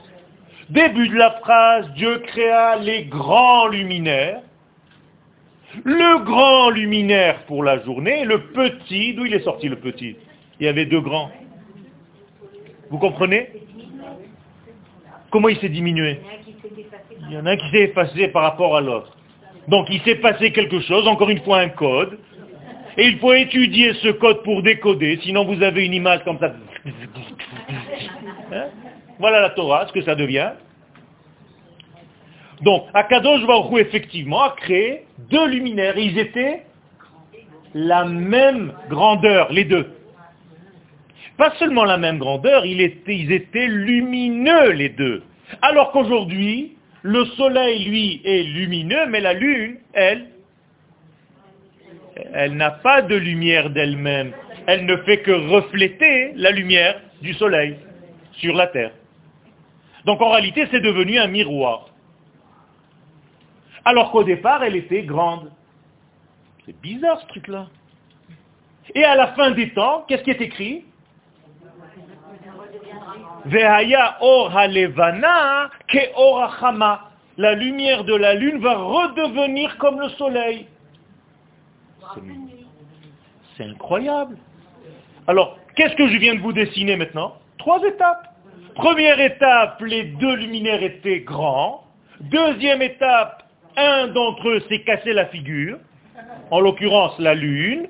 Début 0.71 1.09
de 1.09 1.17
la 1.17 1.31
phrase, 1.43 1.91
Dieu 1.95 2.19
créa 2.19 2.77
les 2.77 3.05
grands 3.05 3.69
luminaires. 3.69 4.41
Le 5.85 6.25
grand 6.25 6.71
luminaire 6.71 7.45
pour 7.47 7.63
la 7.63 7.83
journée, 7.85 8.25
le 8.25 8.39
petit, 8.49 9.15
d'où 9.15 9.27
il 9.27 9.35
est 9.35 9.45
sorti 9.45 9.69
le 9.69 9.77
petit 9.77 10.17
Il 10.59 10.67
y 10.67 10.69
avait 10.69 10.87
deux 10.87 11.01
grands. 11.01 11.31
Vous 12.91 12.99
comprenez 12.99 13.51
Comment 15.31 15.49
il 15.49 15.59
s'est 15.59 15.69
diminué 15.69 16.21
Il 17.29 17.33
y 17.33 17.39
en 17.39 17.45
a 17.45 17.51
un 17.51 17.57
qui 17.57 17.69
s'est 17.71 17.83
effacé 17.83 18.29
par 18.29 18.43
rapport 18.43 18.77
à 18.77 18.81
l'autre. 18.81 19.15
Donc 19.68 19.88
il 19.90 20.02
s'est 20.02 20.16
passé 20.16 20.52
quelque 20.52 20.80
chose, 20.82 21.08
encore 21.08 21.30
une 21.30 21.42
fois 21.42 21.60
un 21.60 21.70
code, 21.70 22.20
et 22.98 23.08
il 23.08 23.18
faut 23.20 23.34
étudier 23.34 23.94
ce 23.96 24.10
code 24.10 24.44
pour 24.44 24.62
décoder, 24.62 25.20
sinon 25.24 25.46
vous 25.46 25.64
avez 25.64 25.86
une 25.86 25.94
image 25.94 26.24
comme 26.24 26.40
ça. 26.40 26.54
Hein 28.52 28.66
voilà 29.20 29.40
la 29.40 29.50
Torah, 29.52 29.88
ce 29.88 29.94
que 29.94 30.02
ça 30.02 30.16
devient. 30.16 30.52
Donc, 32.62 32.86
Akadosh 32.94 33.46
Baruch 33.46 33.80
effectivement, 33.80 34.44
a 34.44 34.52
créé 34.52 35.06
deux 35.30 35.48
luminaires. 35.48 35.98
Ils 35.98 36.18
étaient 36.18 36.64
la 37.74 38.06
même 38.06 38.74
grandeur, 38.90 39.52
les 39.52 39.66
deux. 39.66 39.92
Pas 41.38 41.52
seulement 41.58 41.84
la 41.84 41.98
même 41.98 42.20
grandeur, 42.20 42.66
ils 42.66 42.80
étaient, 42.82 43.16
ils 43.16 43.32
étaient 43.32 43.68
lumineux, 43.68 44.72
les 44.72 44.90
deux. 44.90 45.24
Alors 45.62 45.92
qu'aujourd'hui, 45.92 46.78
le 47.04 47.26
soleil, 47.26 47.84
lui, 47.84 48.22
est 48.24 48.44
lumineux, 48.44 49.06
mais 49.08 49.20
la 49.20 49.34
lune, 49.34 49.78
elle, 49.92 50.30
elle 52.34 52.56
n'a 52.56 52.72
pas 52.72 53.02
de 53.02 53.16
lumière 53.16 53.70
d'elle-même. 53.70 54.32
Elle 54.68 54.86
ne 54.86 54.96
fait 54.98 55.20
que 55.20 55.32
refléter 55.32 56.32
la 56.36 56.52
lumière 56.52 57.00
du 57.22 57.34
soleil 57.34 57.78
sur 58.34 58.56
la 58.56 58.68
terre. 58.68 58.92
Donc 60.06 60.22
en 60.22 60.30
réalité, 60.32 60.66
c'est 60.72 60.80
devenu 60.80 61.20
un 61.20 61.28
miroir. 61.28 61.90
Alors 63.84 64.12
qu'au 64.12 64.24
départ, 64.24 64.64
elle 64.64 64.78
était 64.78 65.04
grande. 65.04 65.52
C'est 66.66 66.80
bizarre 66.80 67.20
ce 67.20 67.28
truc-là. 67.28 67.68
Et 68.96 69.04
à 69.04 69.16
la 69.16 69.28
fin 69.34 69.52
des 69.52 69.72
temps, 69.72 70.06
qu'est-ce 70.08 70.24
qui 70.24 70.32
est 70.32 70.42
écrit? 70.42 70.86
Vehaya 73.46 74.18
or 74.22 74.50
halevana 74.52 75.70
ke 75.88 76.00
or 76.16 76.50
La 77.38 77.56
lumière 77.56 78.04
de 78.04 78.16
la 78.16 78.36
lune 78.36 78.60
va 78.60 78.76
redevenir 78.76 79.78
comme 79.78 80.00
le 80.00 80.10
soleil. 80.10 80.68
C'est 83.58 83.64
incroyable. 83.64 84.38
Alors, 85.28 85.58
qu'est-ce 85.76 85.96
que 85.96 86.08
je 86.08 86.18
viens 86.18 86.36
de 86.36 86.42
vous 86.42 86.54
dessiner 86.54 86.96
maintenant? 86.96 87.36
Trois 87.58 87.82
étapes. 87.84 88.30
Première 88.76 89.20
étape, 89.20 89.82
les 89.82 90.04
deux 90.04 90.36
luminaires 90.36 90.82
étaient 90.82 91.22
grands. 91.22 91.84
Deuxième 92.20 92.82
étape, 92.82 93.44
un 93.78 94.08
d'entre 94.08 94.50
eux 94.50 94.64
s'est 94.70 94.82
cassé 94.84 95.14
la 95.14 95.28
figure, 95.28 95.78
en 96.52 96.60
l'occurrence 96.60 97.18
la 97.20 97.36
lune. 97.36 97.88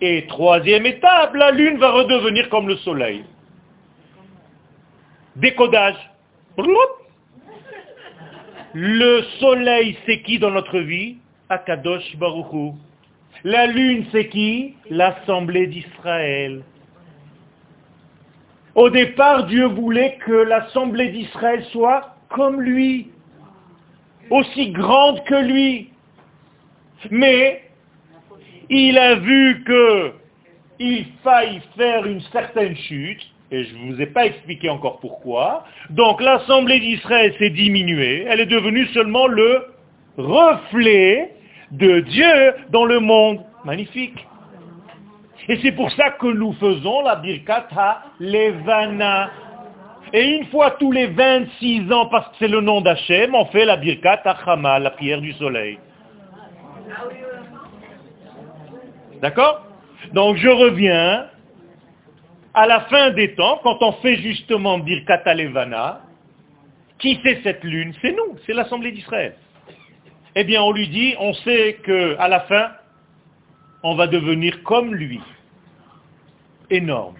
Et 0.00 0.26
troisième 0.26 0.86
étape, 0.86 1.34
la 1.34 1.50
lune 1.50 1.78
va 1.78 1.90
redevenir 1.90 2.48
comme 2.48 2.68
le 2.68 2.76
soleil. 2.78 3.24
Décodage. 5.36 6.10
Le 8.72 9.22
soleil, 9.38 9.96
c'est 10.06 10.22
qui 10.22 10.38
dans 10.38 10.50
notre 10.50 10.78
vie? 10.78 11.16
Akadosh 11.48 12.16
Baruchu. 12.16 12.72
La 13.44 13.66
lune, 13.66 14.06
c'est 14.12 14.28
qui? 14.28 14.74
L'Assemblée 14.90 15.66
d'Israël. 15.66 16.62
Au 18.74 18.90
départ, 18.90 19.46
Dieu 19.46 19.66
voulait 19.66 20.18
que 20.24 20.32
l'Assemblée 20.32 21.08
d'Israël 21.08 21.64
soit 21.72 22.14
comme 22.28 22.60
lui, 22.60 23.10
aussi 24.30 24.70
grande 24.70 25.24
que 25.24 25.34
lui. 25.34 25.90
Mais 27.10 27.64
il 28.68 28.96
a 28.98 29.16
vu 29.16 29.64
qu'il 29.64 31.06
faille 31.24 31.60
faire 31.76 32.06
une 32.06 32.20
certaine 32.32 32.76
chute, 32.76 33.26
et 33.50 33.64
je 33.64 33.74
ne 33.74 33.92
vous 33.92 34.00
ai 34.00 34.06
pas 34.06 34.26
expliqué 34.26 34.70
encore 34.70 35.00
pourquoi. 35.00 35.64
Donc 35.90 36.20
l'Assemblée 36.20 36.80
d'Israël 36.80 37.34
s'est 37.38 37.50
diminuée, 37.50 38.26
elle 38.28 38.40
est 38.40 38.46
devenue 38.46 38.86
seulement 38.88 39.26
le 39.26 39.66
reflet 40.16 41.34
de 41.72 42.00
Dieu 42.00 42.54
dans 42.70 42.84
le 42.84 43.00
monde. 43.00 43.40
Magnifique. 43.64 44.26
Et 45.48 45.58
c'est 45.62 45.72
pour 45.72 45.90
ça 45.92 46.10
que 46.10 46.26
nous 46.26 46.52
faisons 46.54 47.02
la 47.02 47.16
Birkat 47.16 47.66
Levana. 48.20 49.30
Et 50.12 50.24
une 50.36 50.46
fois 50.46 50.72
tous 50.72 50.92
les 50.92 51.06
26 51.06 51.92
ans, 51.92 52.06
parce 52.06 52.28
que 52.28 52.36
c'est 52.40 52.48
le 52.48 52.60
nom 52.60 52.80
d'Hachem, 52.80 53.34
on 53.34 53.44
fait 53.46 53.64
la 53.64 53.76
Birkat 53.76 54.20
Hachama, 54.24 54.78
la 54.78 54.90
prière 54.90 55.20
du 55.20 55.32
soleil. 55.34 55.78
D'accord? 59.20 59.66
Donc 60.14 60.36
je 60.36 60.48
reviens 60.48 61.26
à 62.54 62.66
la 62.66 62.80
fin 62.82 63.10
des 63.10 63.34
temps, 63.34 63.60
quand 63.62 63.78
on 63.82 63.92
fait 64.02 64.16
justement 64.16 64.78
Birkat 64.78 65.34
Levana, 65.34 66.00
qui 66.98 67.18
c'est 67.22 67.42
cette 67.42 67.64
lune? 67.64 67.94
C'est 68.02 68.12
nous, 68.12 68.36
c'est 68.46 68.52
l'Assemblée 68.52 68.92
d'Israël 68.92 69.34
eh 70.34 70.44
bien 70.44 70.62
on 70.62 70.72
lui 70.72 70.88
dit, 70.88 71.14
on 71.18 71.32
sait 71.34 71.78
qu'à 71.84 72.28
la 72.28 72.40
fin, 72.40 72.72
on 73.82 73.94
va 73.94 74.06
devenir 74.06 74.62
comme 74.62 74.94
lui. 74.94 75.20
Énorme. 76.70 77.16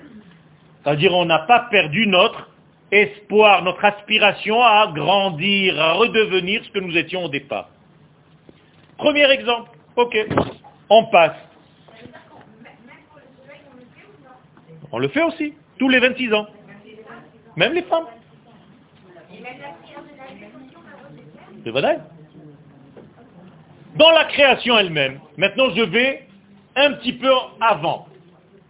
C'est-à-dire 0.83 1.15
on 1.15 1.25
n'a 1.25 1.41
pas 1.41 1.67
perdu 1.71 2.07
notre 2.07 2.49
espoir, 2.93 3.63
notre 3.63 3.85
aspiration 3.85 4.63
à 4.63 4.91
grandir, 4.95 5.81
à 5.81 5.93
redevenir 5.95 6.65
ce 6.65 6.71
que 6.71 6.79
nous 6.79 6.97
étions 6.97 7.25
au 7.25 7.29
départ. 7.29 7.69
Premier 8.97 9.31
exemple. 9.31 9.71
Ok. 9.97 10.17
On 10.89 11.07
passe. 11.07 11.37
On 14.93 14.99
le 14.99 15.09
fait 15.09 15.23
aussi, 15.23 15.55
tous 15.79 15.89
les 15.89 16.01
26 16.01 16.33
ans. 16.35 16.47
Même 17.57 17.75
les 17.75 17.83
femmes. 17.83 18.07
C'est 21.65 21.71
vrai 21.71 21.99
dans 23.97 24.11
la 24.11 24.25
création 24.27 24.79
elle-même, 24.79 25.21
maintenant 25.37 25.71
je 25.75 25.83
vais 25.83 26.27
un 26.77 26.93
petit 26.93 27.13
peu 27.13 27.31
avant, 27.61 28.07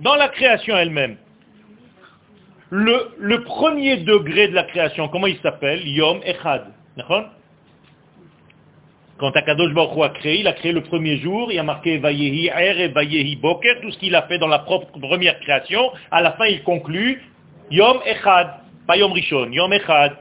dans 0.00 0.14
la 0.14 0.28
création 0.28 0.76
elle-même, 0.76 1.16
le, 2.70 3.42
premier 3.44 3.98
degré 3.98 4.48
de 4.48 4.54
la 4.54 4.64
création, 4.64 5.08
comment 5.08 5.26
il 5.26 5.38
s'appelle? 5.40 5.86
Yom 5.86 6.20
Echad. 6.24 6.72
Quand 9.20 9.36
Akadosh 9.36 9.74
Baruch 9.74 10.02
a 10.02 10.08
créé, 10.08 10.40
il 10.40 10.48
a 10.48 10.54
créé 10.54 10.72
le 10.72 10.80
premier 10.82 11.18
jour, 11.18 11.52
il 11.52 11.58
a 11.58 11.62
marqué 11.62 11.98
Vayehi 11.98 12.46
Er 12.46 12.84
et 12.84 12.88
Vayehi 12.88 13.36
Boker, 13.36 13.82
tout 13.82 13.90
ce 13.90 13.98
qu'il 13.98 14.14
a 14.14 14.22
fait 14.22 14.38
dans 14.38 14.46
la 14.46 14.60
propre 14.60 14.98
première 14.98 15.38
création. 15.40 15.92
À 16.10 16.22
la 16.22 16.32
fin, 16.32 16.46
il 16.46 16.62
conclut 16.62 17.22
Yom 17.70 17.98
Echad, 18.06 18.48
pas 18.86 18.96
Yom 18.96 19.12
Rishon, 19.12 19.52
Yom 19.52 19.70
Echad. 19.74 20.16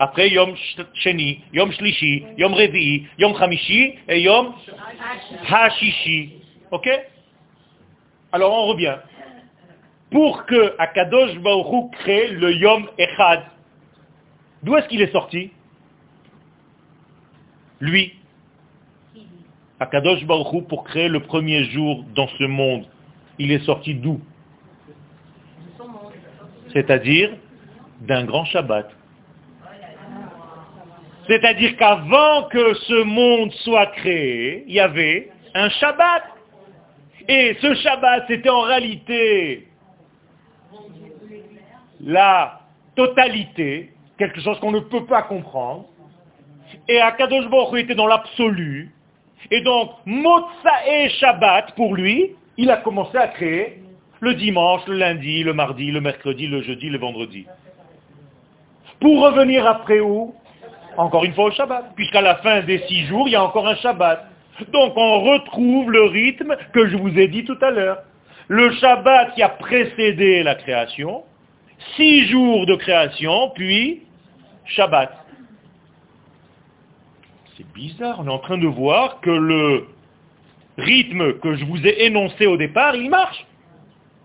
Après 0.00 0.28
Yom 0.28 0.56
Sheni, 0.94 1.40
Yom 1.52 1.70
Shlishi, 1.70 2.24
Yom 2.36 2.52
Revi, 2.52 3.06
Yom 3.16 3.38
Chamishi 3.38 3.94
et 4.08 4.20
Yom 4.20 4.54
Hashishi. 5.48 6.32
Ok? 6.72 6.88
Alors 8.32 8.52
on 8.52 8.66
revient. 8.66 8.96
Pour 10.10 10.46
que 10.46 10.74
Akadosh 10.78 11.38
Baruch 11.38 11.92
crée 11.92 12.28
le 12.30 12.54
Yom 12.54 12.88
Echad, 12.98 13.44
d'où 14.64 14.74
est-ce 14.76 14.88
qu'il 14.88 15.00
est 15.00 15.12
sorti? 15.12 15.52
Lui. 17.80 18.14
Akadosh 19.78 20.24
Baruch 20.24 20.66
pour 20.68 20.84
créer 20.84 21.08
le 21.08 21.20
premier 21.20 21.64
jour 21.64 22.04
dans 22.14 22.28
ce 22.38 22.44
monde, 22.44 22.86
il 23.38 23.52
est 23.52 23.64
sorti 23.64 23.94
d'où? 23.94 24.20
C'est-à-dire 26.72 27.36
d'un 28.00 28.24
grand 28.24 28.44
Shabbat. 28.46 28.90
C'est-à-dire 31.26 31.76
qu'avant 31.76 32.44
que 32.44 32.74
ce 32.74 33.02
monde 33.02 33.52
soit 33.64 33.86
créé, 33.86 34.64
il 34.66 34.74
y 34.74 34.80
avait 34.80 35.30
un 35.54 35.68
Shabbat. 35.68 36.22
Et 37.28 37.56
ce 37.60 37.74
Shabbat, 37.74 38.24
c'était 38.28 38.48
en 38.48 38.60
réalité 38.60 39.68
la 42.00 42.60
totalité, 42.94 43.92
quelque 44.18 44.40
chose 44.40 44.58
qu'on 44.60 44.70
ne 44.70 44.80
peut 44.80 45.06
pas 45.06 45.22
comprendre. 45.22 45.86
Et 46.88 47.00
Akadosh 47.00 47.48
Baruch 47.48 47.80
était 47.80 47.94
dans 47.94 48.06
l'absolu. 48.06 48.92
Et 49.50 49.60
donc, 49.62 49.90
et 50.06 51.08
Shabbat, 51.10 51.74
pour 51.74 51.94
lui, 51.94 52.32
il 52.56 52.70
a 52.70 52.78
commencé 52.78 53.16
à 53.16 53.28
créer 53.28 53.82
le 54.20 54.34
dimanche, 54.34 54.82
le 54.86 54.96
lundi, 54.96 55.42
le 55.42 55.52
mardi, 55.52 55.90
le 55.90 56.00
mercredi, 56.00 56.46
le 56.46 56.62
jeudi, 56.62 56.88
le 56.88 56.98
vendredi. 56.98 57.46
Pour 59.00 59.22
revenir 59.22 59.66
après 59.66 60.00
où? 60.00 60.34
Encore 60.96 61.24
une 61.24 61.34
fois 61.34 61.46
au 61.46 61.50
Shabbat, 61.50 61.94
puisqu'à 61.94 62.22
la 62.22 62.36
fin 62.36 62.62
des 62.62 62.78
six 62.88 63.04
jours, 63.06 63.28
il 63.28 63.32
y 63.32 63.36
a 63.36 63.44
encore 63.44 63.68
un 63.68 63.76
Shabbat. 63.76 64.24
Donc 64.72 64.94
on 64.96 65.20
retrouve 65.20 65.90
le 65.90 66.04
rythme 66.04 66.56
que 66.72 66.88
je 66.88 66.96
vous 66.96 67.18
ai 67.18 67.28
dit 67.28 67.44
tout 67.44 67.58
à 67.60 67.70
l'heure. 67.70 67.98
Le 68.48 68.72
Shabbat 68.72 69.34
qui 69.34 69.42
a 69.42 69.50
précédé 69.50 70.42
la 70.42 70.54
création, 70.54 71.24
six 71.96 72.26
jours 72.28 72.64
de 72.64 72.76
création, 72.76 73.50
puis 73.54 74.02
Shabbat. 74.64 75.25
Bizarre, 77.76 78.20
on 78.20 78.26
est 78.26 78.30
en 78.30 78.38
train 78.38 78.56
de 78.56 78.66
voir 78.66 79.20
que 79.20 79.28
le 79.28 79.86
rythme 80.78 81.38
que 81.40 81.56
je 81.56 81.64
vous 81.66 81.86
ai 81.86 82.06
énoncé 82.06 82.46
au 82.46 82.56
départ, 82.56 82.96
il 82.96 83.10
marche. 83.10 83.44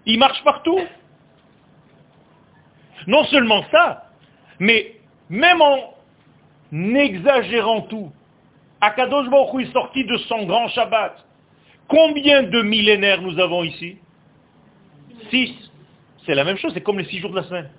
Il 0.05 0.19
marche 0.19 0.41
partout. 0.45 0.79
Non 3.07 3.25
seulement 3.25 3.65
ça, 3.69 4.05
mais 4.59 4.93
même 5.29 5.61
en 5.61 5.93
n'exagérant 6.71 7.81
tout. 7.81 8.09
Akadosh 8.79 9.29
Baruch 9.29 9.67
est 9.67 9.73
sorti 9.73 10.05
de 10.05 10.15
son 10.29 10.45
grand 10.45 10.69
Shabbat. 10.69 11.17
Combien 11.89 12.43
de 12.43 12.61
millénaires 12.61 13.21
nous 13.21 13.37
avons 13.37 13.65
ici? 13.65 13.97
Six. 15.29 15.53
C'est 16.25 16.35
la 16.35 16.45
même 16.45 16.57
chose, 16.57 16.71
c'est 16.73 16.81
comme 16.81 16.99
les 16.99 17.05
six 17.05 17.19
jours 17.19 17.31
de 17.31 17.35
la 17.35 17.43
semaine. 17.43 17.69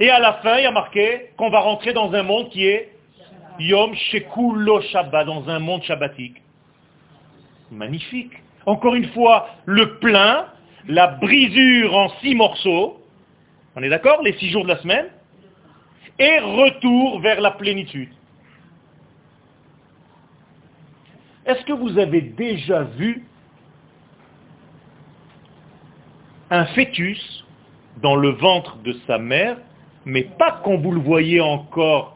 Et 0.00 0.08
à 0.08 0.20
la 0.20 0.34
fin, 0.34 0.56
il 0.56 0.62
y 0.62 0.66
a 0.66 0.70
marqué 0.70 1.32
qu'on 1.36 1.50
va 1.50 1.60
rentrer 1.60 1.92
dans 1.92 2.14
un 2.14 2.22
monde 2.22 2.48
qui 2.48 2.66
est 2.66 2.95
Yom 3.58 3.94
Shekulo 3.94 4.80
Shabbat, 4.82 5.26
dans 5.26 5.48
un 5.48 5.58
monde 5.58 5.82
shabbatique. 5.82 6.42
Magnifique. 7.70 8.32
Encore 8.66 8.94
une 8.94 9.08
fois, 9.10 9.48
le 9.64 9.98
plein, 9.98 10.46
la 10.88 11.06
brisure 11.08 11.94
en 11.94 12.08
six 12.20 12.34
morceaux, 12.34 13.00
on 13.74 13.82
est 13.82 13.88
d'accord 13.88 14.22
Les 14.22 14.32
six 14.34 14.50
jours 14.50 14.64
de 14.64 14.68
la 14.68 14.78
semaine, 14.78 15.06
et 16.18 16.38
retour 16.38 17.20
vers 17.20 17.40
la 17.40 17.50
plénitude. 17.52 18.08
Est-ce 21.44 21.64
que 21.64 21.72
vous 21.72 21.98
avez 21.98 22.22
déjà 22.22 22.82
vu 22.82 23.24
un 26.50 26.66
fœtus 26.66 27.44
dans 28.02 28.16
le 28.16 28.30
ventre 28.30 28.76
de 28.78 28.94
sa 29.06 29.18
mère, 29.18 29.56
mais 30.04 30.22
pas 30.22 30.60
quand 30.64 30.76
vous 30.76 30.92
le 30.92 31.00
voyez 31.00 31.40
encore 31.40 32.15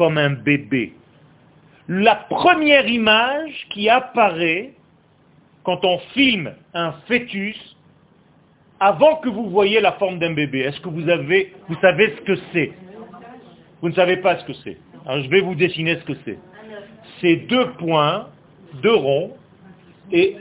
comme 0.00 0.16
un 0.16 0.30
bébé 0.30 0.94
La 1.86 2.14
première 2.14 2.86
image 2.86 3.66
qui 3.68 3.90
apparaît 3.90 4.70
quand 5.62 5.84
on 5.84 5.98
filme 6.14 6.54
un 6.72 6.92
fœtus, 7.06 7.76
avant 8.80 9.16
que 9.16 9.28
vous 9.28 9.50
voyez 9.50 9.78
la 9.78 9.92
forme 9.92 10.18
d'un 10.18 10.32
bébé, 10.32 10.60
est-ce 10.60 10.80
que 10.80 10.88
vous, 10.88 11.06
avez, 11.10 11.52
vous 11.68 11.76
savez 11.82 12.14
ce 12.16 12.22
que 12.22 12.34
c'est? 12.50 12.72
Vous 13.82 13.90
ne 13.90 13.94
savez 13.94 14.16
pas 14.16 14.38
ce 14.38 14.44
que 14.46 14.54
c'est. 14.64 14.78
Je 15.06 15.28
vais 15.28 15.42
vous 15.42 15.54
dessiner 15.54 15.96
ce 15.96 16.04
que 16.04 16.14
c'est. 16.24 16.38
C'est 17.20 17.36
deux 17.36 17.72
points, 17.72 18.28
deux 18.82 18.94
ronds, 18.94 19.36
et, 20.10 20.34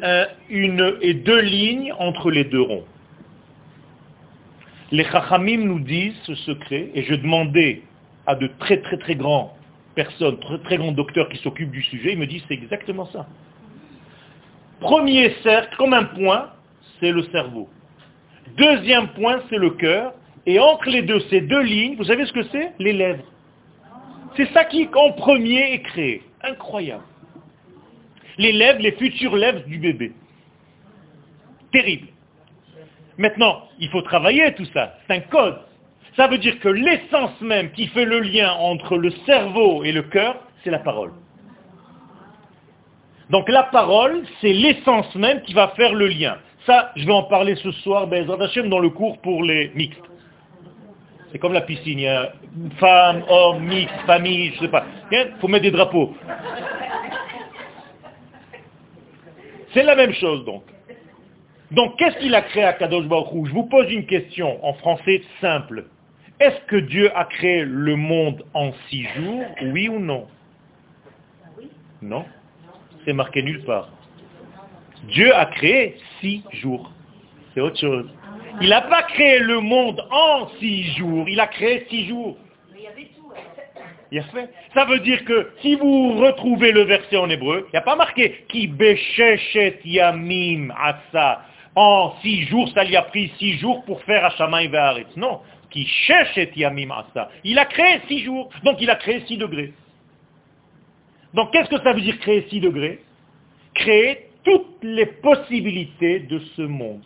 une, 0.49 0.95
et 1.01 1.16
deux 1.16 1.41
lignes 1.41 1.91
entre 1.99 2.32
les 2.32 2.45
deux 2.45 2.62
ronds. 2.62 2.86
Les 4.93 5.03
Chachamim 5.03 5.66
nous 5.66 5.82
disent 5.82 6.18
ce 6.24 6.36
secret, 6.36 6.91
et 6.95 7.03
je 7.03 7.16
demandais 7.16 7.82
à 8.30 8.36
de 8.36 8.46
très 8.60 8.78
très 8.78 8.98
très 8.98 9.16
grands 9.16 9.58
personnes, 9.96 10.40
très 10.40 10.60
très 10.60 10.78
grands 10.78 10.92
docteurs 10.92 11.30
qui 11.30 11.38
s'occupent 11.38 11.72
du 11.72 11.82
sujet, 11.82 12.14
ils 12.14 12.20
me 12.20 12.28
disent 12.28 12.44
c'est 12.48 12.54
exactement 12.54 13.08
ça. 13.08 13.26
Premier 14.80 15.32
cercle, 15.42 15.76
comme 15.78 15.96
un 15.96 16.04
point, 16.04 16.52
c'est 17.00 17.12
le 17.12 17.24
cerveau. 17.32 17.68
Deuxième 18.56 19.08
point, 19.10 19.42
c'est 19.50 19.58
le 19.58 19.72
cœur. 19.72 20.14
Et 20.46 20.60
entre 20.60 20.90
les 20.90 21.02
deux, 21.02 21.20
ces 21.32 21.42
deux 21.42 21.62
lignes, 21.62 21.96
vous 21.96 22.04
savez 22.04 22.26
ce 22.28 22.32
que 22.32 22.44
c'est? 22.44 22.72
Les 22.78 22.94
lèvres. 22.94 23.24
C'est 24.38 24.50
ça 24.54 24.64
qui, 24.64 24.88
en 24.94 25.12
premier, 25.14 25.74
est 25.74 25.82
créé. 25.82 26.22
Incroyable. 26.44 27.04
Les 28.38 28.52
lèvres, 28.54 28.80
les 28.80 28.92
futures 28.94 29.36
lèvres 29.36 29.66
du 29.66 29.80
bébé. 29.80 30.14
Terrible. 31.72 32.08
Maintenant, 33.18 33.64
il 33.80 33.90
faut 33.90 34.04
travailler 34.04 34.54
tout 34.54 34.66
ça. 34.66 34.98
C'est 35.08 35.16
un 35.16 35.20
code. 35.20 35.60
Ça 36.20 36.28
veut 36.28 36.38
dire 36.38 36.59
que 36.59 36.67
l'essence 36.67 37.39
même 37.39 37.72
qui 37.72 37.88
fait 37.88 38.03
le 38.03 38.20
lien 38.20 38.51
entre 38.51 38.97
le 38.97 39.09
cerveau 39.26 39.86
et 39.86 39.93
le 39.93 40.01
cœur, 40.01 40.36
c'est 40.61 40.70
la 40.70 40.80
parole. 40.80 41.13
Donc 43.30 43.47
la 43.47 43.63
parole, 43.63 44.24
c'est 44.41 44.51
l'essence 44.51 45.15
même 45.15 45.41
qui 45.43 45.53
va 45.53 45.70
faire 45.78 45.93
le 45.93 46.07
lien. 46.07 46.36
Ça, 46.65 46.91
je 46.97 47.05
vais 47.05 47.13
en 47.13 47.24
parler 47.24 47.55
ce 47.55 47.72
soir, 47.72 48.07
ben, 48.07 48.26
dans 48.26 48.80
le 48.80 48.89
cours 48.89 49.17
pour 49.22 49.43
les 49.43 49.72
mixtes. 49.76 50.03
C'est 51.32 51.39
comme 51.39 51.53
la 51.53 51.61
piscine, 51.61 51.99
il 51.99 52.30
femme, 52.82 53.24
homme, 53.30 53.63
mixte, 53.63 53.95
famille, 54.05 54.51
je 54.55 54.59
sais 54.59 54.67
pas. 54.67 54.84
Il 55.13 55.36
faut 55.39 55.47
mettre 55.47 55.63
des 55.63 55.72
drapeaux. 55.72 56.13
C'est 59.74 59.84
la 59.84 59.95
même 59.95 60.11
chose 60.11 60.43
donc. 60.43 60.63
Donc 61.72 61.97
qu'est-ce 61.97 62.17
qu'il 62.17 62.36
a 62.36 62.41
créé 62.41 62.65
à 62.65 62.74
Kadosh 62.74 63.05
Baruch 63.05 63.45
Je 63.45 63.53
vous 63.53 63.67
pose 63.67 63.89
une 63.89 64.05
question 64.05 64.59
en 64.65 64.74
français 64.74 65.22
simple. 65.39 65.86
Est-ce 66.40 66.62
que 66.68 66.78
Dieu 66.78 67.12
a 67.18 67.26
créé 67.26 67.66
le 67.66 67.96
monde 67.96 68.46
en 68.54 68.72
six 68.90 69.04
jours, 69.16 69.46
oui 69.62 69.90
ou 69.90 70.00
non? 70.00 70.28
Non 72.02 72.26
C'est 73.04 73.14
marqué 73.14 73.44
nulle 73.44 73.64
part. 73.66 73.90
Dieu 75.10 75.36
a 75.36 75.48
créé 75.48 75.98
six 76.22 76.44
jours. 76.54 76.92
C'est 77.54 77.62
autre 77.62 77.80
chose. 77.80 78.10
Il 78.62 78.70
n'a 78.70 78.82
pas 78.82 79.04
créé 79.04 79.40
le 79.40 79.60
monde 79.60 80.06
en 80.12 80.48
six 80.60 80.84
jours, 80.96 81.28
il 81.28 81.40
a 81.40 81.48
créé 81.48 81.86
six 81.90 82.08
jours. 82.08 82.38
Il 84.12 84.20
a 84.20 84.24
fait. 84.24 84.50
Ça 84.74 84.86
veut 84.86 85.00
dire 85.00 85.24
que 85.26 85.52
si 85.62 85.76
vous 85.76 86.16
retrouvez 86.16 86.72
le 86.72 86.82
verset 86.82 87.18
en 87.18 87.30
hébreu, 87.30 87.68
il 87.68 87.72
n'y 87.74 87.80
a 87.80 87.84
pas 87.84 87.96
marqué 87.96 88.46
qui 88.48 88.68
besheshet 88.68 89.82
yamim 89.86 90.70
asa. 90.72 91.44
En 91.76 92.16
six 92.22 92.46
jours, 92.46 92.70
ça 92.74 92.84
lui 92.84 92.96
a 92.96 93.04
pris 93.04 93.32
six 93.38 93.58
jours 93.60 93.84
pour 93.86 94.02
faire 94.04 94.26
Hashama 94.26 94.64
et 94.64 94.72
Non, 95.16 95.42
qui 95.70 95.86
sheshet 95.86 96.51
yamim 96.55 96.91
asa. 96.91 97.30
Il 97.43 97.57
a 97.59 97.65
créé 97.65 98.01
six 98.07 98.24
jours, 98.24 98.49
donc 98.63 98.78
il 98.82 98.89
a 98.89 98.95
créé 98.95 99.24
six 99.28 99.38
degrés. 99.38 99.74
Donc 101.34 101.51
qu'est-ce 101.51 101.70
que 101.70 101.82
ça 101.82 101.93
veut 101.93 102.01
dire 102.01 102.20
créer 102.20 102.47
six 102.49 102.59
degrés? 102.59 103.03
Créer 103.76 104.30
toutes 104.43 104.84
les 104.84 105.05
possibilités 105.05 106.22
de 106.22 106.39
ce 106.55 106.63
monde. 106.63 107.03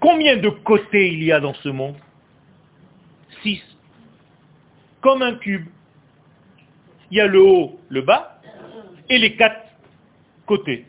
Combien 0.00 0.36
de 0.36 0.48
côtés 0.48 1.12
il 1.12 1.22
y 1.22 1.32
a 1.32 1.40
dans 1.40 1.54
ce 1.54 1.68
monde? 1.68 1.96
Six. 3.42 3.62
Comme 5.00 5.22
un 5.22 5.34
cube. 5.36 5.66
Il 7.10 7.18
y 7.18 7.20
a 7.20 7.26
le 7.26 7.40
haut, 7.40 7.80
le 7.88 8.02
bas, 8.02 8.40
et 9.08 9.18
les 9.18 9.34
quatre 9.36 9.66
côtés. 10.46 10.84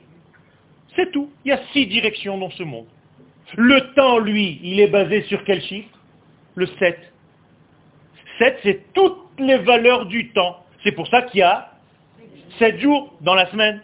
C'est 0.95 1.11
tout. 1.11 1.31
Il 1.45 1.49
y 1.49 1.51
a 1.51 1.61
six 1.71 1.87
directions 1.87 2.37
dans 2.37 2.49
ce 2.51 2.63
monde. 2.63 2.87
Le 3.55 3.93
temps, 3.93 4.19
lui, 4.19 4.59
il 4.63 4.79
est 4.79 4.87
basé 4.87 5.21
sur 5.23 5.43
quel 5.43 5.61
chiffre? 5.61 5.98
Le 6.55 6.65
7. 6.65 6.99
7, 8.39 8.59
c'est 8.63 8.93
toutes 8.93 9.39
les 9.39 9.57
valeurs 9.57 10.05
du 10.05 10.31
temps. 10.31 10.63
C'est 10.83 10.93
pour 10.93 11.07
ça 11.07 11.23
qu'il 11.23 11.39
y 11.39 11.43
a 11.43 11.71
7 12.57 12.79
jours 12.79 13.13
dans 13.21 13.35
la 13.35 13.47
semaine. 13.47 13.81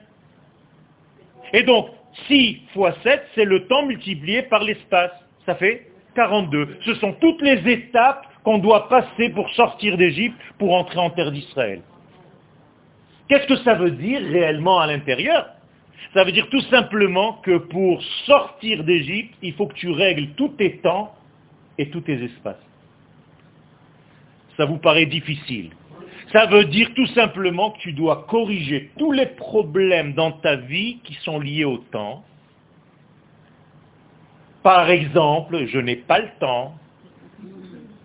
Et 1.54 1.64
donc, 1.64 1.90
6 2.28 2.62
fois 2.74 2.94
7, 3.04 3.24
c'est 3.36 3.46
le 3.46 3.68
temps 3.68 3.86
multiplié 3.86 4.44
par 4.44 4.64
l'espace. 4.64 5.12
Ça 5.46 5.56
fait 5.56 5.90
42. 6.16 6.80
Ce 6.86 6.96
sont 6.96 7.14
toutes 7.14 7.42
les 7.42 7.70
étapes 7.72 8.26
qu'on 8.44 8.58
doit 8.58 8.88
passer 8.90 9.30
pour 9.30 9.50
sortir 9.52 9.98
d'Égypte, 9.98 10.40
pour 10.58 10.74
entrer 10.74 11.00
en 11.00 11.10
terre 11.10 11.32
d'Israël. 11.32 11.82
Qu'est-ce 13.28 13.48
que 13.48 13.58
ça 13.58 13.74
veut 13.74 13.92
dire 13.92 14.22
réellement 14.22 14.80
à 14.80 14.88
l'intérieur? 14.88 15.48
Ça 16.14 16.24
veut 16.24 16.32
dire 16.32 16.48
tout 16.50 16.62
simplement 16.62 17.34
que 17.44 17.58
pour 17.58 18.02
sortir 18.26 18.84
d'Égypte, 18.84 19.36
il 19.42 19.54
faut 19.54 19.68
que 19.68 19.74
tu 19.74 19.90
règles 19.90 20.30
tous 20.36 20.50
tes 20.50 20.78
temps 20.78 21.14
et 21.78 21.90
tous 21.90 22.02
tes 22.02 22.24
espaces. 22.24 22.62
Ça 24.58 24.66
vous 24.66 24.78
paraît 24.78 25.06
difficile. 25.06 25.72
Ça 26.32 26.46
veut 26.48 26.66
dire 26.66 26.94
tout 26.96 27.06
simplement 27.08 27.72
que 27.72 27.80
tu 27.80 27.94
dois 27.94 28.26
corriger 28.28 28.92
tous 28.98 29.12
les 29.12 29.28
problèmes 29.28 30.14
dans 30.14 30.32
ta 30.32 30.56
vie 30.56 31.00
qui 31.04 31.14
sont 31.16 31.40
liés 31.40 31.66
au 31.66 31.78
temps. 31.78 32.24
Par 34.64 34.90
exemple, 34.90 35.66
je 35.68 35.80
n'ai 35.80 35.98
pas 35.98 36.20
le 36.20 36.30
temps. 36.40 36.74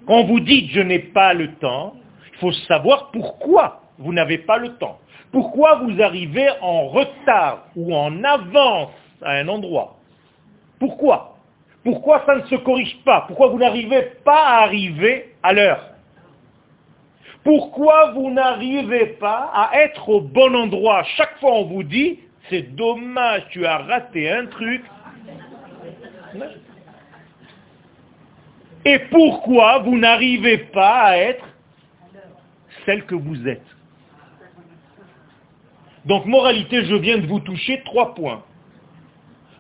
Quand 0.07 0.25
vous 0.25 0.41
dites 0.41 0.71
je 0.71 0.81
n'ai 0.81 0.99
pas 0.99 1.33
le 1.33 1.55
temps, 1.55 1.95
il 2.33 2.39
faut 2.39 2.53
savoir 2.53 3.11
pourquoi 3.11 3.83
vous 3.99 4.13
n'avez 4.13 4.39
pas 4.39 4.59
le 4.59 4.77
temps. 4.77 4.99
Pourquoi 5.33 5.77
vous 5.77 6.03
arrivez 6.03 6.49
en 6.61 6.89
retard 6.89 7.67
ou 7.77 7.95
en 7.95 8.23
avance 8.25 8.91
à 9.23 9.33
un 9.33 9.49
endroit 9.49 9.97
Pourquoi? 10.79 11.37
Pourquoi 11.83 12.23
ça 12.27 12.37
ne 12.37 12.43
se 12.45 12.57
corrige 12.57 12.99
pas? 13.05 13.23
Pourquoi 13.27 13.49
vous 13.49 13.59
n'arrivez 13.59 14.03
pas 14.25 14.45
à 14.45 14.63
arriver 14.65 15.35
à 15.43 15.53
l'heure? 15.53 15.87
Pourquoi 17.43 18.13
vous 18.13 18.31
n'arrivez 18.31 19.07
pas 19.19 19.51
à 19.55 19.71
être 19.83 20.09
au 20.09 20.21
bon 20.21 20.55
endroit? 20.55 21.03
Chaque 21.17 21.39
fois 21.39 21.53
on 21.53 21.65
vous 21.65 21.83
dit, 21.83 22.19
c'est 22.51 22.75
dommage, 22.75 23.45
tu 23.51 23.65
as 23.65 23.79
raté 23.79 24.31
un 24.31 24.47
truc. 24.47 24.85
Et 28.85 28.99
pourquoi 28.99 29.79
vous 29.79 29.99
n'arrivez 29.99 30.59
pas 30.59 31.01
à 31.01 31.17
être 31.17 31.45
celle 32.85 33.07
que 33.07 33.15
vous 33.15 33.49
êtes? 33.49 33.67
Donc 36.05 36.27
moralité, 36.27 36.85
je 36.85 36.95
viens 36.95 37.19
de 37.19 37.27
vous 37.27 37.41
toucher 37.41 37.83
trois 37.85 38.15
points. 38.15 38.43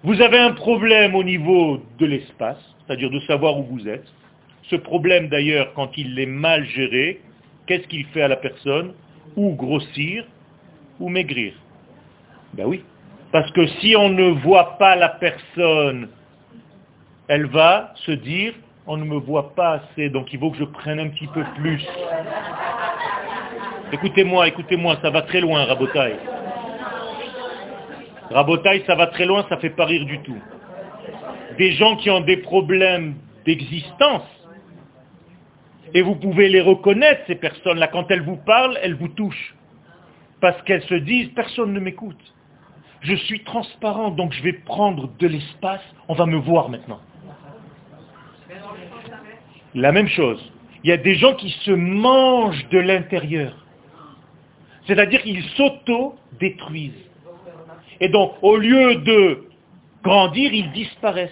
Vous 0.03 0.23
avez 0.23 0.39
un 0.39 0.53
problème 0.53 1.15
au 1.15 1.23
niveau 1.23 1.83
de 1.99 2.07
l'espace, 2.07 2.57
c'est-à-dire 2.87 3.11
de 3.11 3.21
savoir 3.21 3.59
où 3.59 3.65
vous 3.65 3.87
êtes. 3.87 4.07
Ce 4.71 4.77
problème 4.77 5.29
d'ailleurs, 5.29 5.75
quand 5.75 5.91
il 5.99 6.19
est 6.19 6.27
mal 6.27 6.65
géré, 6.65 7.21
qu'est-ce 7.67 7.87
qu'il 7.87 8.07
fait 8.07 8.23
à 8.23 8.29
la 8.29 8.37
personne 8.37 8.95
Ou 9.37 9.55
grossir, 9.55 10.25
ou 11.01 11.11
maigrir. 11.11 11.53
Ben 12.55 12.65
oui. 12.67 12.83
Parce 13.31 13.51
que 13.53 13.67
si 13.67 13.95
on 13.95 14.09
ne 14.09 14.31
voit 14.43 14.79
pas 14.79 14.97
la 14.97 15.11
personne, 15.11 16.09
elle 17.29 17.47
va 17.47 17.93
se 18.07 18.13
dire, 18.13 18.55
on 18.87 18.97
ne 18.97 19.05
me 19.05 19.17
voit 19.17 19.55
pas 19.55 19.83
assez, 19.83 20.09
donc 20.09 20.33
il 20.33 20.39
faut 20.39 20.51
que 20.51 20.59
je 20.59 20.65
prenne 20.65 20.99
un 20.99 21.09
petit 21.09 21.27
peu 21.27 21.45
plus. 21.57 21.87
Écoutez-moi, 23.93 24.49
écoutez-moi, 24.49 24.97
ça 25.03 25.11
va 25.11 25.23
très 25.23 25.41
loin, 25.41 25.65
Rabotaille. 25.65 26.17
Rabotaille, 28.31 28.85
ça 28.87 28.95
va 28.95 29.09
très 29.09 29.26
loin, 29.26 29.45
ça 29.49 29.57
fait 29.59 29.70
pas 29.70 29.87
rire 29.87 30.05
du 30.05 30.20
tout. 30.20 30.39
Des 31.59 31.72
gens 31.72 31.97
qui 31.97 32.11
ont 32.11 32.20
des 32.20 32.39
problèmes 32.39 33.16
d'existence, 33.45 34.22
et 35.95 36.03
vous 36.03 36.14
pouvez 36.14 36.49
les 36.49 36.61
reconnaître, 36.61 37.22
ces 37.26 37.35
personnes-là. 37.35 37.89
Quand 37.89 38.11
elles 38.11 38.22
vous 38.22 38.37
parlent, 38.37 38.78
elles 38.83 38.95
vous 38.95 39.09
touchent. 39.09 39.55
Parce 40.41 40.61
qu'elles 40.62 40.85
se 40.85 40.95
disent, 40.95 41.28
personne 41.35 41.72
ne 41.72 41.81
m'écoute. 41.81 42.35
Je 43.03 43.14
suis 43.14 43.43
transparent, 43.45 44.11
donc 44.11 44.33
je 44.33 44.43
vais 44.43 44.53
prendre 44.53 45.11
de 45.18 45.26
l'espace. 45.26 45.83
On 46.09 46.14
va 46.14 46.26
me 46.26 46.37
voir 46.37 46.68
maintenant. 46.68 47.01
La 49.74 49.93
même 49.93 50.09
chose. 50.09 50.41
Il 50.85 50.91
y 50.91 50.93
a 50.93 50.97
des 50.97 51.16
gens 51.16 51.35
qui 51.35 51.51
se 51.51 51.70
mangent 51.70 52.68
de 52.70 52.78
l'intérieur. 52.78 53.55
C'est-à-dire 54.87 55.22
qu'ils 55.22 55.45
s'auto-détruisent. 55.57 57.10
Et 58.01 58.09
donc, 58.09 58.33
au 58.43 58.57
lieu 58.57 58.97
de 58.97 59.45
grandir, 60.03 60.53
ils 60.53 60.73
disparaissent. 60.73 61.31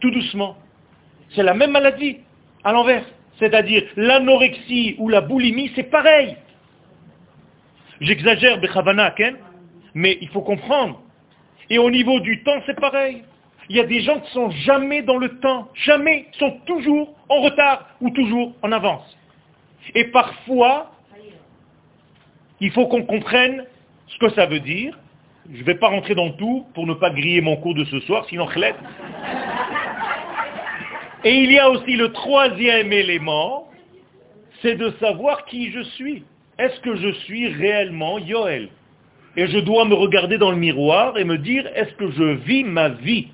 Tout 0.00 0.10
doucement. 0.10 0.56
C'est 1.34 1.42
la 1.42 1.54
même 1.54 1.72
maladie, 1.72 2.18
à 2.62 2.72
l'envers. 2.72 3.04
C'est-à-dire 3.38 3.84
l'anorexie 3.96 4.96
ou 4.98 5.08
la 5.08 5.20
boulimie, 5.20 5.70
c'est 5.74 5.90
pareil. 5.90 6.36
J'exagère, 8.00 8.60
mais 9.94 10.18
il 10.20 10.28
faut 10.28 10.42
comprendre. 10.42 11.00
Et 11.70 11.78
au 11.78 11.90
niveau 11.90 12.20
du 12.20 12.42
temps, 12.42 12.60
c'est 12.66 12.78
pareil. 12.78 13.22
Il 13.68 13.76
y 13.76 13.80
a 13.80 13.84
des 13.84 14.00
gens 14.02 14.20
qui 14.20 14.30
sont 14.32 14.50
jamais 14.50 15.02
dans 15.02 15.16
le 15.16 15.40
temps, 15.40 15.68
jamais, 15.74 16.26
sont 16.38 16.58
toujours 16.66 17.14
en 17.28 17.40
retard 17.40 17.88
ou 18.00 18.10
toujours 18.10 18.52
en 18.62 18.72
avance. 18.72 19.16
Et 19.94 20.04
parfois, 20.04 20.92
il 22.60 22.70
faut 22.72 22.86
qu'on 22.88 23.04
comprenne 23.04 23.64
ce 24.08 24.18
que 24.18 24.30
ça 24.30 24.46
veut 24.46 24.60
dire. 24.60 24.98
Je 25.52 25.60
ne 25.60 25.64
vais 25.64 25.74
pas 25.74 25.88
rentrer 25.88 26.14
dans 26.14 26.30
tout 26.30 26.66
pour 26.74 26.86
ne 26.86 26.94
pas 26.94 27.10
griller 27.10 27.40
mon 27.42 27.56
cours 27.56 27.74
de 27.74 27.84
ce 27.84 28.00
soir, 28.00 28.24
sinon 28.28 28.46
chlette. 28.46 28.76
Et 31.24 31.34
il 31.34 31.52
y 31.52 31.58
a 31.58 31.70
aussi 31.70 31.96
le 31.96 32.12
troisième 32.12 32.92
élément, 32.92 33.68
c'est 34.62 34.76
de 34.76 34.90
savoir 35.00 35.44
qui 35.44 35.70
je 35.70 35.80
suis. 35.80 36.24
Est-ce 36.58 36.80
que 36.80 36.96
je 36.96 37.12
suis 37.24 37.48
réellement 37.48 38.18
Yoel 38.18 38.68
Et 39.36 39.46
je 39.46 39.58
dois 39.58 39.84
me 39.84 39.94
regarder 39.94 40.38
dans 40.38 40.50
le 40.50 40.56
miroir 40.56 41.18
et 41.18 41.24
me 41.24 41.36
dire, 41.36 41.66
est-ce 41.74 41.92
que 41.94 42.10
je 42.10 42.24
vis 42.44 42.64
ma 42.64 42.88
vie? 42.90 43.28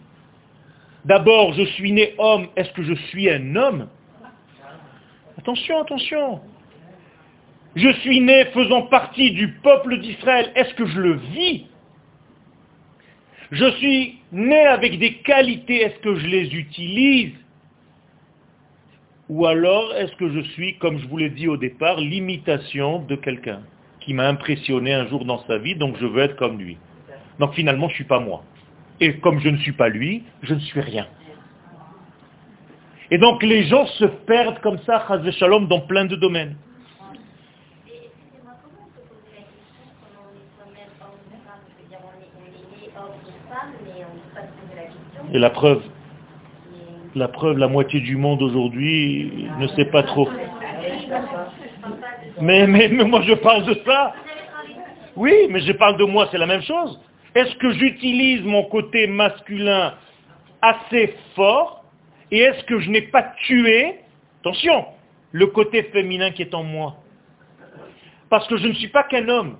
D'abord, 1.04 1.52
je 1.54 1.62
suis 1.62 1.92
né 1.92 2.14
homme, 2.18 2.48
est-ce 2.56 2.70
que 2.72 2.82
je 2.82 2.94
suis 2.94 3.30
un 3.30 3.54
homme? 3.56 3.88
Attention, 5.38 5.80
attention. 5.80 6.40
Je 7.76 7.88
suis 8.00 8.20
né 8.20 8.46
faisant 8.46 8.82
partie 8.82 9.30
du 9.30 9.48
peuple 9.62 9.98
d'Israël, 9.98 10.50
est-ce 10.56 10.74
que 10.74 10.86
je 10.86 11.00
le 11.00 11.12
vis? 11.32 11.69
Je 13.50 13.70
suis 13.72 14.18
né 14.32 14.66
avec 14.66 14.98
des 14.98 15.14
qualités, 15.14 15.82
est-ce 15.82 15.98
que 16.00 16.14
je 16.16 16.26
les 16.26 16.54
utilise? 16.54 17.32
Ou 19.28 19.46
alors 19.46 19.94
est-ce 19.94 20.14
que 20.16 20.30
je 20.30 20.40
suis, 20.50 20.76
comme 20.78 20.98
je 20.98 21.06
vous 21.06 21.16
l'ai 21.16 21.30
dit 21.30 21.48
au 21.48 21.56
départ, 21.56 21.98
l'imitation 21.98 23.00
de 23.00 23.16
quelqu'un 23.16 23.62
qui 24.00 24.14
m'a 24.14 24.28
impressionné 24.28 24.94
un 24.94 25.06
jour 25.08 25.24
dans 25.24 25.44
sa 25.46 25.58
vie, 25.58 25.76
donc 25.76 25.96
je 26.00 26.06
veux 26.06 26.22
être 26.22 26.36
comme 26.36 26.58
lui. 26.58 26.78
Donc 27.38 27.54
finalement, 27.54 27.88
je 27.88 27.92
ne 27.92 27.96
suis 27.96 28.04
pas 28.04 28.20
moi. 28.20 28.44
Et 29.00 29.18
comme 29.18 29.40
je 29.40 29.48
ne 29.48 29.58
suis 29.58 29.72
pas 29.72 29.88
lui, 29.88 30.24
je 30.42 30.54
ne 30.54 30.60
suis 30.60 30.80
rien. 30.80 31.06
Et 33.10 33.18
donc 33.18 33.42
les 33.42 33.64
gens 33.64 33.86
se 33.86 34.04
perdent 34.04 34.60
comme 34.60 34.78
ça, 34.86 35.04
Shalom, 35.38 35.66
dans 35.66 35.80
plein 35.80 36.04
de 36.04 36.16
domaines. 36.16 36.56
Et 45.32 45.38
la 45.38 45.50
preuve, 45.50 45.82
la 47.14 47.28
preuve, 47.28 47.58
la 47.58 47.68
moitié 47.68 48.00
du 48.00 48.16
monde 48.16 48.42
aujourd'hui 48.42 49.48
ne 49.58 49.66
sait 49.68 49.84
pas 49.84 50.02
trop. 50.02 50.28
Mais, 52.40 52.66
mais, 52.66 52.88
moi 52.88 53.22
je 53.22 53.34
parle 53.34 53.64
de 53.64 53.74
ça. 53.84 54.14
Oui, 55.16 55.32
mais 55.50 55.60
je 55.60 55.72
parle 55.72 55.96
de 55.98 56.04
moi, 56.04 56.28
c'est 56.30 56.38
la 56.38 56.46
même 56.46 56.62
chose. 56.62 57.00
Est-ce 57.34 57.54
que 57.56 57.72
j'utilise 57.72 58.42
mon 58.42 58.64
côté 58.64 59.06
masculin 59.06 59.94
assez 60.62 61.14
fort 61.34 61.84
et 62.30 62.38
est-ce 62.40 62.64
que 62.64 62.78
je 62.80 62.90
n'ai 62.90 63.02
pas 63.02 63.22
tué, 63.46 64.00
attention, 64.40 64.86
le 65.32 65.46
côté 65.46 65.84
féminin 65.84 66.30
qui 66.30 66.42
est 66.42 66.54
en 66.54 66.62
moi? 66.62 66.96
Parce 68.30 68.46
que 68.48 68.56
je 68.56 68.68
ne 68.68 68.72
suis 68.74 68.88
pas 68.88 69.02
qu'un 69.04 69.28
homme 69.28 69.56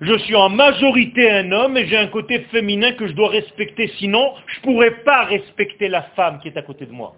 je 0.00 0.16
suis 0.18 0.36
en 0.36 0.48
majorité 0.48 1.28
un 1.30 1.50
homme 1.50 1.76
et 1.76 1.86
j'ai 1.86 1.96
un 1.96 2.06
côté 2.06 2.40
féminin 2.52 2.92
que 2.92 3.08
je 3.08 3.12
dois 3.14 3.30
respecter. 3.30 3.88
Sinon, 3.98 4.34
je 4.46 4.58
ne 4.58 4.62
pourrais 4.62 5.02
pas 5.02 5.24
respecter 5.24 5.88
la 5.88 6.02
femme 6.14 6.38
qui 6.40 6.48
est 6.48 6.56
à 6.56 6.62
côté 6.62 6.86
de 6.86 6.92
moi. 6.92 7.16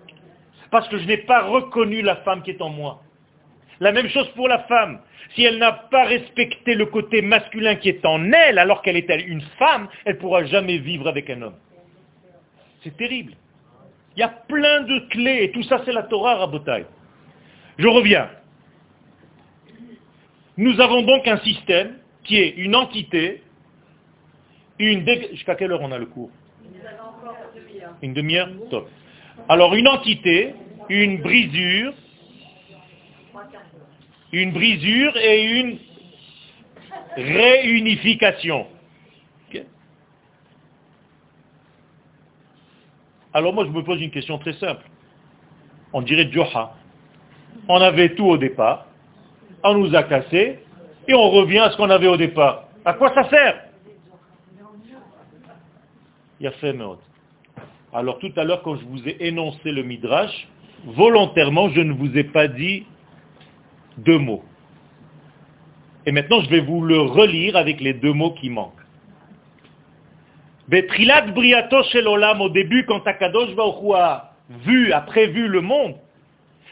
Parce 0.70 0.89
que 0.89 0.99
je 0.99 1.05
n'ai 1.05 1.18
pas 1.18 1.43
reconnu 1.43 2.01
la 2.01 2.16
femme 2.16 2.43
qui 2.43 2.53
est 2.53 2.62
en 2.62 2.70
moi. 2.70 3.03
La 3.81 3.93
même 3.93 4.09
chose 4.09 4.28
pour 4.31 4.49
la 4.49 4.61
femme. 4.61 5.01
Si 5.35 5.45
elle 5.45 5.59
n'a 5.59 5.72
pas 5.72 6.05
respecté 6.05 6.74
le 6.74 6.87
côté 6.87 7.22
masculin 7.22 7.74
qui 7.76 7.91
est 7.91 8.05
en 8.07 8.33
elle, 8.33 8.59
alors 8.59 8.83
qu'elle 8.83 8.97
est 8.97 9.09
une 9.26 9.43
femme, 9.59 9.89
elle 10.05 10.14
ne 10.14 10.20
pourra 10.20 10.45
jamais 10.45 10.78
vivre 10.78 11.07
avec 11.07 11.28
un 11.28 11.43
homme. 11.43 11.57
C'est 12.83 12.97
terrible. 12.97 13.35
Il 14.16 14.20
y 14.20 14.22
a 14.22 14.28
plein 14.28 14.83
de 14.83 14.99
clés, 15.11 15.45
et 15.45 15.51
tout 15.53 15.62
ça 15.64 15.83
c'est 15.85 15.93
la 15.93 16.05
Torah 16.05 16.37
Rabotai. 16.37 16.85
Je 17.78 17.87
reviens. 17.87 18.28
Nous 20.57 20.81
avons 20.81 21.03
donc 21.03 21.28
un 21.28 21.39
système 21.39 22.00
qui 22.25 22.37
est 22.37 22.51
une 22.57 22.77
entité, 22.77 23.43
une 24.79 25.05
Jusqu'à 25.33 25.55
quelle 25.55 25.73
heure 25.73 25.83
on 25.83 25.93
a 25.93 25.99
le 25.99 26.07
cours 26.07 26.31
Une 28.03 28.14
demi-heure 28.14 28.49
Top. 28.71 28.89
Alors 29.49 29.75
une 29.75 29.89
entité, 29.89 30.55
une 30.89 31.21
brisure, 31.21 31.93
une 34.33 34.53
brisure 34.53 35.16
et 35.16 35.61
une 35.61 35.79
réunification. 37.16 38.66
Alors 43.33 43.53
moi 43.55 43.64
je 43.64 43.71
me 43.71 43.83
pose 43.83 44.01
une 44.01 44.11
question 44.11 44.39
très 44.39 44.55
simple. 44.55 44.85
On 45.93 46.03
dirait 46.03 46.31
Joha. 46.31 46.75
On 47.68 47.81
avait 47.81 48.14
tout 48.14 48.27
au 48.27 48.37
départ, 48.37 48.87
on 49.62 49.75
nous 49.75 49.95
a 49.95 50.03
cassé, 50.03 50.61
et 51.11 51.15
on 51.15 51.29
revient 51.31 51.59
à 51.59 51.71
ce 51.71 51.77
qu'on 51.77 51.91
avait 51.91 52.07
au 52.07 52.17
départ. 52.17 52.69
À 52.85 52.95
quoi 52.95 53.13
ça 53.15 53.29
sert? 53.29 53.65
Alors 57.93 58.19
tout 58.21 58.33
à 58.37 58.45
l'heure, 58.45 58.63
quand 58.63 58.77
je 58.77 58.85
vous 58.85 59.09
ai 59.09 59.17
énoncé 59.27 59.73
le 59.73 59.83
midrash, 59.83 60.49
volontairement, 60.87 61.69
je 61.71 61.81
ne 61.81 61.93
vous 61.93 62.17
ai 62.17 62.25
pas 62.25 62.47
dit 62.47 62.87
deux 63.99 64.19
mots. 64.19 64.45
Et 66.07 66.13
maintenant, 66.13 66.41
je 66.41 66.49
vais 66.49 66.61
vous 66.61 66.81
le 66.83 67.01
relire 67.01 67.57
avec 67.57 67.81
les 67.81 67.93
deux 67.93 68.13
mots 68.13 68.33
qui 68.33 68.49
manquent. 68.49 68.73
Betrilat 70.69 71.23
briato 71.33 71.83
shel 71.91 72.07
au 72.07 72.49
début, 72.49 72.87
quand 72.87 73.05
Akadosh 73.05 73.55
Baruch 73.57 73.95
a 73.97 74.33
vu, 74.65 74.93
a 74.93 75.01
prévu 75.01 75.49
le 75.49 75.61
monde, 75.61 75.97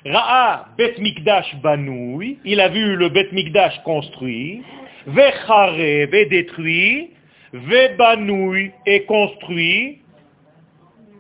Ra'a 0.05 0.69
Bet 0.77 0.95
Mikdash 0.99 1.57
banoui, 1.57 2.39
il 2.45 2.61
a 2.61 2.69
vu 2.69 2.97
le 2.97 3.09
Bet 3.09 3.31
Mikdash 3.33 3.83
construit, 3.83 4.63
Vechareb 5.07 6.15
et 6.15 6.27
détruit, 6.27 7.11
Vebanoui 7.53 8.71
et 8.87 9.05
construit, 9.05 9.99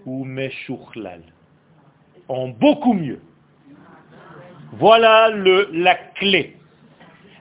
ou 0.06 0.24
Meshuchlal. 0.24 1.22
En 2.28 2.48
beaucoup 2.48 2.92
mieux. 2.92 3.20
Voilà 4.72 5.30
la 5.72 5.94
clé. 5.94 6.56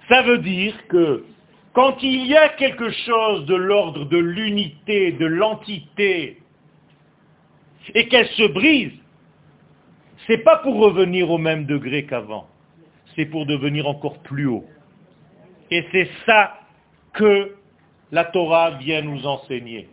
Ça 0.09 0.21
veut 0.23 0.37
dire 0.39 0.73
que 0.87 1.25
quand 1.73 2.01
il 2.01 2.25
y 2.25 2.35
a 2.35 2.49
quelque 2.49 2.89
chose 2.89 3.45
de 3.45 3.55
l'ordre 3.55 4.05
de 4.05 4.17
l'unité, 4.17 5.11
de 5.11 5.25
l'entité, 5.25 6.39
et 7.93 8.07
qu'elle 8.07 8.27
se 8.29 8.47
brise, 8.47 8.93
c'est 10.27 10.39
pas 10.39 10.57
pour 10.57 10.75
revenir 10.75 11.31
au 11.31 11.37
même 11.37 11.65
degré 11.65 12.05
qu'avant, 12.05 12.47
c'est 13.15 13.25
pour 13.25 13.45
devenir 13.45 13.87
encore 13.87 14.19
plus 14.19 14.45
haut. 14.45 14.65
Et 15.71 15.85
c'est 15.91 16.09
ça 16.25 16.59
que 17.13 17.55
la 18.11 18.25
Torah 18.25 18.71
vient 18.71 19.01
nous 19.01 19.25
enseigner. 19.25 19.87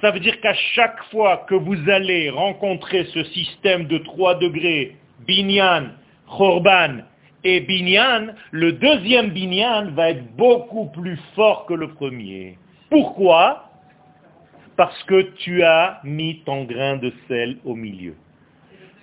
Ça 0.00 0.10
veut 0.10 0.20
dire 0.20 0.40
qu'à 0.40 0.54
chaque 0.74 1.02
fois 1.04 1.46
que 1.48 1.54
vous 1.54 1.88
allez 1.88 2.28
rencontrer 2.30 3.04
ce 3.06 3.24
système 3.24 3.86
de 3.86 3.98
trois 3.98 4.34
degrés, 4.34 4.96
binyan, 5.26 5.92
chorban 6.28 6.98
et 7.44 7.60
binyan, 7.60 8.34
le 8.50 8.72
deuxième 8.72 9.30
binyan 9.30 9.92
va 9.92 10.10
être 10.10 10.36
beaucoup 10.36 10.86
plus 10.86 11.18
fort 11.34 11.64
que 11.66 11.74
le 11.74 11.94
premier. 11.94 12.58
Pourquoi? 12.90 13.70
Parce 14.76 15.02
que 15.04 15.22
tu 15.36 15.62
as 15.62 16.00
mis 16.04 16.40
ton 16.44 16.64
grain 16.64 16.96
de 16.96 17.12
sel 17.26 17.56
au 17.64 17.74
milieu. 17.74 18.16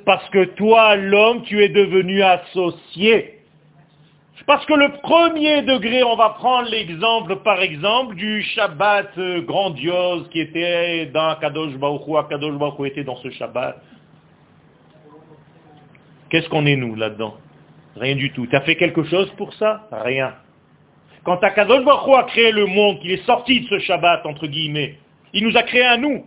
Parce 0.05 0.27
que 0.29 0.43
toi, 0.55 0.95
l'homme, 0.95 1.43
tu 1.43 1.63
es 1.63 1.69
devenu 1.69 2.21
associé. 2.21 3.39
Parce 4.45 4.65
que 4.65 4.73
le 4.73 4.91
premier 5.01 5.61
degré, 5.61 6.03
on 6.03 6.17
va 6.17 6.31
prendre 6.31 6.69
l'exemple, 6.69 7.37
par 7.37 7.61
exemple, 7.61 8.15
du 8.15 8.41
Shabbat 8.41 9.17
euh, 9.17 9.41
grandiose 9.41 10.27
qui 10.29 10.41
était 10.41 11.05
dans 11.13 11.35
Kadosh 11.39 11.75
Baruch 11.75 12.27
Kadosh 12.29 12.57
Baruch 12.57 12.91
était 12.91 13.05
dans 13.05 13.15
ce 13.17 13.29
Shabbat. 13.29 13.81
Qu'est-ce 16.29 16.49
qu'on 16.49 16.65
est 16.65 16.75
nous 16.75 16.95
là-dedans? 16.95 17.35
Rien 17.95 18.15
du 18.15 18.33
tout. 18.33 18.45
Tu 18.47 18.55
as 18.55 18.61
fait 18.61 18.75
quelque 18.75 19.03
chose 19.03 19.31
pour 19.37 19.53
ça? 19.53 19.87
Rien. 19.91 20.33
Quand 21.23 21.37
Kadosh 21.37 21.85
Baruch 21.85 22.17
a 22.17 22.23
créé 22.23 22.51
le 22.51 22.65
monde, 22.65 22.99
qu'il 22.99 23.11
est 23.11 23.25
sorti 23.25 23.61
de 23.61 23.67
ce 23.67 23.79
Shabbat, 23.79 24.25
entre 24.25 24.47
guillemets, 24.47 24.97
il 25.31 25.47
nous 25.47 25.55
a 25.55 25.63
créé 25.63 25.83
à 25.83 25.95
nous. 25.95 26.25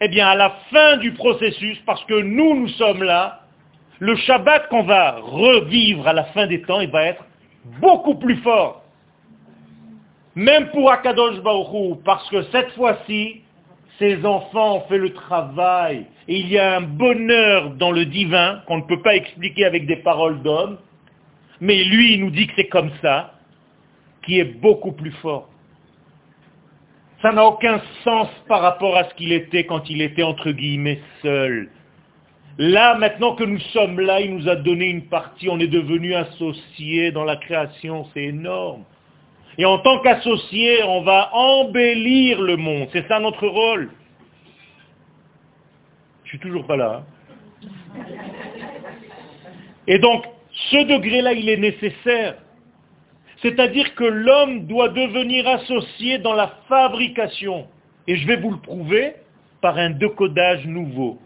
Eh 0.00 0.08
bien, 0.08 0.28
à 0.28 0.34
la 0.34 0.50
fin 0.70 0.96
du 0.96 1.12
processus, 1.12 1.78
parce 1.86 2.04
que 2.04 2.20
nous, 2.20 2.54
nous 2.54 2.68
sommes 2.68 3.02
là, 3.02 3.40
le 3.98 4.16
Shabbat 4.16 4.68
qu'on 4.68 4.82
va 4.82 5.18
revivre 5.20 6.08
à 6.08 6.12
la 6.12 6.24
fin 6.24 6.46
des 6.46 6.62
temps, 6.62 6.80
il 6.80 6.90
va 6.90 7.04
être 7.04 7.24
beaucoup 7.80 8.16
plus 8.16 8.36
fort. 8.38 8.82
Même 10.34 10.70
pour 10.70 10.90
Akadosh 10.90 11.40
Baruch 11.40 11.98
parce 12.04 12.28
que 12.30 12.42
cette 12.44 12.72
fois-ci, 12.72 13.42
ses 13.98 14.24
enfants 14.24 14.78
ont 14.78 14.88
fait 14.88 14.98
le 14.98 15.12
travail. 15.12 16.06
Et 16.26 16.38
il 16.40 16.48
y 16.48 16.58
a 16.58 16.76
un 16.76 16.80
bonheur 16.80 17.70
dans 17.70 17.90
le 17.90 18.06
divin 18.06 18.62
qu'on 18.66 18.78
ne 18.78 18.82
peut 18.82 19.02
pas 19.02 19.14
expliquer 19.14 19.64
avec 19.66 19.86
des 19.86 19.96
paroles 19.96 20.42
d'homme. 20.42 20.78
Mais 21.60 21.84
lui, 21.84 22.14
il 22.14 22.20
nous 22.20 22.30
dit 22.30 22.46
que 22.46 22.54
c'est 22.56 22.68
comme 22.68 22.90
ça, 23.02 23.34
qui 24.24 24.40
est 24.40 24.60
beaucoup 24.60 24.92
plus 24.92 25.12
fort. 25.22 25.48
Ça 27.22 27.32
n'a 27.32 27.46
aucun 27.46 27.80
sens 28.02 28.28
par 28.48 28.60
rapport 28.60 28.96
à 28.96 29.04
ce 29.04 29.14
qu'il 29.14 29.32
était 29.32 29.64
quand 29.64 29.88
il 29.88 30.02
était 30.02 30.24
entre 30.24 30.50
guillemets 30.50 31.00
seul. 31.22 31.70
Là, 32.58 32.96
maintenant 32.96 33.34
que 33.34 33.44
nous 33.44 33.60
sommes 33.72 34.00
là, 34.00 34.20
il 34.20 34.34
nous 34.34 34.48
a 34.48 34.56
donné 34.56 34.86
une 34.86 35.06
partie, 35.06 35.48
on 35.48 35.58
est 35.58 35.68
devenu 35.68 36.14
associés 36.14 37.12
dans 37.12 37.24
la 37.24 37.36
création, 37.36 38.06
c'est 38.12 38.24
énorme. 38.24 38.84
Et 39.56 39.64
en 39.64 39.78
tant 39.78 40.00
qu'associés, 40.00 40.82
on 40.82 41.02
va 41.02 41.30
embellir 41.32 42.40
le 42.40 42.56
monde, 42.56 42.88
c'est 42.92 43.06
ça 43.08 43.20
notre 43.20 43.46
rôle. 43.46 43.90
Je 46.24 46.30
suis 46.30 46.38
toujours 46.38 46.66
pas 46.66 46.76
là. 46.76 47.02
Hein. 47.02 48.02
Et 49.86 49.98
donc, 49.98 50.24
ce 50.70 50.76
degré-là, 50.84 51.32
il 51.32 51.48
est 51.48 51.56
nécessaire. 51.56 52.36
C'est-à-dire 53.42 53.94
que 53.96 54.04
l'homme 54.04 54.66
doit 54.66 54.88
devenir 54.88 55.48
associé 55.48 56.18
dans 56.18 56.34
la 56.34 56.54
fabrication. 56.68 57.66
Et 58.06 58.16
je 58.16 58.26
vais 58.26 58.36
vous 58.36 58.52
le 58.52 58.58
prouver 58.58 59.14
par 59.60 59.76
un 59.78 59.90
décodage 59.90 60.64
nouveau. 60.66 61.18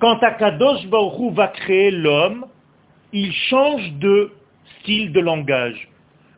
Quand 0.00 0.22
Akadosh 0.22 0.86
Baruch 0.86 1.32
va 1.34 1.48
créer 1.48 1.90
l'homme, 1.90 2.46
il 3.12 3.32
change 3.32 3.92
de 3.94 4.32
style 4.80 5.12
de 5.12 5.20
langage. 5.20 5.88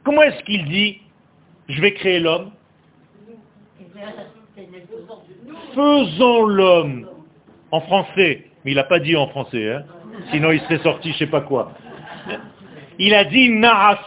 Comment 0.05 0.23
est-ce 0.23 0.43
qu'il 0.45 0.65
dit 0.67 1.01
je 1.69 1.81
vais 1.81 1.95
créer 1.95 2.21
l'homme? 2.21 2.51
Faisons 5.75 6.45
l'homme 6.45 7.09
en 7.71 7.81
français. 7.81 8.45
Mais 8.65 8.73
il 8.73 8.75
n'a 8.75 8.85
pas 8.85 8.99
dit 8.99 9.17
en 9.17 9.29
français, 9.29 9.73
hein 9.73 9.85
sinon 10.31 10.53
il 10.53 10.61
serait 10.61 10.79
sorti 10.79 11.13
je 11.13 11.19
sais 11.19 11.27
pas 11.27 11.41
quoi. 11.41 11.73
Il 12.99 13.15
a 13.15 13.25
dit 13.25 13.51
Naase 13.51 13.99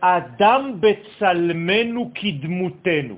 Adam 0.00 0.74
Betsalmenu 0.74 2.12
Kidmutenu. 2.12 3.16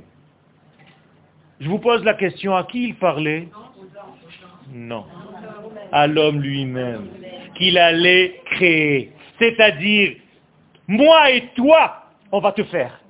Je 1.61 1.69
vous 1.69 1.79
pose 1.79 2.03
la 2.05 2.15
question, 2.15 2.57
à 2.57 2.65
qui 2.65 2.89
il 2.89 2.95
parlait? 2.95 3.49
Non. 4.73 5.05
À 5.93 6.07
l'homme 6.07 6.41
lui-même, 6.41 7.09
qu'il 7.57 7.77
allait 7.77 8.41
créer. 8.47 9.13
C'est-à-dire, 9.39 10.17
moi 10.89 11.31
et 11.31 11.49
toi, 11.55 12.05
on 12.33 12.41
va 12.41 12.53
te 12.53 12.65
faire. 12.65 13.01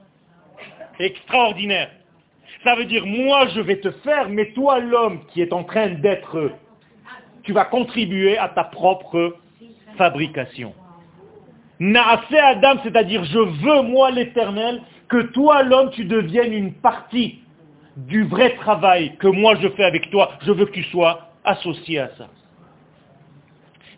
Extraordinaire. 0.98 1.90
Ça 2.64 2.74
veut 2.74 2.86
dire, 2.86 3.06
moi 3.06 3.46
je 3.54 3.60
vais 3.60 3.80
te 3.80 3.90
faire, 3.90 4.28
mais 4.28 4.52
toi 4.52 4.80
l'homme 4.80 5.24
qui 5.28 5.40
est 5.40 5.52
en 5.52 5.64
train 5.64 5.88
d'être, 5.88 6.52
tu 7.42 7.52
vas 7.52 7.64
contribuer 7.64 8.36
à 8.36 8.48
ta 8.48 8.64
propre 8.64 9.36
fabrication. 9.96 10.74
Naase 11.80 12.20
Adam, 12.32 12.74
c'est-à-dire 12.82 13.24
je 13.24 13.38
veux, 13.38 13.82
moi 13.82 14.10
l'éternel, 14.10 14.82
que 15.08 15.22
toi 15.32 15.62
l'homme, 15.62 15.90
tu 15.90 16.04
deviennes 16.04 16.52
une 16.52 16.74
partie 16.74 17.40
du 17.96 18.24
vrai 18.24 18.54
travail 18.56 19.16
que 19.16 19.26
moi 19.26 19.54
je 19.56 19.68
fais 19.70 19.84
avec 19.84 20.10
toi. 20.10 20.32
Je 20.42 20.52
veux 20.52 20.66
que 20.66 20.72
tu 20.72 20.84
sois 20.84 21.30
associé 21.44 21.98
à 21.98 22.10
ça. 22.16 22.28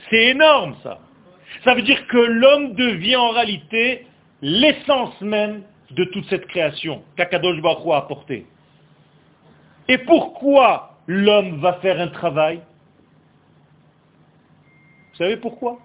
C'est 0.08 0.26
énorme 0.26 0.76
ça. 0.82 1.00
Ça 1.64 1.74
veut 1.74 1.82
dire 1.82 2.06
que 2.06 2.18
l'homme 2.18 2.74
devient 2.74 3.16
en 3.16 3.30
réalité 3.30 4.06
l'essence 4.40 5.20
même 5.20 5.62
de 5.90 6.04
toute 6.04 6.28
cette 6.28 6.46
création 6.46 7.02
qu'Akadosh 7.16 7.60
Baruch 7.60 7.86
a 7.92 7.98
apportée. 7.98 8.46
Et 9.88 9.98
pourquoi 9.98 10.96
l'homme 11.06 11.60
va 11.60 11.74
faire 11.74 12.00
un 12.00 12.08
travail? 12.08 12.60
Vous 15.10 15.18
savez 15.18 15.36
pourquoi? 15.36 15.78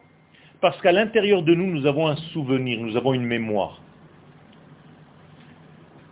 Parce 0.61 0.79
qu'à 0.81 0.91
l'intérieur 0.91 1.43
de 1.43 1.53
nous, 1.53 1.67
nous 1.67 1.85
avons 1.85 2.07
un 2.07 2.15
souvenir, 2.33 2.79
nous 2.79 2.97
avons 2.97 3.13
une 3.13 3.25
mémoire. 3.25 3.81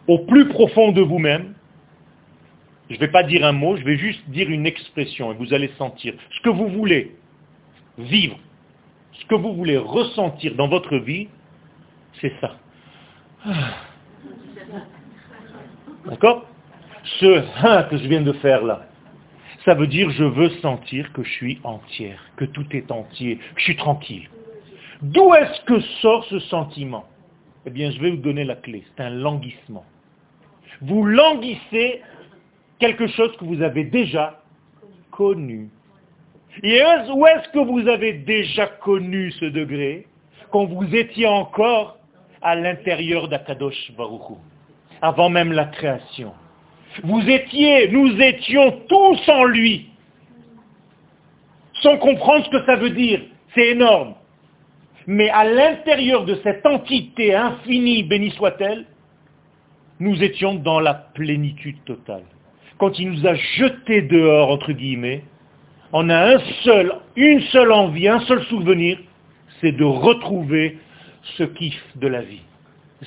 Au 0.07 0.19
plus 0.19 0.47
profond 0.49 0.91
de 0.91 1.01
vous-même, 1.01 1.55
je 2.89 2.95
ne 2.95 2.99
vais 2.99 3.07
pas 3.07 3.23
dire 3.23 3.43
un 3.45 3.51
mot, 3.51 3.75
je 3.75 3.83
vais 3.83 3.97
juste 3.97 4.29
dire 4.29 4.49
une 4.49 4.67
expression 4.67 5.31
et 5.31 5.35
vous 5.35 5.53
allez 5.53 5.69
sentir 5.77 6.13
ce 6.31 6.41
que 6.41 6.49
vous 6.49 6.67
voulez 6.67 7.15
vivre, 7.97 8.37
ce 9.13 9.25
que 9.25 9.35
vous 9.35 9.55
voulez 9.55 9.77
ressentir 9.77 10.53
dans 10.55 10.67
votre 10.67 10.97
vie, 10.97 11.27
c'est 12.21 12.33
ça. 12.39 12.57
D'accord? 16.05 16.47
Ce 17.19 17.43
hein 17.65 17.83
que 17.83 17.97
je 17.97 18.07
viens 18.07 18.21
de 18.21 18.33
faire 18.33 18.63
là, 18.63 18.87
ça 19.63 19.73
veut 19.73 19.87
dire 19.87 20.11
je 20.11 20.23
veux 20.23 20.49
sentir 20.61 21.11
que 21.13 21.23
je 21.23 21.31
suis 21.31 21.59
entière, 21.63 22.19
que 22.37 22.45
tout 22.45 22.65
est 22.71 22.91
entier, 22.91 23.37
que 23.37 23.59
je 23.59 23.63
suis 23.63 23.75
tranquille. 23.75 24.29
D'où 25.01 25.33
est-ce 25.33 25.61
que 25.61 25.79
sort 26.01 26.25
ce 26.25 26.39
sentiment? 26.39 27.05
Eh 27.65 27.69
bien, 27.69 27.91
je 27.91 27.99
vais 27.99 28.11
vous 28.11 28.17
donner 28.17 28.43
la 28.43 28.55
clé. 28.55 28.83
C'est 28.95 29.03
un 29.03 29.09
languissement. 29.09 29.85
Vous 30.81 31.05
languissez 31.05 32.01
quelque 32.79 33.07
chose 33.07 33.35
que 33.37 33.45
vous 33.45 33.61
avez 33.61 33.85
déjà 33.85 34.41
connu. 35.11 35.69
Et 36.63 36.81
où 37.13 37.27
est-ce 37.27 37.49
que 37.49 37.59
vous 37.59 37.87
avez 37.87 38.13
déjà 38.13 38.67
connu 38.67 39.31
ce 39.31 39.45
degré 39.45 40.07
Quand 40.51 40.65
vous 40.65 40.95
étiez 40.95 41.27
encore 41.27 41.97
à 42.41 42.55
l'intérieur 42.55 43.27
d'Akadosh 43.27 43.91
Baruchou, 43.97 44.37
avant 45.01 45.29
même 45.29 45.51
la 45.51 45.65
création? 45.65 46.33
Vous 47.03 47.21
étiez, 47.29 47.89
nous 47.89 48.19
étions 48.21 48.81
tous 48.87 49.29
en 49.29 49.45
lui, 49.45 49.89
sans 51.81 51.97
comprendre 51.97 52.45
ce 52.45 52.49
que 52.51 52.65
ça 52.65 52.77
veut 52.77 52.91
dire. 52.91 53.21
C'est 53.53 53.69
énorme. 53.69 54.15
Mais 55.07 55.29
à 55.29 55.43
l'intérieur 55.43 56.25
de 56.25 56.35
cette 56.43 56.65
entité 56.65 57.35
infinie, 57.35 58.03
béni 58.03 58.31
soit-elle, 58.31 58.85
nous 59.99 60.21
étions 60.23 60.55
dans 60.55 60.79
la 60.79 60.93
plénitude 60.93 61.83
totale. 61.85 62.23
Quand 62.77 62.97
il 62.99 63.11
nous 63.11 63.27
a 63.27 63.35
jetés 63.35 64.01
dehors, 64.01 64.49
entre 64.49 64.73
guillemets, 64.73 65.23
on 65.93 66.09
a 66.09 66.35
un 66.35 66.39
seul, 66.63 66.93
une 67.15 67.41
seule 67.43 67.71
envie, 67.71 68.07
un 68.07 68.19
seul 68.21 68.43
souvenir, 68.45 68.97
c'est 69.61 69.71
de 69.71 69.83
retrouver 69.83 70.79
ce 71.37 71.43
kiff 71.43 71.81
de 71.95 72.07
la 72.07 72.21
vie. 72.21 72.41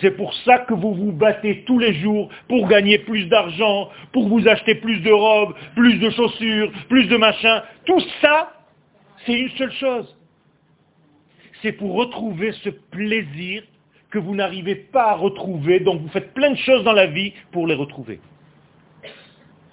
C'est 0.01 0.17
pour 0.17 0.33
ça 0.45 0.59
que 0.61 0.75
vous 0.75 0.95
vous 0.95 1.13
battez 1.13 1.65
tous 1.65 1.79
les 1.79 1.95
jours 1.95 2.29
pour 2.49 2.69
gagner 2.69 2.99
plus 2.99 3.27
d'argent, 3.27 3.91
pour 4.13 4.29
vous 4.29 4.47
acheter 4.47 4.77
plus 4.77 5.01
de 5.01 5.11
robes, 5.11 5.55
plus 5.75 5.99
de 5.99 6.11
chaussures, 6.11 6.71
plus 6.89 7.07
de 7.09 7.17
machins. 7.17 7.63
Tout 7.85 8.01
ça, 8.23 8.53
c'est 9.27 9.35
une 9.35 9.51
seule 9.51 9.73
chose 9.73 10.18
c'est 11.63 11.73
pour 11.73 11.95
retrouver 11.95 12.53
ce 12.65 12.71
plaisir 12.71 13.63
que 14.11 14.19
vous 14.19 14.35
n'arrivez 14.35 14.75
pas 14.75 15.11
à 15.11 15.15
retrouver, 15.15 15.81
donc 15.81 16.01
vous 16.01 16.09
faites 16.09 16.33
plein 16.33 16.51
de 16.51 16.57
choses 16.57 16.85
dans 16.85 16.93
la 16.93 17.07
vie 17.07 17.33
pour 17.53 17.67
les 17.67 17.75
retrouver. 17.75 18.21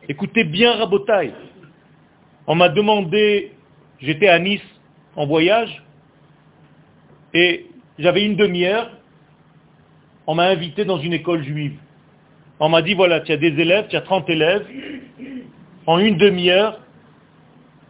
Écoutez 0.07 0.43
bien 0.43 0.73
Rabotaille. 0.73 1.33
On 2.47 2.55
m'a 2.55 2.69
demandé, 2.69 3.53
j'étais 3.99 4.27
à 4.27 4.37
Nice 4.39 4.61
en 5.15 5.25
voyage, 5.25 5.83
et 7.33 7.65
j'avais 7.97 8.25
une 8.25 8.35
demi-heure, 8.35 8.91
on 10.27 10.35
m'a 10.35 10.45
invité 10.45 10.85
dans 10.85 10.99
une 10.99 11.13
école 11.13 11.43
juive. 11.43 11.77
On 12.59 12.69
m'a 12.69 12.81
dit, 12.81 12.93
voilà, 12.93 13.19
tu 13.21 13.31
as 13.31 13.37
des 13.37 13.59
élèves, 13.59 13.87
tu 13.89 13.95
as 13.95 14.01
30 14.01 14.29
élèves, 14.29 14.65
en 15.85 15.99
une 15.99 16.17
demi-heure, 16.17 16.79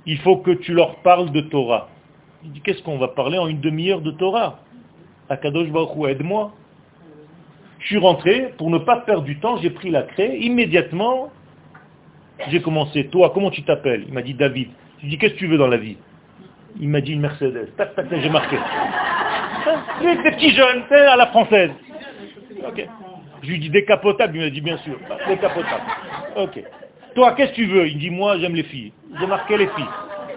il 0.06 0.18
faut 0.20 0.38
que 0.38 0.52
tu 0.52 0.74
leur 0.74 0.98
parles 0.98 1.32
de 1.32 1.42
Torah. 1.42 1.90
Il 2.46 2.52
dit, 2.52 2.62
qu'est-ce 2.62 2.84
qu'on 2.84 3.00
va 3.00 3.08
parler 3.08 3.40
en 3.40 3.48
une 3.48 3.60
demi-heure 3.60 4.02
de 4.02 4.12
Torah? 4.12 4.60
Akadosh 5.30 5.70
Baruch 5.70 5.90
aide-moi. 6.08 6.54
Je 7.80 7.88
suis 7.88 7.98
rentré, 7.98 8.54
pour 8.58 8.70
ne 8.70 8.78
pas 8.78 8.98
perdre 8.98 9.24
du 9.24 9.40
temps, 9.40 9.58
j'ai 9.58 9.72
pris 9.72 9.90
la 9.90 10.04
craie, 10.04 10.38
immédiatement, 10.38 11.32
j'ai 12.50 12.62
commencé. 12.62 13.08
Toi, 13.08 13.32
comment 13.34 13.50
tu 13.50 13.64
t'appelles? 13.64 14.06
Il 14.08 14.14
m'a 14.14 14.22
dit 14.22 14.36
David. 14.36 14.70
Je 15.00 15.04
lui 15.04 15.10
dit, 15.10 15.18
qu'est-ce 15.18 15.34
que 15.34 15.40
tu 15.40 15.48
veux 15.48 15.58
dans 15.58 15.68
la 15.68 15.78
vie? 15.78 15.98
Il 16.80 16.90
m'a 16.90 17.02
dit 17.02 17.14
une 17.14 17.22
Mercedes. 17.22 17.70
Tac, 17.78 17.96
tac, 17.96 18.10
tac, 18.10 18.22
j'ai 18.22 18.30
marqué. 18.30 18.58
Des 20.02 20.32
petits 20.32 20.52
jeunes, 20.52 20.84
à 20.92 21.16
la 21.16 21.28
française. 21.28 21.72
Ok. 22.68 22.88
Je 23.42 23.50
lui 23.50 23.60
dit 23.60 23.70
décapotable, 23.70 24.38
il 24.38 24.44
m'a 24.44 24.50
dit 24.52 24.62
bien 24.62 24.78
sûr. 24.78 25.00
Décapotable. 25.28 25.84
Ok. 26.38 26.64
Toi, 27.16 27.32
qu'est-ce 27.34 27.52
que 27.52 27.56
tu 27.56 27.66
veux? 27.66 27.88
Il 27.88 27.98
dit, 27.98 28.12
moi, 28.12 28.38
j'aime 28.38 28.56
les 28.56 28.64
filles. 28.64 28.94
J'ai 29.20 29.26
marqué 29.26 29.58
les 29.58 29.68
filles. 29.68 29.86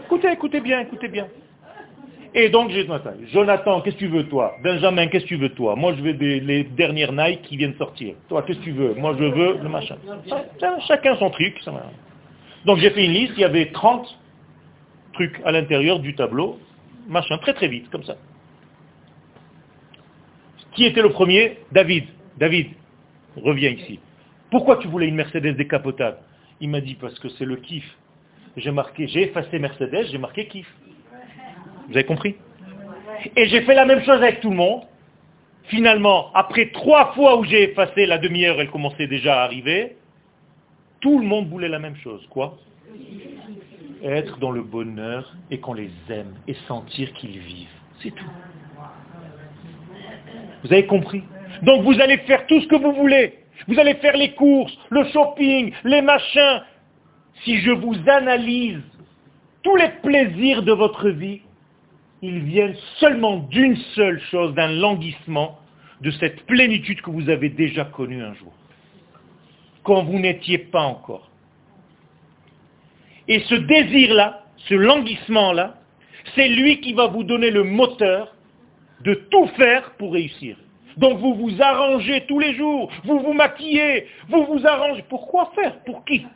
Écoutez, 0.07 0.31
écoutez 0.31 0.61
bien, 0.61 0.81
écoutez 0.81 1.09
bien. 1.09 1.27
Et 2.35 2.51
donc, 2.51 2.71
j'ai 2.71 2.87
Jonathan, 3.33 3.81
qu'est-ce 3.81 3.97
que 3.97 4.01
tu 4.01 4.09
veux 4.09 4.25
toi? 4.29 4.55
Benjamin, 4.63 5.07
qu'est-ce 5.07 5.25
que 5.25 5.29
tu 5.29 5.37
veux 5.37 5.49
toi? 5.51 5.77
Moi, 5.77 5.95
je 5.95 6.03
veux 6.03 6.13
les 6.13 6.65
dernières 6.65 7.13
Nike 7.13 7.43
qui 7.43 7.57
viennent 7.57 7.77
sortir. 7.77 8.15
Toi, 8.29 8.43
qu'est-ce 8.43 8.59
que 8.59 8.65
tu 8.65 8.73
veux? 8.73 8.95
Moi, 8.95 9.15
je 9.19 9.25
veux 9.25 9.59
le 9.63 9.69
machin. 9.69 9.97
chacun 10.87 11.17
son 11.17 11.31
truc. 11.31 11.59
donc, 12.65 12.79
j'ai 12.79 12.91
fait 12.91 13.05
une 13.05 13.13
liste, 13.13 13.33
il 13.37 13.41
y 13.41 13.45
avait 13.45 13.67
30 13.67 14.07
trucs 15.15 15.41
à 15.45 15.53
l'intérieur 15.53 16.01
du 16.01 16.15
tableau. 16.15 16.59
Machin, 17.09 17.39
très 17.39 17.55
très 17.55 17.69
vite, 17.69 17.89
comme 17.91 18.05
ça. 18.05 18.17
Qui 20.73 20.85
était 20.85 21.03
le 21.03 21.11
premier? 21.11 21.59
David. 21.73 22.05
David, 22.37 22.69
reviens 23.37 23.71
ici. 23.71 23.99
Pourquoi 24.51 24.77
tu 24.77 24.89
voulais 24.89 25.09
une 25.09 25.17
Mercedes 25.17 25.57
décapotable? 25.57 26.19
Il 26.61 26.69
m'a 26.69 26.81
dit, 26.81 26.95
parce 26.95 27.19
que 27.19 27.29
c'est 27.31 27.45
le 27.45 27.57
kiff. 27.57 27.85
J'ai 28.57 28.71
marqué, 28.71 29.07
j'ai 29.09 29.23
effacé 29.23 29.59
Mercedes, 29.59 30.09
j'ai 30.11 30.19
marqué 30.19 30.47
kiff. 30.47 30.67
Vous 31.89 31.95
avez 31.95 32.05
compris? 32.05 32.37
Et 33.35 33.49
j'ai 33.49 33.63
fait 33.63 33.75
la 33.75 33.85
même 33.85 34.03
chose 34.05 34.23
avec 34.23 34.41
tout 34.41 34.51
le 34.51 34.57
monde. 34.57 34.83
Finalement, 35.65 36.31
après 36.35 36.71
trois 36.71 37.13
fois 37.15 37.39
où 37.39 37.45
j'ai 37.45 37.71
effacé 37.71 38.07
la 38.07 38.19
demi-heure, 38.19 38.61
elle 38.61 38.71
commençait 38.71 39.07
déjà 39.07 39.41
à 39.41 39.45
arriver. 39.45 39.97
Tout 41.01 41.19
le 41.19 41.27
monde 41.27 41.49
voulait 41.49 41.69
la 41.69 41.79
même 41.79 41.97
chose. 41.97 42.27
Quoi? 42.31 42.57
Être 44.03 44.39
dans 44.39 44.51
le 44.51 44.63
bonheur 44.63 45.35
et 45.51 45.59
qu'on 45.59 45.75
les 45.75 45.91
aime 46.09 46.35
et 46.47 46.55
sentir 46.67 47.13
qu'ils 47.15 47.39
vivent. 47.39 47.69
C'est 48.03 48.15
tout. 48.15 48.31
Vous 50.65 50.73
avez 50.73 50.87
compris? 50.87 51.23
Donc 51.63 51.83
vous 51.83 52.01
allez 52.01 52.19
faire 52.19 52.47
tout 52.47 52.61
ce 52.61 52.67
que 52.67 52.77
vous 52.77 52.93
voulez. 52.93 53.39
Vous 53.67 53.79
allez 53.79 53.95
faire 53.95 54.17
les 54.17 54.33
courses, 54.33 54.77
le 54.91 55.05
shopping, 55.07 55.73
les 55.85 56.03
machins. 56.03 56.63
Si 57.45 57.61
je 57.61 57.73
vous 57.73 57.97
analyse 58.07 58.81
tous 59.63 59.77
les 59.77 59.89
plaisirs 60.03 60.63
de 60.63 60.73
votre 60.73 61.09
vie, 61.09 61.43
ils 62.23 62.41
viennent 62.41 62.77
seulement 62.99 63.39
d'une 63.39 63.77
seule 63.95 64.21
chose, 64.31 64.55
d'un 64.55 64.73
languissement 64.73 65.59
de 66.01 66.11
cette 66.13 66.45
plénitude 66.47 67.01
que 67.01 67.11
vous 67.11 67.29
avez 67.29 67.49
déjà 67.49 67.85
connue 67.85 68.23
un 68.23 68.35
jour, 68.35 68.53
quand 69.83 70.05
vous 70.05 70.19
n'étiez 70.19 70.59
pas 70.59 70.83
encore. 70.83 71.31
Et 73.27 73.41
ce 73.41 73.55
désir-là, 73.55 74.45
ce 74.69 74.75
languissement-là, 74.75 75.75
c'est 76.35 76.49
lui 76.49 76.81
qui 76.81 76.93
va 76.93 77.07
vous 77.07 77.25
donner 77.25 77.51
le 77.51 77.63
moteur 77.63 78.35
de 79.03 79.15
tout 79.15 79.47
faire 79.57 79.93
pour 79.93 80.13
réussir. 80.13 80.57
Donc 80.97 81.19
vous 81.21 81.35
vous 81.35 81.63
arrangez 81.63 82.25
tous 82.27 82.41
les 82.41 82.55
jours, 82.55 82.91
vous 83.05 83.21
vous 83.21 83.33
maquillez, 83.33 84.09
vous 84.29 84.45
vous 84.47 84.67
arrangez. 84.67 85.05
Pourquoi 85.09 85.53
faire? 85.55 85.79
Pour 85.85 86.05
qui? 86.05 86.27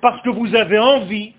Parce 0.00 0.22
que 0.22 0.30
vous 0.30 0.54
avez 0.54 0.78
envie 0.78 1.34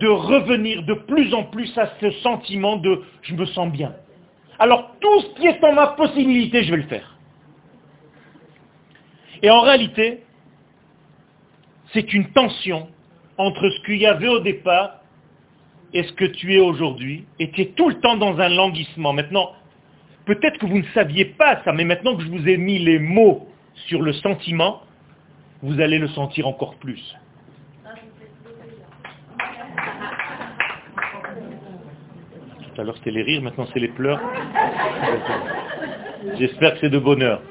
de 0.00 0.08
revenir 0.08 0.82
de 0.84 0.94
plus 0.94 1.32
en 1.34 1.44
plus 1.44 1.76
à 1.78 1.92
ce 2.00 2.10
sentiment 2.22 2.76
de 2.76 3.02
je 3.22 3.34
me 3.34 3.44
sens 3.46 3.70
bien. 3.70 3.94
Alors 4.58 4.90
tout 5.00 5.20
ce 5.20 5.40
qui 5.40 5.46
est 5.46 5.62
en 5.62 5.72
ma 5.72 5.88
possibilité, 5.88 6.64
je 6.64 6.70
vais 6.70 6.78
le 6.78 6.88
faire. 6.88 7.16
Et 9.42 9.50
en 9.50 9.60
réalité, 9.60 10.22
c'est 11.92 12.12
une 12.12 12.30
tension 12.32 12.88
entre 13.38 13.68
ce 13.70 13.80
qu'il 13.86 13.98
y 13.98 14.06
avait 14.06 14.28
au 14.28 14.40
départ 14.40 15.00
et 15.92 16.02
ce 16.02 16.12
que 16.12 16.24
tu 16.24 16.54
es 16.54 16.60
aujourd'hui, 16.60 17.24
et 17.38 17.50
tu 17.50 17.62
es 17.62 17.66
tout 17.66 17.88
le 17.88 18.00
temps 18.00 18.16
dans 18.16 18.38
un 18.38 18.48
languissement. 18.48 19.12
Maintenant, 19.12 19.52
peut-être 20.24 20.58
que 20.58 20.66
vous 20.66 20.78
ne 20.78 20.86
saviez 20.94 21.24
pas 21.24 21.62
ça, 21.64 21.72
mais 21.72 21.84
maintenant 21.84 22.16
que 22.16 22.22
je 22.22 22.28
vous 22.28 22.48
ai 22.48 22.56
mis 22.56 22.78
les 22.78 22.98
mots 22.98 23.48
sur 23.88 24.02
le 24.02 24.12
sentiment, 24.12 24.82
vous 25.62 25.80
allez 25.80 25.98
le 25.98 26.08
sentir 26.08 26.46
encore 26.46 26.76
plus. 26.76 27.16
L'heure 32.84 32.96
c'était 32.96 33.10
les 33.10 33.22
rires, 33.22 33.42
maintenant 33.42 33.66
c'est 33.72 33.80
les 33.80 33.88
pleurs. 33.88 34.20
J'espère 36.38 36.74
que 36.74 36.80
c'est 36.80 36.90
de 36.90 36.98
bonheur. 36.98 37.42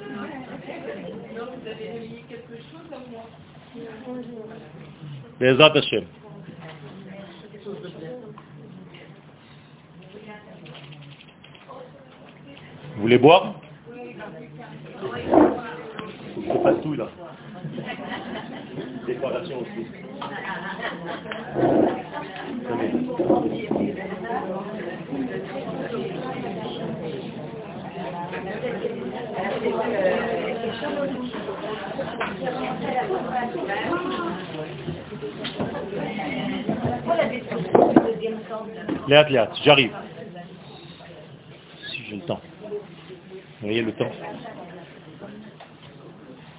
Vous 12.95 13.01
voulez 13.01 13.17
boire? 13.17 13.55
C'est 16.36 16.63
pas 16.63 16.73
tout 16.73 16.93
là. 16.93 17.07
Décoration 19.07 19.59
aussi. 19.61 19.88
Léat, 39.07 39.30
Léat, 39.30 39.49
j'arrive. 39.64 39.91
Si 41.91 42.03
j'ai 42.07 42.16
le 42.18 42.22
temps. 42.22 42.41
Vous 42.62 43.68
voyez 43.68 43.82
le 43.82 43.93
temps 43.93 44.12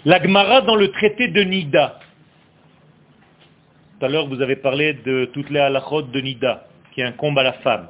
L'Agmara 0.04 0.62
dans 0.62 0.76
le 0.76 0.90
traité 0.90 1.28
de 1.28 1.42
Nida. 1.42 2.00
Tout 3.98 4.06
à 4.06 4.08
l'heure, 4.08 4.26
vous 4.26 4.40
avez 4.40 4.56
parlé 4.56 4.94
de 4.94 5.26
toutes 5.32 5.50
les 5.50 5.60
halachot 5.60 6.02
de 6.02 6.20
Nida, 6.20 6.66
qui 6.92 7.02
est 7.02 7.04
un 7.04 7.12
combat 7.12 7.42
à 7.42 7.44
la 7.44 7.52
femme. 7.54 7.88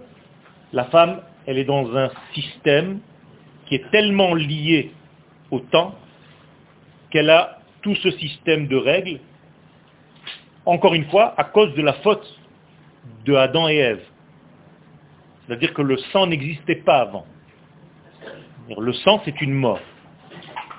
La 0.72 0.84
femme, 0.84 1.20
elle 1.46 1.58
est 1.58 1.64
dans 1.64 1.96
un 1.96 2.10
système 2.34 3.00
qui 3.66 3.74
est 3.74 3.90
tellement 3.90 4.34
lié 4.34 4.92
au 5.50 5.60
temps 5.60 5.94
qu'elle 7.10 7.30
a 7.30 7.58
tout 7.82 7.94
ce 7.96 8.10
système 8.12 8.68
de 8.68 8.76
règles, 8.76 9.20
encore 10.66 10.94
une 10.94 11.06
fois, 11.06 11.34
à 11.36 11.44
cause 11.44 11.74
de 11.74 11.82
la 11.82 11.94
faute 11.94 12.26
de 13.24 13.34
Adam 13.34 13.68
et 13.68 13.76
Ève. 13.76 14.02
C'est-à-dire 15.46 15.74
que 15.74 15.82
le 15.82 15.96
sang 16.12 16.26
n'existait 16.26 16.76
pas 16.76 17.00
avant. 17.00 17.26
Le 18.78 18.92
sang, 18.92 19.20
c'est 19.24 19.40
une 19.40 19.54
mort. 19.54 19.80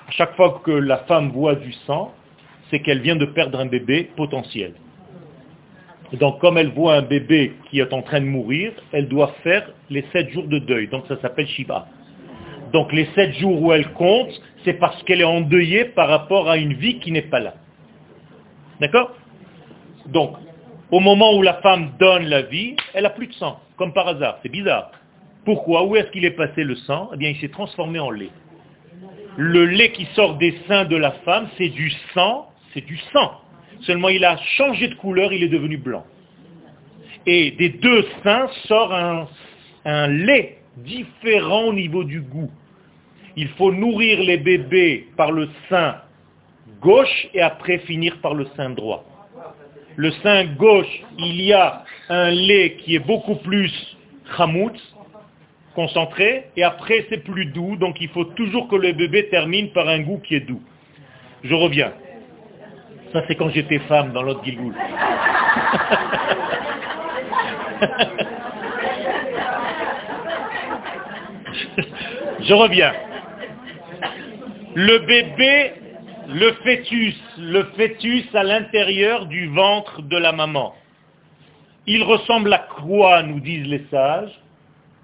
À 0.08 0.12
chaque 0.12 0.36
fois 0.36 0.62
que 0.64 0.72
la 0.72 1.00
femme 1.00 1.32
voit 1.32 1.56
du 1.56 1.74
sang, 1.86 2.14
c'est 2.70 2.80
qu'elle 2.80 3.02
vient 3.02 3.18
de 3.18 3.26
perdre 3.26 3.60
un 3.60 3.66
bébé 3.66 4.10
potentiel. 4.16 4.74
Donc, 6.14 6.39
comme 6.39 6.57
elle 6.57 6.72
voit 6.72 6.95
un 6.95 7.01
bébé 7.01 7.53
qui 7.70 7.80
est 7.80 7.93
en 7.93 8.01
train 8.01 8.20
de 8.20 8.26
mourir, 8.26 8.74
elle 8.91 9.07
doit 9.07 9.34
faire 9.43 9.70
les 9.89 10.03
sept 10.12 10.30
jours 10.32 10.47
de 10.47 10.59
deuil. 10.59 10.88
Donc, 10.88 11.05
ça 11.07 11.20
s'appelle 11.22 11.47
Shiva. 11.47 11.88
Donc, 12.74 12.91
les 12.91 13.05
sept 13.16 13.34
jours 13.36 13.62
où 13.62 13.72
elle 13.72 13.91
compte, 13.93 14.30
c'est 14.66 14.74
parce 14.74 15.01
qu'elle 15.03 15.22
est 15.22 15.26
endeuillée 15.26 15.86
par 15.86 16.09
rapport 16.09 16.49
à 16.49 16.57
une 16.57 16.74
vie 16.74 16.99
qui 16.99 17.12
n'est 17.12 17.22
pas 17.22 17.39
là. 17.39 17.53
D'accord? 18.80 19.16
Donc, 20.07 20.36
au 20.91 20.99
moment 20.99 21.34
où 21.36 21.41
la 21.41 21.55
femme 21.55 21.91
donne 21.99 22.26
la 22.26 22.41
vie, 22.41 22.76
elle 22.93 23.03
n'a 23.03 23.09
plus 23.09 23.28
de 23.28 23.34
sang, 23.34 23.59
comme 23.78 23.93
par 23.93 24.07
hasard. 24.07 24.39
C'est 24.43 24.51
bizarre. 24.51 24.91
Pourquoi? 25.45 25.86
Où 25.86 25.95
est-ce 25.95 26.12
qu'il 26.12 26.26
est 26.26 26.32
passé 26.32 26.64
le 26.64 26.76
sang? 26.76 27.09
Eh 27.14 27.18
bien, 27.18 27.30
il 27.30 27.38
s'est 27.38 27.49
transformé 27.49 27.99
en 27.99 28.12
lait. 28.12 28.30
Le 29.38 29.66
lait 29.66 29.91
qui 29.91 30.05
sort 30.14 30.36
des 30.36 30.57
seins 30.68 30.86
de 30.86 30.97
la 30.97 31.12
femme, 31.24 31.47
c'est 31.57 31.70
du 31.70 31.89
sang, 32.14 32.49
c'est 32.74 32.86
du 32.86 32.97
sang. 33.14 33.32
Seulement, 33.82 34.10
il 34.10 34.24
a 34.26 34.38
changé 34.58 34.88
de 34.88 34.96
couleur, 34.96 35.34
il 35.34 35.44
est 35.44 35.50
devenu 35.50 35.78
blanc. 35.78 36.06
Et 37.26 37.52
des 37.52 37.70
deux 37.70 38.06
seins 38.24 38.48
sort 38.66 38.94
un, 38.94 40.08
lait 40.08 40.60
différent 40.78 41.66
au 41.66 41.74
niveau 41.74 42.04
du 42.04 42.22
goût. 42.22 42.52
Il 43.36 43.48
faut 43.50 43.72
nourrir 43.72 44.20
les 44.22 44.38
bébés 44.38 45.08
par 45.18 45.32
le 45.32 45.50
sein 45.70 45.96
gauche 46.80 47.28
et 47.34 47.42
après 47.42 47.80
finir 47.80 48.18
par 48.22 48.34
le 48.34 48.46
sein 48.55 48.70
droit. 48.70 49.04
Le 49.96 50.12
sein 50.24 50.46
gauche, 50.46 51.04
il 51.18 51.42
y 51.42 51.54
a 51.54 51.84
un 52.10 52.30
lait 52.30 52.78
qui 52.80 52.96
est 52.96 53.05
beaucoup 53.05 53.36
plus 53.36 53.72
chamout, 54.38 54.74
concentré, 55.76 56.46
et 56.55 56.64
après 56.64 57.05
c'est 57.10 57.24
plus 57.24 57.46
doux, 57.46 57.76
donc 57.76 57.97
il 58.01 58.10
faut 58.10 58.26
toujours 58.26 58.68
que 58.68 58.76
le 58.76 58.93
bébé 58.93 59.28
termine 59.30 59.72
par 59.72 59.88
un 59.88 60.00
goût 60.00 60.20
qui 60.20 60.36
est 60.36 60.42
doux. 60.42 60.62
Je 61.43 61.54
reviens. 61.54 61.93
Ça 63.13 63.24
c'est 63.28 63.36
quand 63.36 63.50
j'étais 63.50 63.79
femme 63.79 64.13
dans 64.13 64.24
l'autre 64.24 64.43
Gilgoul. 64.43 64.74
Je 72.42 72.54
reviens. 72.54 72.93
Le 74.75 75.00
bébé, 75.00 75.74
le 76.29 76.54
fœtus, 76.63 77.16
le 77.38 77.63
fœtus 77.75 78.25
à 78.33 78.43
l'intérieur 78.43 79.25
du 79.25 79.47
ventre 79.47 80.01
de 80.01 80.17
la 80.17 80.32
maman. 80.32 80.74
Il 81.88 82.04
ressemble 82.04 82.54
à 82.54 82.59
quoi, 82.59 83.24
nous 83.24 83.39
disent 83.39 83.67
les 83.67 83.86
sages? 83.92 84.32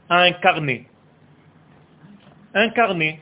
À 0.09 0.21
un 0.21 0.31
carnet. 0.31 0.85
Un 2.53 2.69
carnet. 2.69 3.19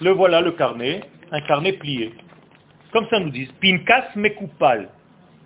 Le 0.00 0.12
voilà 0.12 0.40
le 0.40 0.52
carnet, 0.52 1.00
un 1.32 1.40
carnet 1.40 1.72
plié. 1.72 2.14
Comme 2.92 3.06
ça 3.08 3.20
nous 3.20 3.30
disent. 3.30 3.52
Pinkas 3.60 4.08
mekupal. 4.16 4.88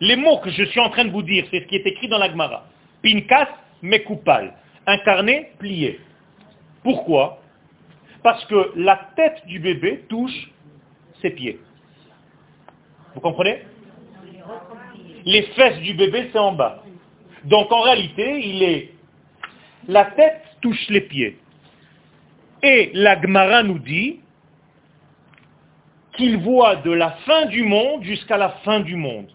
Les 0.00 0.16
mots 0.16 0.38
que 0.38 0.50
je 0.50 0.64
suis 0.64 0.80
en 0.80 0.90
train 0.90 1.04
de 1.04 1.10
vous 1.10 1.22
dire, 1.22 1.46
c'est 1.50 1.60
ce 1.60 1.66
qui 1.66 1.76
est 1.76 1.86
écrit 1.86 2.08
dans 2.08 2.18
l'Agmara. 2.18 2.66
Pinkas 3.02 3.48
mekupal. 3.82 4.54
Un 4.86 4.98
carnet 4.98 5.52
plié. 5.58 6.00
Pourquoi? 6.82 7.40
Parce 8.22 8.44
que 8.46 8.72
la 8.76 9.10
tête 9.16 9.46
du 9.46 9.58
bébé 9.58 10.04
touche 10.08 10.50
ses 11.20 11.30
pieds. 11.30 11.58
Vous 13.14 13.20
comprenez? 13.20 13.62
Les 15.24 15.42
fesses 15.42 15.78
du 15.80 15.94
bébé, 15.94 16.28
c'est 16.32 16.38
en 16.38 16.52
bas. 16.52 16.82
Donc 17.44 17.70
en 17.72 17.80
réalité, 17.80 18.46
il 18.46 18.62
est... 18.62 18.90
La 19.88 20.06
tête 20.06 20.42
touche 20.60 20.88
les 20.88 21.02
pieds. 21.02 21.38
Et 22.62 22.90
la 22.94 23.20
Gemara 23.20 23.62
nous 23.62 23.78
dit 23.78 24.20
qu'il 26.16 26.38
voit 26.38 26.76
de 26.76 26.90
la 26.90 27.10
fin 27.26 27.46
du 27.46 27.64
monde 27.64 28.02
jusqu'à 28.02 28.36
la 28.36 28.50
fin 28.64 28.80
du 28.80 28.96
monde. 28.96 29.28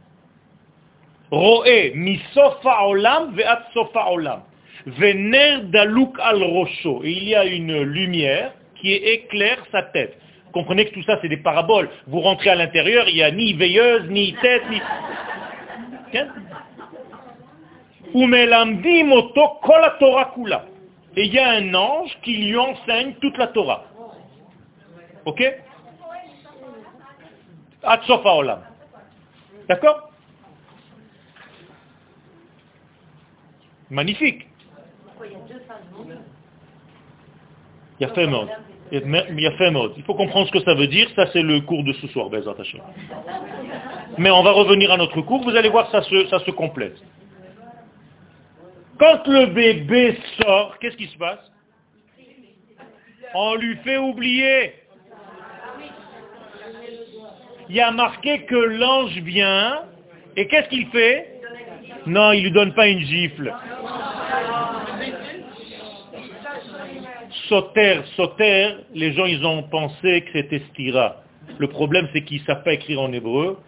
Roé, 1.31 1.91
mi 1.95 2.19
sofa 2.34 2.85
olam 2.85 3.34
ve'at 3.35 3.68
sofa 3.73 4.11
olam. 4.11 4.41
Vener 4.85 5.64
daluk 5.65 6.18
al 6.19 6.41
rosho. 6.41 7.03
Et 7.03 7.11
il 7.11 7.23
y 7.30 7.35
a 7.35 7.45
une 7.45 7.81
lumière 7.81 8.53
qui 8.76 8.93
éclaire 8.93 9.64
sa 9.72 9.84
tête. 9.84 10.18
Comprenez 10.51 10.85
que 10.85 10.93
tout 10.93 11.03
ça, 11.03 11.19
c'est 11.22 11.30
des 11.30 11.38
paraboles. 11.38 11.89
Vous 12.07 12.22
rentrez 12.22 12.49
à 12.49 12.56
l'intérieur, 12.56 13.07
il 13.07 13.15
n'y 13.15 13.23
a 13.23 13.31
ni 13.31 13.53
veilleuse, 13.53 14.10
ni 14.10 14.34
tête, 14.41 14.64
ni... 14.69 14.81
Et 21.15 21.26
il 21.26 21.34
y 21.34 21.39
a 21.39 21.49
un 21.51 21.73
ange 21.76 22.18
qui 22.23 22.38
lui 22.38 22.57
enseigne 22.57 23.14
toute 23.22 23.38
la 23.38 23.47
Torah. 23.47 23.85
Ok? 25.26 25.43
D'accord 29.68 30.11
Magnifique. 33.89 34.47
Il 37.99 38.07
y 38.07 38.10
a 38.10 38.14
fait 38.14 38.27
mode. 38.27 38.49
Il 38.91 39.39
y 39.39 39.47
a 39.47 39.57
fait 39.57 39.72
mode. 39.72 39.93
Il 39.97 40.03
faut 40.03 40.15
comprendre 40.15 40.47
ce 40.47 40.51
que 40.51 40.64
ça 40.64 40.73
veut 40.73 40.88
dire. 40.88 41.10
Ça, 41.15 41.27
c'est 41.31 41.41
le 41.41 41.61
cours 41.61 41.84
de 41.84 41.93
ce 41.93 42.07
soir, 42.07 42.30
Mais 44.18 44.31
on 44.31 44.43
va 44.43 44.51
revenir 44.51 44.91
à 44.91 44.97
notre 44.97 45.22
cours. 45.22 45.43
Vous 45.43 45.56
allez 45.56 45.69
voir, 45.69 45.89
ça 45.91 46.01
se, 46.03 46.27
ça 46.27 46.39
se 46.39 46.51
complète. 46.51 46.97
Quand 48.99 49.26
le 49.27 49.47
bébé 49.47 50.18
sort, 50.41 50.77
qu'est-ce 50.80 50.97
qui 50.97 51.07
se 51.07 51.18
passe? 51.18 51.39
On 53.34 53.56
lui 53.56 53.77
fait 53.77 53.97
oublier. 53.97 54.73
Il 57.70 57.76
y 57.76 57.82
a 57.82 57.91
marqué 57.91 58.46
que 58.46 58.56
l'ange 58.56 59.16
vient, 59.20 59.84
et 60.36 60.48
qu'est-ce 60.48 60.70
qu'il 60.70 60.88
fait? 60.88 61.40
Non, 62.08 62.32
il 62.32 62.40
ne 62.40 62.44
lui 62.46 62.52
donne 62.52 62.74
pas 62.74 62.88
une 62.88 63.02
gifle. 63.02 63.54
Soter, 67.48 68.02
Soter, 68.16 68.76
les 68.94 69.14
gens 69.14 69.26
ils 69.26 69.46
ont 69.46 69.64
pensé 69.64 70.22
que 70.22 70.32
c'était 70.34 70.64
stira. 70.72 71.18
Le 71.60 71.68
problème 71.68 72.08
c'est 72.12 72.24
qu'ils 72.24 72.41
ne 72.41 72.46
savent 72.46 72.64
pas 72.64 72.74
écrire 72.74 73.02
en 73.02 73.12
hébreu. 73.14 73.60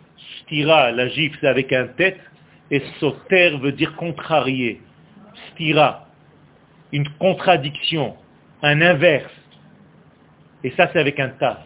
Stira, 0.41 0.91
la 0.91 1.07
gifle 1.09 1.37
c'est 1.39 1.47
avec 1.47 1.71
un 1.71 1.87
tête, 1.87 2.19
et 2.71 2.81
Soter 2.99 3.57
veut 3.57 3.71
dire 3.71 3.95
contrarier. 3.97 4.81
Stira, 5.51 6.07
une 6.91 7.07
contradiction, 7.19 8.15
un 8.63 8.81
inverse. 8.81 9.31
Et 10.63 10.71
ça 10.71 10.89
c'est 10.91 10.99
avec 10.99 11.19
un 11.19 11.29
taf. 11.29 11.59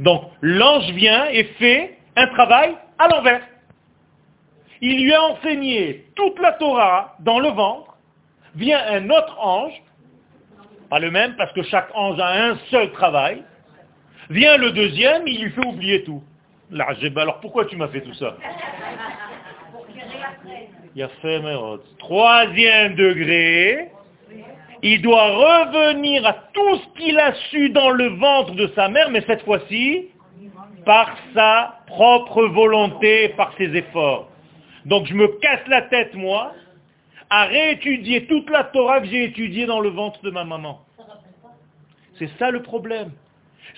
Donc 0.00 0.24
l'ange 0.40 0.90
vient 0.92 1.26
et 1.26 1.44
fait 1.58 1.98
un 2.16 2.26
travail 2.28 2.74
à 2.98 3.08
l'envers. 3.08 3.42
Il 4.80 5.04
lui 5.04 5.12
a 5.12 5.22
enseigné 5.22 6.06
toute 6.16 6.38
la 6.40 6.52
Torah 6.52 7.16
dans 7.20 7.38
le 7.38 7.48
ventre, 7.50 7.96
vient 8.54 8.80
un 8.88 9.10
autre 9.10 9.36
ange, 9.38 9.74
pas 10.88 10.98
le 10.98 11.10
même 11.10 11.36
parce 11.36 11.52
que 11.52 11.62
chaque 11.62 11.90
ange 11.94 12.18
a 12.18 12.46
un 12.46 12.56
seul 12.70 12.90
travail, 12.92 13.44
vient 14.30 14.56
le 14.56 14.70
deuxième, 14.72 15.26
il 15.26 15.44
lui 15.44 15.50
fait 15.50 15.66
oublier 15.66 16.02
tout. 16.04 16.22
Là, 16.70 16.88
alors 17.16 17.40
pourquoi 17.40 17.66
tu 17.66 17.76
m'as 17.76 17.88
fait 17.88 18.00
tout 18.00 18.14
ça? 18.14 18.36
Il 20.94 21.02
a 21.02 21.08
fait 21.08 21.42
Troisième 21.98 22.94
degré, 22.94 23.90
il 24.82 25.02
doit 25.02 25.30
revenir 25.30 26.26
à 26.26 26.32
tout 26.52 26.76
ce 26.76 26.98
qu'il 26.98 27.18
a 27.18 27.34
su 27.50 27.70
dans 27.70 27.90
le 27.90 28.08
ventre 28.08 28.54
de 28.54 28.68
sa 28.74 28.88
mère, 28.88 29.10
mais 29.10 29.22
cette 29.26 29.42
fois-ci, 29.42 30.08
par 30.84 31.16
sa 31.34 31.80
propre 31.86 32.44
volonté, 32.44 33.30
par 33.30 33.52
ses 33.58 33.76
efforts. 33.76 34.28
Donc 34.86 35.06
je 35.06 35.14
me 35.14 35.28
casse 35.40 35.66
la 35.68 35.82
tête, 35.82 36.14
moi, 36.14 36.52
à 37.28 37.44
réétudier 37.44 38.26
toute 38.26 38.48
la 38.50 38.64
Torah 38.64 39.00
que 39.00 39.06
j'ai 39.06 39.24
étudiée 39.24 39.66
dans 39.66 39.80
le 39.80 39.90
ventre 39.90 40.22
de 40.22 40.30
ma 40.30 40.44
maman. 40.44 40.80
C'est 42.18 42.30
ça 42.38 42.50
le 42.50 42.62
problème. 42.62 43.12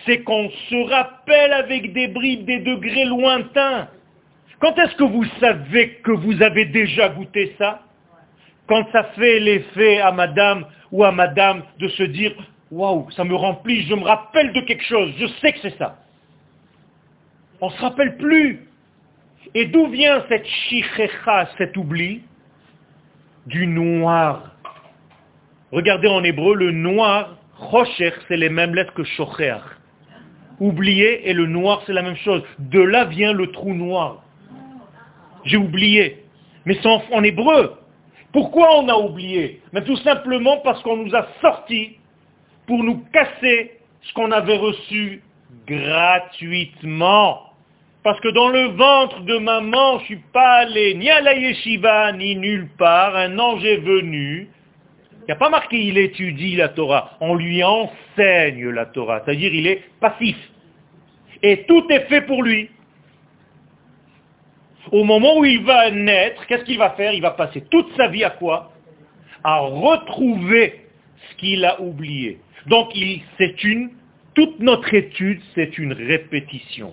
C'est 0.06 0.22
qu'on 0.22 0.48
se 0.50 0.90
rappelle 0.90 1.52
avec 1.52 1.92
des 1.92 2.08
bribes, 2.08 2.44
des 2.44 2.60
degrés 2.60 3.04
lointains. 3.04 3.88
Quand 4.60 4.78
est-ce 4.78 4.94
que 4.96 5.04
vous 5.04 5.24
savez 5.40 5.94
que 6.04 6.12
vous 6.12 6.40
avez 6.42 6.66
déjà 6.66 7.08
goûté 7.08 7.54
ça? 7.58 7.82
Quand 8.68 8.84
ça 8.92 9.04
fait 9.16 9.40
l'effet 9.40 10.00
à 10.00 10.12
madame 10.12 10.66
ou 10.92 11.04
à 11.04 11.10
madame 11.10 11.62
de 11.78 11.88
se 11.88 12.02
dire, 12.04 12.32
waouh, 12.70 13.10
ça 13.12 13.24
me 13.24 13.34
remplit, 13.34 13.82
je 13.82 13.94
me 13.94 14.04
rappelle 14.04 14.52
de 14.52 14.60
quelque 14.60 14.84
chose, 14.84 15.12
je 15.18 15.26
sais 15.40 15.52
que 15.52 15.58
c'est 15.62 15.78
ça. 15.78 15.98
On 17.60 17.68
ne 17.68 17.72
se 17.72 17.80
rappelle 17.80 18.16
plus. 18.16 18.68
Et 19.54 19.66
d'où 19.66 19.86
vient 19.88 20.24
cette 20.28 20.46
shichecha, 20.46 21.48
cet 21.58 21.76
oubli 21.76 22.22
Du 23.46 23.66
noir. 23.66 24.52
Regardez 25.72 26.08
en 26.08 26.22
hébreu, 26.22 26.54
le 26.54 26.70
noir, 26.70 27.36
rocher, 27.56 28.12
c'est 28.28 28.36
les 28.36 28.48
mêmes 28.48 28.74
lettres 28.74 28.94
que 28.94 29.04
shocher. 29.04 29.58
Oublier 30.60 31.28
et 31.28 31.32
le 31.32 31.46
noir, 31.46 31.82
c'est 31.86 31.92
la 31.92 32.02
même 32.02 32.16
chose. 32.16 32.42
De 32.58 32.80
là 32.80 33.04
vient 33.04 33.32
le 33.32 33.50
trou 33.50 33.74
noir. 33.74 34.22
J'ai 35.44 35.56
oublié. 35.56 36.24
Mais 36.64 36.78
c'est 36.80 36.88
en, 36.88 37.22
hébreu. 37.22 37.78
Pourquoi 38.32 38.78
on 38.78 38.88
a 38.88 38.96
oublié 38.96 39.60
Mais 39.72 39.84
Tout 39.84 39.96
simplement 39.98 40.58
parce 40.58 40.82
qu'on 40.82 40.96
nous 40.96 41.14
a 41.14 41.26
sortis 41.40 41.98
pour 42.66 42.82
nous 42.82 43.02
casser 43.12 43.78
ce 44.02 44.12
qu'on 44.14 44.30
avait 44.30 44.56
reçu 44.56 45.22
gratuitement. 45.66 47.52
Parce 48.02 48.18
que 48.20 48.28
dans 48.28 48.48
le 48.48 48.68
ventre 48.68 49.20
de 49.20 49.38
maman, 49.38 49.98
je 49.98 50.02
ne 50.02 50.06
suis 50.06 50.24
pas 50.32 50.54
allé 50.54 50.94
ni 50.94 51.08
à 51.08 51.20
la 51.20 51.34
yeshiva, 51.34 52.12
ni 52.12 52.34
nulle 52.34 52.68
part. 52.78 53.14
Un 53.14 53.38
ange 53.38 53.64
est 53.64 53.76
venu. 53.76 54.48
Il 55.20 55.26
n'y 55.26 55.32
a 55.32 55.36
pas 55.36 55.50
marqué 55.50 55.78
il 55.78 55.98
étudie 55.98 56.56
la 56.56 56.68
Torah. 56.68 57.16
On 57.20 57.34
lui 57.36 57.62
enseigne 57.62 58.70
la 58.70 58.86
Torah. 58.86 59.22
C'est-à-dire 59.24 59.54
il 59.54 59.68
est 59.68 59.82
passif. 60.00 60.36
Et 61.44 61.64
tout 61.68 61.86
est 61.90 62.08
fait 62.08 62.22
pour 62.22 62.42
lui. 62.42 62.70
Au 64.92 65.04
moment 65.04 65.38
où 65.38 65.44
il 65.46 65.64
va 65.64 65.90
naître, 65.90 66.46
qu'est-ce 66.46 66.64
qu'il 66.64 66.76
va 66.76 66.90
faire? 66.90 67.12
Il 67.14 67.22
va 67.22 67.30
passer 67.30 67.62
toute 67.62 67.90
sa 67.96 68.08
vie 68.08 68.24
à 68.24 68.30
quoi? 68.30 68.72
À 69.42 69.60
retrouver 69.60 70.84
ce 71.16 71.36
qu'il 71.36 71.64
a 71.64 71.80
oublié. 71.80 72.38
Donc 72.66 72.92
c'est 73.38 73.64
une, 73.64 73.90
toute 74.34 74.60
notre 74.60 74.92
étude, 74.92 75.40
c'est 75.54 75.78
une 75.78 75.94
répétition. 75.94 76.92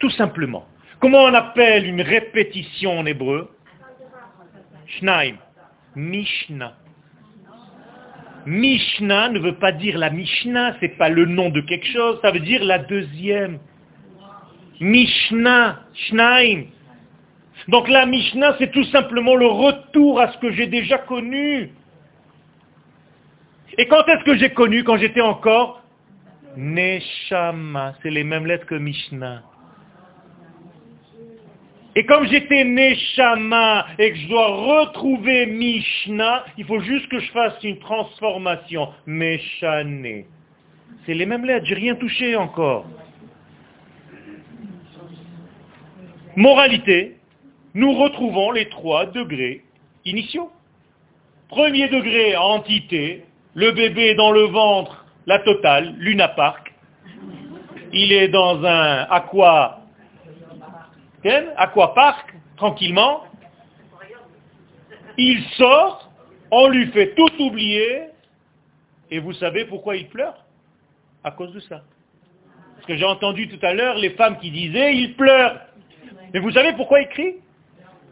Tout 0.00 0.10
simplement. 0.10 0.66
Comment 0.98 1.22
on 1.22 1.34
appelle 1.34 1.86
une 1.86 2.02
répétition 2.02 2.98
en 2.98 3.06
hébreu? 3.06 3.48
Shnaim. 4.86 5.36
Mishnah. 5.94 6.74
Mishnah 8.46 9.28
ne 9.28 9.38
veut 9.38 9.56
pas 9.56 9.70
dire 9.70 9.96
la 9.96 10.10
Mishnah, 10.10 10.76
c'est 10.80 10.96
pas 10.96 11.08
le 11.08 11.26
nom 11.26 11.50
de 11.50 11.60
quelque 11.60 11.86
chose, 11.86 12.18
ça 12.20 12.32
veut 12.32 12.40
dire 12.40 12.64
la 12.64 12.78
deuxième. 12.78 13.60
Mishnah, 14.80 15.80
Shnaim. 15.94 16.64
Donc 17.68 17.88
la 17.88 18.06
Mishnah, 18.06 18.56
c'est 18.58 18.70
tout 18.72 18.84
simplement 18.84 19.34
le 19.34 19.46
retour 19.46 20.20
à 20.20 20.32
ce 20.32 20.38
que 20.38 20.50
j'ai 20.52 20.66
déjà 20.66 20.98
connu. 20.98 21.70
Et 23.78 23.86
quand 23.86 24.06
est-ce 24.08 24.24
que 24.24 24.36
j'ai 24.36 24.50
connu? 24.50 24.84
Quand 24.84 24.96
j'étais 24.96 25.20
encore 25.20 25.82
Neshama. 26.56 27.94
C'est 28.02 28.10
les 28.10 28.24
mêmes 28.24 28.46
lettres 28.46 28.66
que 28.66 28.74
Mishnah. 28.74 29.42
Et 31.96 32.06
comme 32.06 32.26
j'étais 32.26 32.64
Neshama 32.64 33.86
et 33.98 34.12
que 34.12 34.16
je 34.16 34.28
dois 34.28 34.46
retrouver 34.46 35.46
Mishnah, 35.46 36.44
il 36.56 36.64
faut 36.64 36.80
juste 36.80 37.08
que 37.08 37.18
je 37.18 37.30
fasse 37.32 37.54
une 37.62 37.78
transformation. 37.78 38.88
Meshane. 39.06 40.24
C'est 41.04 41.14
les 41.14 41.26
mêmes 41.26 41.44
lettres, 41.44 41.66
j'ai 41.66 41.74
rien 41.74 41.94
touché 41.96 42.36
encore. 42.36 42.86
Moralité, 46.36 47.16
nous 47.74 47.92
retrouvons 47.92 48.50
les 48.50 48.68
trois 48.68 49.06
degrés 49.06 49.64
initiaux. 50.04 50.50
Premier 51.48 51.88
degré, 51.88 52.36
entité, 52.36 53.24
le 53.54 53.72
bébé 53.72 54.14
dans 54.14 54.30
le 54.30 54.42
ventre, 54.42 55.04
la 55.26 55.38
totale, 55.40 55.94
Luna 55.98 56.28
Park. 56.28 56.72
Il 57.92 58.12
est 58.12 58.28
dans 58.28 58.64
un 58.64 59.06
aqua 59.10 59.80
aquapark, 61.56 62.34
tranquillement. 62.56 63.24
Il 65.18 65.42
sort, 65.56 66.10
on 66.50 66.68
lui 66.68 66.86
fait 66.92 67.14
tout 67.14 67.42
oublier, 67.42 68.04
et 69.10 69.18
vous 69.18 69.32
savez 69.34 69.64
pourquoi 69.64 69.96
il 69.96 70.08
pleure? 70.08 70.44
À 71.24 71.32
cause 71.32 71.52
de 71.52 71.60
ça. 71.60 71.82
Parce 72.76 72.86
que 72.86 72.96
j'ai 72.96 73.04
entendu 73.04 73.48
tout 73.48 73.58
à 73.64 73.74
l'heure 73.74 73.96
les 73.96 74.10
femmes 74.10 74.38
qui 74.38 74.50
disaient, 74.50 74.94
il 74.94 75.14
pleure. 75.14 75.60
Mais 76.32 76.40
vous 76.40 76.52
savez 76.52 76.72
pourquoi 76.72 77.02
il 77.02 77.08
crie? 77.08 77.34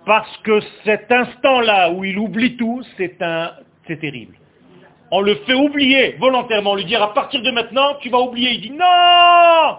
Parce 0.09 0.39
que 0.39 0.61
cet 0.87 1.13
instant-là 1.13 1.91
où 1.91 2.03
il 2.03 2.19
oublie 2.19 2.57
tout, 2.57 2.83
c'est 2.97 3.21
un, 3.21 3.53
terrible. 3.87 4.37
On 5.11 5.21
le 5.21 5.35
fait 5.47 5.53
oublier 5.53 6.17
volontairement, 6.19 6.71
on 6.71 6.77
lui 6.77 6.87
dit 6.87 6.97
à 6.97 7.09
partir 7.09 7.43
de 7.43 7.51
maintenant, 7.51 7.95
tu 8.01 8.09
vas 8.09 8.21
oublier. 8.21 8.53
Il 8.53 8.61
dit 8.63 8.71
non 8.71 9.77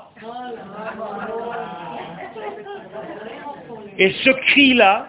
et 3.97 4.11
ce 4.23 4.30
cri-là, 4.30 5.07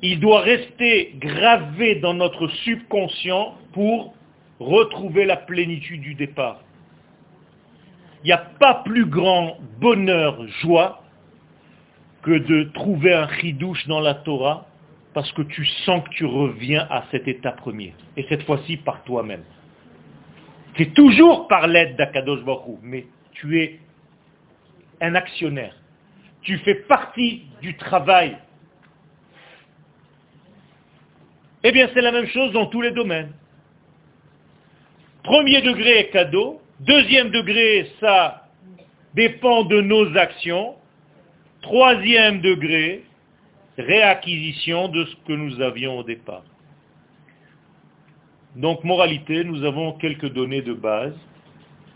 il 0.00 0.18
doit 0.18 0.40
rester 0.40 1.14
gravé 1.18 1.96
dans 1.96 2.14
notre 2.14 2.48
subconscient 2.64 3.54
pour 3.74 4.14
retrouver 4.58 5.26
la 5.26 5.36
plénitude 5.36 6.00
du 6.00 6.14
départ. 6.14 6.60
Il 8.24 8.28
n'y 8.28 8.32
a 8.32 8.38
pas 8.58 8.82
plus 8.86 9.04
grand 9.04 9.58
bonheur, 9.80 10.38
joie, 10.62 11.02
que 12.22 12.38
de 12.38 12.64
trouver 12.74 13.14
un 13.14 13.28
chidouche 13.38 13.86
dans 13.86 14.00
la 14.00 14.14
Torah 14.14 14.66
parce 15.14 15.30
que 15.32 15.42
tu 15.42 15.64
sens 15.84 16.04
que 16.04 16.10
tu 16.10 16.24
reviens 16.24 16.86
à 16.90 17.04
cet 17.10 17.26
état 17.26 17.52
premier. 17.52 17.94
Et 18.16 18.24
cette 18.28 18.42
fois-ci 18.44 18.76
par 18.76 19.02
toi-même. 19.04 19.42
C'est 20.76 20.94
toujours 20.94 21.48
par 21.48 21.66
l'aide 21.66 21.96
d'Akadosh 21.96 22.44
Baruch 22.44 22.78
mais 22.82 23.06
tu 23.32 23.60
es 23.60 23.80
un 25.00 25.14
actionnaire. 25.14 25.74
Tu 26.42 26.58
fais 26.58 26.74
partie 26.74 27.44
du 27.60 27.76
travail. 27.76 28.36
Eh 31.62 31.72
bien, 31.72 31.90
c'est 31.92 32.00
la 32.00 32.12
même 32.12 32.26
chose 32.26 32.52
dans 32.52 32.66
tous 32.66 32.80
les 32.80 32.92
domaines. 32.92 33.32
Premier 35.22 35.60
degré 35.60 35.98
est 35.98 36.10
cadeau. 36.10 36.62
Deuxième 36.80 37.30
degré, 37.30 37.90
ça 38.00 38.48
dépend 39.14 39.64
de 39.64 39.82
nos 39.82 40.16
actions. 40.16 40.76
Troisième 41.62 42.40
degré, 42.40 43.04
réacquisition 43.76 44.88
de 44.88 45.04
ce 45.04 45.14
que 45.26 45.32
nous 45.32 45.60
avions 45.60 45.98
au 45.98 46.02
départ. 46.02 46.44
Donc, 48.56 48.82
moralité, 48.82 49.44
nous 49.44 49.62
avons 49.64 49.92
quelques 49.92 50.32
données 50.32 50.62
de 50.62 50.74
base. 50.74 51.14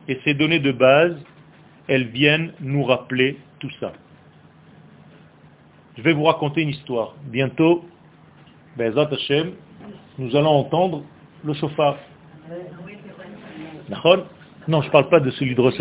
Et 0.07 0.21
ces 0.25 0.35
données 0.35 0.61
de 0.61 0.73
base, 0.73 1.17
elles 1.89 2.09
viennent 2.09 2.53
nous 2.61 2.85
rappeler 2.85 3.39
tout 3.59 3.71
ça. 3.81 3.93
Je 5.97 6.03
vais 6.03 6.13
vous 6.13 6.25
raconter 6.25 6.63
une 6.63 6.71
histoire. 6.71 7.15
Bientôt, 7.25 7.85
nous 10.19 10.37
allons 10.37 10.51
entendre 10.51 11.05
le 11.45 11.55
chauffard. 11.55 11.97
Non, 14.67 14.81
je 14.83 14.87
ne 14.87 14.93
parle 14.93 15.09
pas 15.09 15.21
de 15.21 15.31
celui 15.33 15.55
de 15.55 15.61
Rosh 15.61 15.75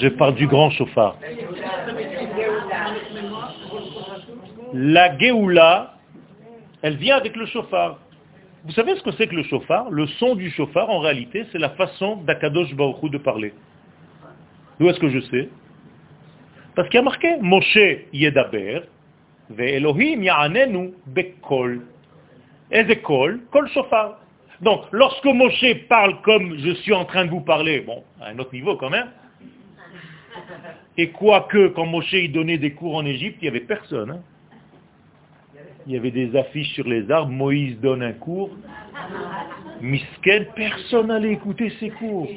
Je 0.00 0.08
parle 0.08 0.34
du 0.34 0.46
grand 0.46 0.70
chauffard. 0.70 1.16
La 4.74 5.18
Géoula, 5.18 5.94
elle 6.82 6.96
vient 6.96 7.16
avec 7.16 7.36
le 7.36 7.46
chauffard. 7.46 7.98
Vous 8.64 8.72
savez 8.72 8.96
ce 8.96 9.02
que 9.02 9.12
c'est 9.12 9.28
que 9.28 9.34
le 9.34 9.44
chauffard? 9.44 9.90
Le 9.90 10.06
son 10.06 10.34
du 10.34 10.50
chauffard, 10.50 10.90
en 10.90 10.98
réalité, 11.00 11.46
c'est 11.52 11.58
la 11.58 11.70
façon 11.70 12.16
d'Akadosh 12.16 12.74
Baruch 12.74 13.10
de 13.10 13.18
parler. 13.18 13.54
D'où 14.78 14.88
est-ce 14.88 15.00
que 15.00 15.08
je 15.08 15.20
sais? 15.20 15.48
Parce 16.74 16.88
qu'il 16.88 16.98
y 16.98 17.00
a 17.00 17.04
marqué 17.04 17.36
Moshe 17.40 17.78
Yedaber, 18.12 18.82
ve 19.50 19.60
Elohim 19.60 20.22
Ya'anenu 20.22 20.92
Bekol. 21.06 21.82
Ezekol, 22.70 23.40
Kol 23.50 23.68
Shofar. 23.70 24.18
Donc, 24.60 24.82
lorsque 24.92 25.24
Moshe 25.24 25.74
parle 25.88 26.20
comme 26.22 26.58
je 26.58 26.72
suis 26.74 26.92
en 26.92 27.04
train 27.04 27.24
de 27.24 27.30
vous 27.30 27.40
parler, 27.40 27.80
bon, 27.80 28.04
à 28.20 28.28
un 28.28 28.38
autre 28.38 28.52
niveau 28.52 28.76
quand 28.76 28.90
même, 28.90 29.08
et 30.98 31.10
quoique, 31.10 31.68
quand 31.68 31.86
Moshe 31.86 32.28
donnait 32.30 32.58
des 32.58 32.72
cours 32.72 32.96
en 32.96 33.06
Égypte, 33.06 33.38
il 33.40 33.44
n'y 33.44 33.48
avait 33.48 33.60
personne. 33.60 34.10
Hein. 34.10 34.20
Il 35.86 35.92
y 35.94 35.96
avait 35.96 36.10
des 36.10 36.36
affiches 36.36 36.74
sur 36.74 36.88
les 36.88 37.08
arbres, 37.08 37.30
Moïse 37.30 37.78
donne 37.80 38.02
un 38.02 38.12
cours. 38.12 38.50
Misken, 39.80 40.46
personne 40.56 41.06
n'allait 41.06 41.32
écouter 41.32 41.72
ses 41.78 41.90
cours. 41.90 42.28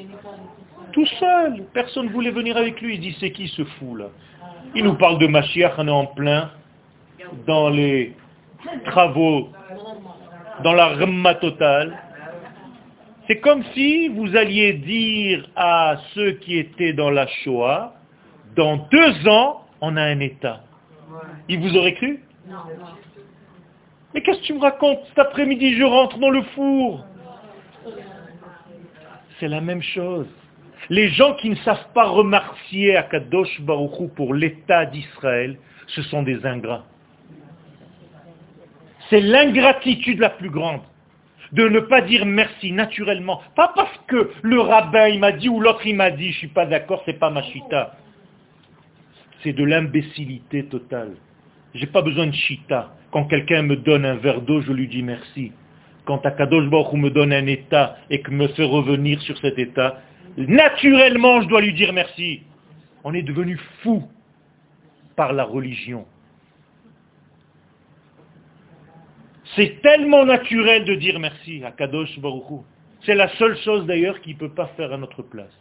Tout 0.92 1.06
seul, 1.06 1.64
personne 1.74 2.06
ne 2.06 2.12
voulait 2.12 2.30
venir 2.30 2.56
avec 2.56 2.80
lui. 2.80 2.94
Il 2.94 3.00
dit, 3.00 3.16
c'est 3.18 3.32
qui 3.32 3.48
ce 3.48 3.64
fou 3.64 3.96
là? 3.96 4.06
Il 4.76 4.84
nous 4.84 4.94
parle 4.94 5.18
de 5.18 5.26
Mashiach, 5.26 5.74
on 5.78 5.88
est 5.88 5.90
en 5.90 6.06
plein 6.06 6.50
dans 7.46 7.68
les 7.68 8.14
travaux, 8.84 9.48
dans 10.62 10.72
la 10.72 10.86
remma 10.88 11.34
totale. 11.34 11.98
C'est 13.26 13.40
comme 13.40 13.64
si 13.74 14.06
vous 14.08 14.36
alliez 14.36 14.74
dire 14.74 15.48
à 15.56 15.96
ceux 16.14 16.32
qui 16.32 16.58
étaient 16.58 16.92
dans 16.92 17.10
la 17.10 17.26
Shoah, 17.26 17.94
dans 18.56 18.76
deux 18.90 19.28
ans, 19.28 19.66
on 19.80 19.96
a 19.96 20.02
un 20.02 20.20
État. 20.20 20.60
Ils 21.48 21.60
vous 21.60 21.76
auraient 21.76 21.94
cru? 21.94 22.22
Mais 24.14 24.20
qu'est-ce 24.22 24.40
que 24.40 24.44
tu 24.44 24.54
me 24.54 24.60
racontes? 24.60 25.00
Cet 25.08 25.18
après-midi, 25.18 25.76
je 25.76 25.84
rentre 25.84 26.18
dans 26.18 26.30
le 26.30 26.42
four. 26.54 27.04
C'est 29.40 29.48
la 29.48 29.60
même 29.60 29.82
chose. 29.82 30.26
Les 30.90 31.08
gens 31.10 31.34
qui 31.34 31.48
ne 31.48 31.56
savent 31.56 31.92
pas 31.94 32.04
remercier 32.04 32.96
Akadosh 32.96 33.60
Baruchou 33.60 34.08
pour 34.08 34.34
l'État 34.34 34.84
d'Israël, 34.86 35.56
ce 35.86 36.02
sont 36.02 36.22
des 36.22 36.44
ingrats. 36.44 36.84
C'est 39.08 39.20
l'ingratitude 39.20 40.18
la 40.18 40.30
plus 40.30 40.50
grande 40.50 40.80
de 41.52 41.68
ne 41.68 41.80
pas 41.80 42.00
dire 42.00 42.24
merci 42.24 42.72
naturellement. 42.72 43.42
Pas 43.54 43.72
parce 43.74 43.96
que 44.06 44.30
le 44.42 44.60
rabbin 44.60 45.08
il 45.08 45.20
m'a 45.20 45.32
dit 45.32 45.48
ou 45.48 45.60
l'autre 45.60 45.86
il 45.86 45.96
m'a 45.96 46.10
dit, 46.10 46.28
je 46.30 46.36
ne 46.36 46.38
suis 46.38 46.48
pas 46.48 46.66
d'accord, 46.66 47.02
c'est 47.04 47.18
pas 47.18 47.30
ma 47.30 47.42
chita. 47.42 47.94
C'est 49.42 49.52
de 49.52 49.64
l'imbécilité 49.64 50.64
totale. 50.66 51.16
J'ai 51.74 51.86
pas 51.86 52.02
besoin 52.02 52.26
de 52.26 52.32
chita. 52.34 52.94
Quand 53.10 53.24
quelqu'un 53.24 53.62
me 53.62 53.76
donne 53.76 54.04
un 54.04 54.16
verre 54.16 54.42
d'eau, 54.42 54.60
je 54.60 54.72
lui 54.72 54.88
dis 54.88 55.02
merci. 55.02 55.52
Quand 56.04 56.24
Akadosh 56.24 56.68
Baruch 56.68 56.92
me 56.94 57.10
donne 57.10 57.32
un 57.32 57.46
état 57.46 57.96
et 58.10 58.20
que 58.20 58.30
me 58.30 58.48
fait 58.48 58.64
revenir 58.64 59.20
sur 59.22 59.38
cet 59.38 59.58
état, 59.58 60.00
naturellement 60.36 61.40
je 61.42 61.48
dois 61.48 61.60
lui 61.60 61.72
dire 61.72 61.92
merci. 61.92 62.42
On 63.04 63.14
est 63.14 63.22
devenu 63.22 63.58
fou 63.82 64.02
par 65.16 65.32
la 65.32 65.44
religion. 65.44 66.06
C'est 69.56 69.80
tellement 69.82 70.24
naturel 70.24 70.84
de 70.84 70.94
dire 70.94 71.18
merci 71.20 71.62
à 71.64 71.70
Kadosh 71.72 72.18
Baruchou. 72.18 72.64
C'est 73.04 73.14
la 73.14 73.28
seule 73.36 73.56
chose 73.58 73.86
d'ailleurs 73.86 74.20
qu'il 74.20 74.34
ne 74.34 74.38
peut 74.38 74.54
pas 74.54 74.68
faire 74.76 74.92
à 74.92 74.96
notre 74.96 75.22
place. 75.22 75.52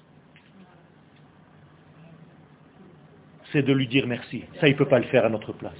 C'est 3.51 3.63
de 3.63 3.73
lui 3.73 3.87
dire 3.87 4.07
merci. 4.07 4.43
Ça, 4.59 4.67
il 4.67 4.71
ne 4.71 4.77
peut 4.77 4.87
pas 4.87 4.99
le 4.99 5.05
faire 5.05 5.25
à 5.25 5.29
notre 5.29 5.53
place. 5.53 5.73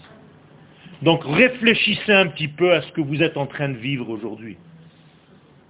Donc 1.02 1.24
réfléchissez 1.26 2.14
un 2.14 2.28
petit 2.28 2.48
peu 2.48 2.74
à 2.74 2.82
ce 2.82 2.92
que 2.92 3.02
vous 3.02 3.24
êtes 3.24 3.38
en 3.38 3.48
train 3.48 3.70
de 3.70 3.78
vivre 3.78 4.10
aujourd'hui. 4.10 4.58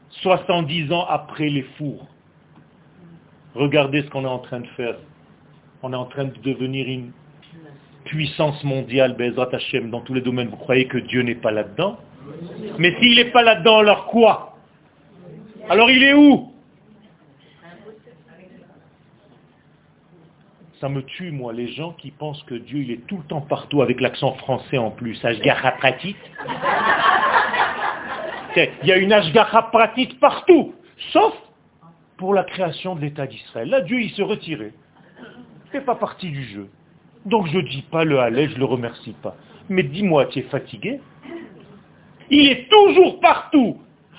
70 0.09 0.91
ans 0.91 1.05
après 1.07 1.49
les 1.49 1.63
fours. 1.77 2.07
Regardez 3.55 4.03
ce 4.03 4.09
qu'on 4.09 4.23
est 4.23 4.27
en 4.27 4.39
train 4.39 4.59
de 4.59 4.67
faire. 4.67 4.95
On 5.83 5.93
est 5.93 5.95
en 5.95 6.05
train 6.05 6.25
de 6.25 6.37
devenir 6.43 6.87
une 6.87 7.11
puissance 8.05 8.63
mondiale, 8.63 9.15
Bezrat 9.15 9.49
Hashem, 9.53 9.89
dans 9.89 10.01
tous 10.01 10.13
les 10.13 10.21
domaines. 10.21 10.49
Vous 10.49 10.57
croyez 10.57 10.85
que 10.87 10.97
Dieu 10.97 11.21
n'est 11.21 11.35
pas 11.35 11.51
là-dedans? 11.51 11.97
Mais 12.77 12.95
s'il 12.99 13.15
n'est 13.15 13.31
pas 13.31 13.43
là-dedans, 13.43 13.79
alors 13.79 14.07
quoi? 14.07 14.57
Alors 15.69 15.89
il 15.89 16.03
est 16.03 16.13
où? 16.13 16.50
Ça 20.81 20.89
me 20.89 21.03
tue, 21.03 21.29
moi, 21.29 21.53
les 21.53 21.67
gens 21.67 21.91
qui 21.93 22.09
pensent 22.09 22.41
que 22.43 22.55
Dieu, 22.55 22.79
il 22.79 22.89
est 22.89 23.05
tout 23.05 23.17
le 23.17 23.23
temps 23.23 23.41
partout 23.41 23.83
avec 23.83 24.01
l'accent 24.01 24.33
français 24.33 24.79
en 24.79 24.89
plus. 24.89 25.23
Ashgaha 25.23 25.73
pratique. 25.73 26.17
Il 28.55 28.87
y 28.87 28.91
a 28.91 28.97
une 28.97 29.13
Ashgaha 29.13 29.69
pratique 29.71 30.19
partout, 30.19 30.73
sauf 31.13 31.33
pour 32.17 32.33
la 32.33 32.43
création 32.43 32.95
de 32.95 33.01
l'État 33.01 33.27
d'Israël. 33.27 33.69
Là, 33.69 33.81
Dieu, 33.81 34.01
il 34.01 34.09
se 34.09 34.23
retirait. 34.23 34.73
Fait 35.71 35.81
pas 35.81 35.93
partie 35.93 36.31
du 36.31 36.43
jeu. 36.45 36.67
Donc 37.25 37.45
je 37.45 37.57
ne 37.57 37.61
dis 37.61 37.83
pas 37.83 38.03
le 38.03 38.19
Halais, 38.19 38.49
je 38.49 38.55
ne 38.55 38.59
le 38.59 38.65
remercie 38.65 39.15
pas. 39.21 39.35
Mais 39.69 39.83
dis-moi, 39.83 40.25
tu 40.25 40.39
es 40.39 40.43
fatigué? 40.43 40.99
Il 42.31 42.49
est 42.49 42.67
toujours 42.69 43.19
partout, 43.19 43.77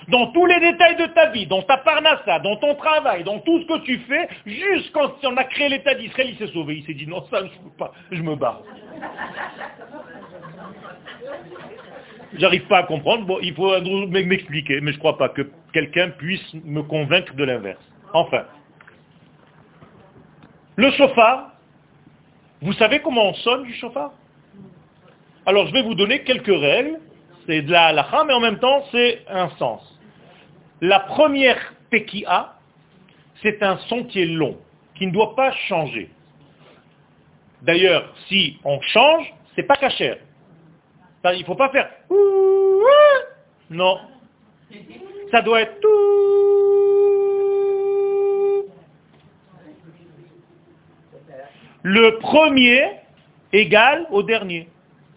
dans 0.09 0.29
tous 0.29 0.47
les 0.47 0.61
détails 0.61 0.97
de 0.97 1.07
ta 1.07 1.31
vie, 1.31 1.47
dans 1.47 1.63
ta 1.63 1.79
parnassa, 1.79 2.39
dans 2.41 2.57
ton 2.57 2.75
travail, 2.75 3.25
dans 3.25 3.39
tout 3.41 3.61
ce 3.63 3.67
que 3.67 3.79
tu 3.85 3.99
fais, 4.09 4.29
juste 4.47 4.93
quand 4.93 5.13
on 5.25 5.37
a 5.37 5.45
créé 5.45 5.69
l'État 5.69 5.95
d'Israël, 5.95 6.31
il 6.31 6.37
s'est 6.37 6.53
sauvé. 6.53 6.77
Il 6.77 6.85
s'est 6.85 6.95
dit, 6.95 7.07
non, 7.07 7.25
ça, 7.31 7.41
je 7.41 7.45
ne 7.45 7.65
peux 7.65 7.77
pas, 7.79 7.93
je 8.11 8.23
me 8.23 8.35
barre. 8.37 8.63
J'arrive 12.35 12.67
pas 12.67 12.79
à 12.79 12.83
comprendre, 12.85 13.27
bon, 13.27 13.39
il 13.43 13.55
faut 13.55 13.79
m'expliquer, 14.09 14.81
mais 14.81 14.93
je 14.93 14.97
ne 14.97 15.01
crois 15.01 15.19
pas 15.19 15.29
que 15.29 15.51
quelqu'un 15.73 16.11
puisse 16.11 16.55
me 16.65 16.83
convaincre 16.83 17.35
de 17.35 17.45
l'inverse. 17.45 17.83
Enfin, 18.15 18.45
le 20.77 20.91
chauffard, 20.93 21.51
vous 22.63 22.73
savez 22.75 23.01
comment 23.01 23.31
on 23.31 23.35
sonne 23.35 23.65
du 23.65 23.75
chauffard? 23.75 24.13
Alors 25.45 25.67
je 25.67 25.73
vais 25.73 25.83
vous 25.83 25.95
donner 25.95 26.23
quelques 26.23 26.47
règles 26.47 26.99
c'est 27.47 27.63
de 27.63 27.73
la 27.73 27.87
halakha, 27.87 28.25
mais 28.25 28.35
en 28.35 28.41
même 28.41 28.59
temps, 28.59 28.85
c'est 28.93 29.25
un 29.29 29.49
sens. 29.51 29.92
La 30.83 31.01
première 31.01 31.75
tekia, 31.91 32.55
c'est 33.41 33.63
un 33.63 33.79
est 34.15 34.27
long, 34.27 34.59
qui 34.97 35.07
ne 35.07 35.13
doit 35.13 35.35
pas 35.35 35.53
changer. 35.69 36.11
D'ailleurs, 37.63 38.13
si 38.29 38.59
on 38.65 38.81
change, 38.81 39.33
c'est 39.55 39.63
pas 39.63 39.77
cachère. 39.77 40.19
Il 41.25 41.39
ne 41.39 41.45
faut 41.45 41.55
pas 41.55 41.71
faire 41.71 41.89
non. 43.71 43.99
Ça 45.31 45.41
doit 45.41 45.63
être 45.63 45.81
Le 51.85 52.19
premier 52.19 52.85
égale 53.53 54.07
au 54.11 54.23
dernier. 54.23 54.69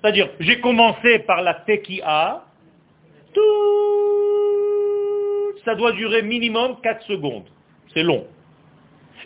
C'est-à-dire, 0.01 0.29
j'ai 0.39 0.61
commencé 0.61 1.19
par 1.19 1.41
la 1.41 1.53
tekia, 1.53 2.43
ça 5.65 5.75
doit 5.75 5.91
durer 5.91 6.21
minimum 6.21 6.77
4 6.81 7.05
secondes. 7.07 7.47
C'est 7.93 8.03
long. 8.03 8.25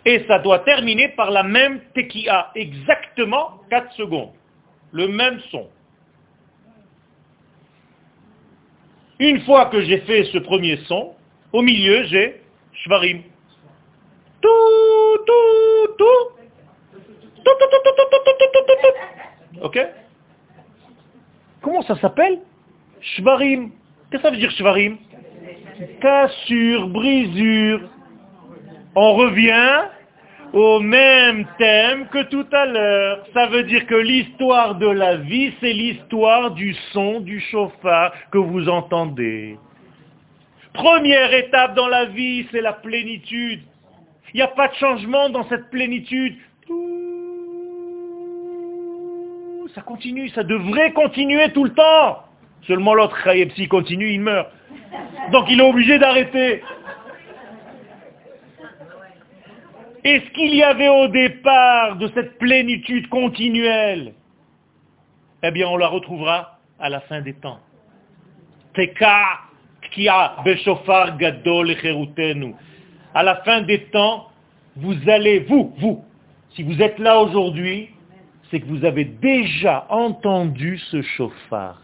Et 0.06 0.26
ça 0.28 0.40
doit 0.40 0.60
terminer 0.60 1.10
par 1.10 1.30
la 1.30 1.44
même 1.44 1.82
teki'a, 1.94 2.52
exactement 2.56 3.62
4 3.70 3.94
secondes. 3.94 4.32
Le 4.92 5.08
même 5.08 5.40
son. 5.52 5.68
Une 9.20 9.42
fois 9.42 9.66
que 9.66 9.82
j'ai 9.82 10.00
fait 10.00 10.24
ce 10.26 10.38
premier 10.38 10.78
son, 10.88 11.14
au 11.52 11.62
milieu, 11.62 12.06
j'ai 12.06 12.42
shvarim. 12.72 13.22
Tout, 14.42 15.18
tout, 15.28 15.94
tout. 15.98 16.06
Tout, 17.36 17.44
tout, 17.44 17.70
tout, 17.72 17.94
tout, 17.98 18.06
tout, 18.10 18.34
tout, 18.40 18.50
tout, 18.54 18.76
tout. 18.82 19.66
Ok? 19.66 19.80
Comment 21.62 21.82
ça 21.82 21.98
s'appelle? 21.98 22.40
Shvarim. 23.02 23.72
Qu'est-ce 24.10 24.22
que 24.22 24.28
ça 24.28 24.32
veut 24.32 24.38
dire 24.38 24.52
shvarim? 24.52 24.98
Cassure, 26.02 26.88
brisure. 26.90 27.82
On 28.96 29.14
revient 29.14 29.84
au 30.52 30.80
même 30.80 31.46
thème 31.58 32.08
que 32.08 32.24
tout 32.24 32.46
à 32.52 32.66
l'heure. 32.66 33.26
Ça 33.34 33.48
veut 33.48 33.64
dire 33.64 33.86
que 33.86 33.96
l'histoire 33.96 34.76
de 34.76 34.88
la 34.88 35.18
vie, 35.18 35.54
c'est 35.62 35.72
l'histoire 35.72 36.52
du 36.52 36.76
son 36.92 37.22
du 37.22 37.40
chauffard 37.40 38.14
que 38.32 38.38
vous 38.38 38.68
entendez. 38.68 39.58
Première 40.74 41.34
étape 41.34 41.76
dans 41.76 41.88
la 41.88 42.06
vie, 42.06 42.48
c'est 42.52 42.62
la 42.62 42.74
plénitude. 42.74 43.62
Il 44.34 44.38
n'y 44.38 44.44
a 44.44 44.48
pas 44.48 44.68
de 44.68 44.76
changement 44.76 45.30
dans 45.30 45.48
cette 45.50 45.70
plénitude. 45.70 46.36
Ça 49.76 49.82
continue, 49.82 50.30
ça 50.30 50.44
devrait 50.44 50.94
continuer 50.94 51.52
tout 51.52 51.64
le 51.64 51.74
temps. 51.74 52.24
Seulement 52.68 52.94
l'autre, 52.94 53.18
s'il 53.56 53.70
continue, 53.70 54.12
il 54.12 54.22
meurt. 54.22 54.50
Donc 55.32 55.46
il 55.50 55.60
est 55.60 55.64
obligé 55.64 56.00
d'arrêter. 56.00 56.64
Et 60.04 60.22
ce 60.22 60.30
qu'il 60.32 60.56
y 60.56 60.64
avait 60.64 60.88
au 60.88 61.08
départ 61.08 61.98
de 61.98 62.08
cette 62.14 62.38
plénitude 62.38 63.10
continuelle, 63.10 64.14
eh 65.44 65.52
bien 65.52 65.68
on 65.68 65.78
la 65.78 65.88
retrouvera 65.88 66.60
à 66.80 66.90
la 66.90 67.02
fin 67.02 67.22
des 67.22 67.34
temps. 67.34 67.60
À 73.14 73.24
la 73.24 73.36
fin 73.44 73.62
des 73.62 73.84
temps, 73.86 74.28
vous 74.78 74.96
allez, 75.10 75.40
vous, 75.40 75.74
vous, 75.80 76.06
si 76.52 76.64
vous 76.64 76.82
êtes 76.82 77.00
là 77.00 77.20
aujourd'hui, 77.20 77.90
c'est 78.50 78.60
que 78.62 78.66
vous 78.66 78.86
avez 78.86 79.04
déjà 79.06 79.86
entendu 79.90 80.78
ce 80.92 81.02
chauffard. 81.02 81.82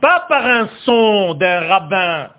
Pas 0.00 0.26
par 0.28 0.46
un 0.46 0.68
son 0.84 1.34
d'un 1.34 1.60
rabbin. 1.66 2.30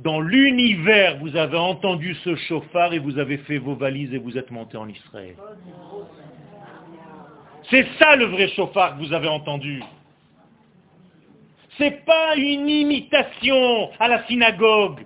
Dans 0.00 0.20
l'univers, 0.20 1.18
vous 1.18 1.36
avez 1.36 1.58
entendu 1.58 2.14
ce 2.24 2.34
chauffard 2.34 2.92
et 2.94 2.98
vous 2.98 3.18
avez 3.18 3.38
fait 3.38 3.58
vos 3.58 3.74
valises 3.74 4.12
et 4.14 4.18
vous 4.18 4.36
êtes 4.38 4.50
monté 4.50 4.76
en 4.76 4.88
Israël. 4.88 5.36
C'est 7.68 7.86
ça 7.98 8.16
le 8.16 8.24
vrai 8.24 8.48
chauffard 8.48 8.96
que 8.96 9.04
vous 9.04 9.12
avez 9.12 9.28
entendu. 9.28 9.82
C'est 11.78 12.04
pas 12.04 12.34
une 12.36 12.68
imitation 12.68 13.90
à 14.00 14.08
la 14.08 14.26
synagogue. 14.26 15.04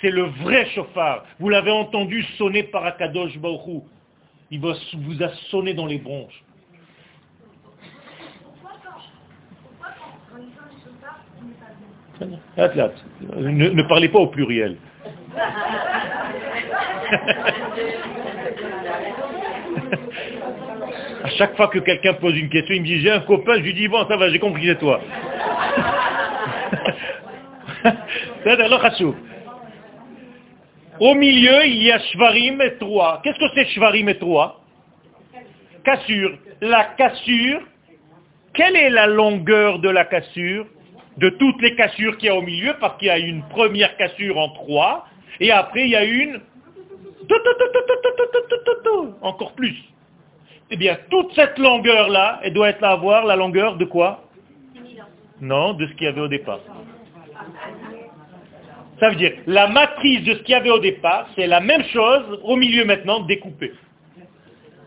C'est 0.00 0.10
le 0.10 0.24
vrai 0.24 0.66
chauffard. 0.70 1.24
Vous 1.40 1.48
l'avez 1.48 1.70
entendu 1.70 2.22
sonner 2.36 2.64
par 2.64 2.84
Akadosh 2.84 3.38
Baruch 3.38 3.84
Il 4.50 4.60
vous 4.60 5.22
a 5.22 5.28
sonné 5.50 5.72
dans 5.72 5.86
les 5.86 5.98
bronches. 5.98 6.44
Ne, 12.20 13.70
ne 13.70 13.82
parlez 13.82 14.08
pas 14.08 14.18
au 14.18 14.28
pluriel. 14.28 14.76
à 21.24 21.30
chaque 21.30 21.56
fois 21.56 21.68
que 21.68 21.78
quelqu'un 21.78 22.14
pose 22.14 22.36
une 22.36 22.48
question, 22.48 22.74
il 22.74 22.82
me 22.82 22.86
dit 22.86 23.00
j'ai 23.00 23.10
un 23.10 23.20
copain, 23.20 23.54
je 23.56 23.60
lui 23.60 23.74
dis 23.74 23.88
bon 23.88 24.06
ça 24.06 24.16
va, 24.16 24.30
j'ai 24.30 24.38
compris 24.38 24.66
c'est 24.66 24.78
toi. 24.78 25.00
Au 31.00 31.14
milieu, 31.14 31.64
il 31.66 31.82
y 31.82 31.90
a 31.90 31.98
Shvarim 31.98 32.60
et 32.60 32.76
Troa. 32.76 33.20
Qu'est-ce 33.24 33.38
que 33.38 33.48
c'est 33.54 33.66
Shvarim 33.66 34.08
et 34.08 34.18
Troa 34.18 34.60
Cassure. 35.84 36.38
La 36.60 36.84
cassure, 36.96 37.60
quelle 38.54 38.76
est 38.76 38.90
la 38.90 39.06
longueur 39.06 39.80
de 39.80 39.88
la 39.88 40.04
cassure? 40.04 40.66
De 41.18 41.28
toutes 41.30 41.60
les 41.62 41.74
cassures 41.76 42.16
qu'il 42.18 42.26
y 42.26 42.30
a 42.30 42.36
au 42.36 42.42
milieu, 42.42 42.74
parce 42.80 42.98
qu'il 42.98 43.08
y 43.08 43.10
a 43.10 43.18
une 43.18 43.42
première 43.44 43.96
cassure 43.96 44.38
en 44.38 44.50
trois, 44.50 45.06
et 45.40 45.50
après 45.50 45.82
il 45.82 45.90
y 45.90 45.96
a 45.96 46.04
une 46.04 46.40
encore 49.22 49.52
plus. 49.52 49.76
Eh 50.70 50.76
bien, 50.76 50.96
toute 51.10 51.32
cette 51.34 51.58
longueur-là, 51.58 52.40
elle 52.42 52.52
doit 52.52 52.70
être 52.70 52.84
avoir 52.84 53.24
la 53.24 53.36
longueur 53.36 53.76
de 53.76 53.84
quoi? 53.84 54.24
Non, 55.40 55.74
de 55.74 55.86
ce 55.86 55.92
qu'il 55.92 56.04
y 56.04 56.08
avait 56.08 56.20
au 56.20 56.28
départ. 56.28 56.60
Ça 59.00 59.10
veut 59.10 59.16
dire, 59.16 59.32
la 59.46 59.68
matrice 59.68 60.24
de 60.24 60.34
ce 60.34 60.38
qu'il 60.38 60.52
y 60.52 60.54
avait 60.54 60.70
au 60.70 60.78
départ, 60.78 61.28
c'est 61.34 61.46
la 61.46 61.60
même 61.60 61.82
chose 61.84 62.40
au 62.44 62.56
milieu 62.56 62.84
maintenant, 62.84 63.20
découpée, 63.20 63.72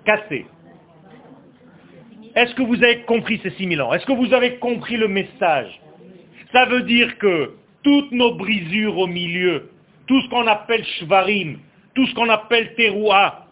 cassée. 0.06 0.46
Est-ce 2.36 2.54
que 2.56 2.62
vous 2.62 2.82
avez 2.84 3.02
compris 3.02 3.40
ces 3.44 3.50
6000 3.52 3.82
ans? 3.82 3.94
Est-ce 3.94 4.06
que 4.06 4.14
vous 4.14 4.34
avez 4.34 4.58
compris 4.58 4.96
le 4.96 5.08
message? 5.08 5.80
Ça 6.52 6.66
veut 6.66 6.84
dire 6.84 7.18
que 7.18 7.54
toutes 7.84 8.12
nos 8.12 8.36
brisures 8.36 8.98
au 8.98 9.08
milieu, 9.08 9.70
tout 10.08 10.22
ce 10.22 10.30
qu'on 10.30 10.48
appelle 10.48 10.84
shvarim, 11.00 11.60
tout 11.96 12.06
ce 12.08 12.14
qu'on 12.16 12.30
appelle 12.30 12.74
teroua, 12.76 13.48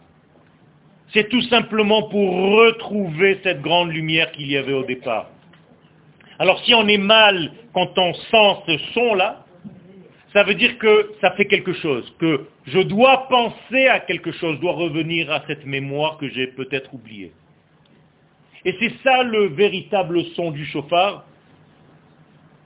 c'est 1.12 1.28
tout 1.28 1.42
simplement 1.42 2.04
pour 2.08 2.34
retrouver 2.58 3.38
cette 3.42 3.62
grande 3.62 3.92
lumière 3.92 4.32
qu'il 4.32 4.50
y 4.50 4.56
avait 4.56 4.72
au 4.72 4.84
départ. 4.84 5.30
Alors 6.38 6.62
si 6.64 6.74
on 6.74 6.86
est 6.88 6.98
mal 6.98 7.52
quand 7.72 7.96
on 7.96 8.12
sent 8.14 8.62
ce 8.66 8.78
son-là, 8.94 9.44
ça 10.32 10.42
veut 10.42 10.54
dire 10.54 10.76
que 10.78 11.12
ça 11.20 11.30
fait 11.32 11.46
quelque 11.46 11.72
chose, 11.72 12.14
que 12.18 12.46
je 12.66 12.80
dois 12.80 13.26
penser 13.28 13.86
à 13.86 14.00
quelque 14.00 14.32
chose, 14.32 14.56
je 14.56 14.60
dois 14.60 14.72
revenir 14.72 15.30
à 15.32 15.42
cette 15.46 15.64
mémoire 15.64 16.18
que 16.18 16.28
j'ai 16.28 16.48
peut-être 16.48 16.92
oubliée. 16.92 17.32
Et 18.64 18.76
c'est 18.80 18.92
ça 19.02 19.22
le 19.22 19.46
véritable 19.46 20.22
son 20.34 20.50
du 20.50 20.66
chauffard, 20.66 21.24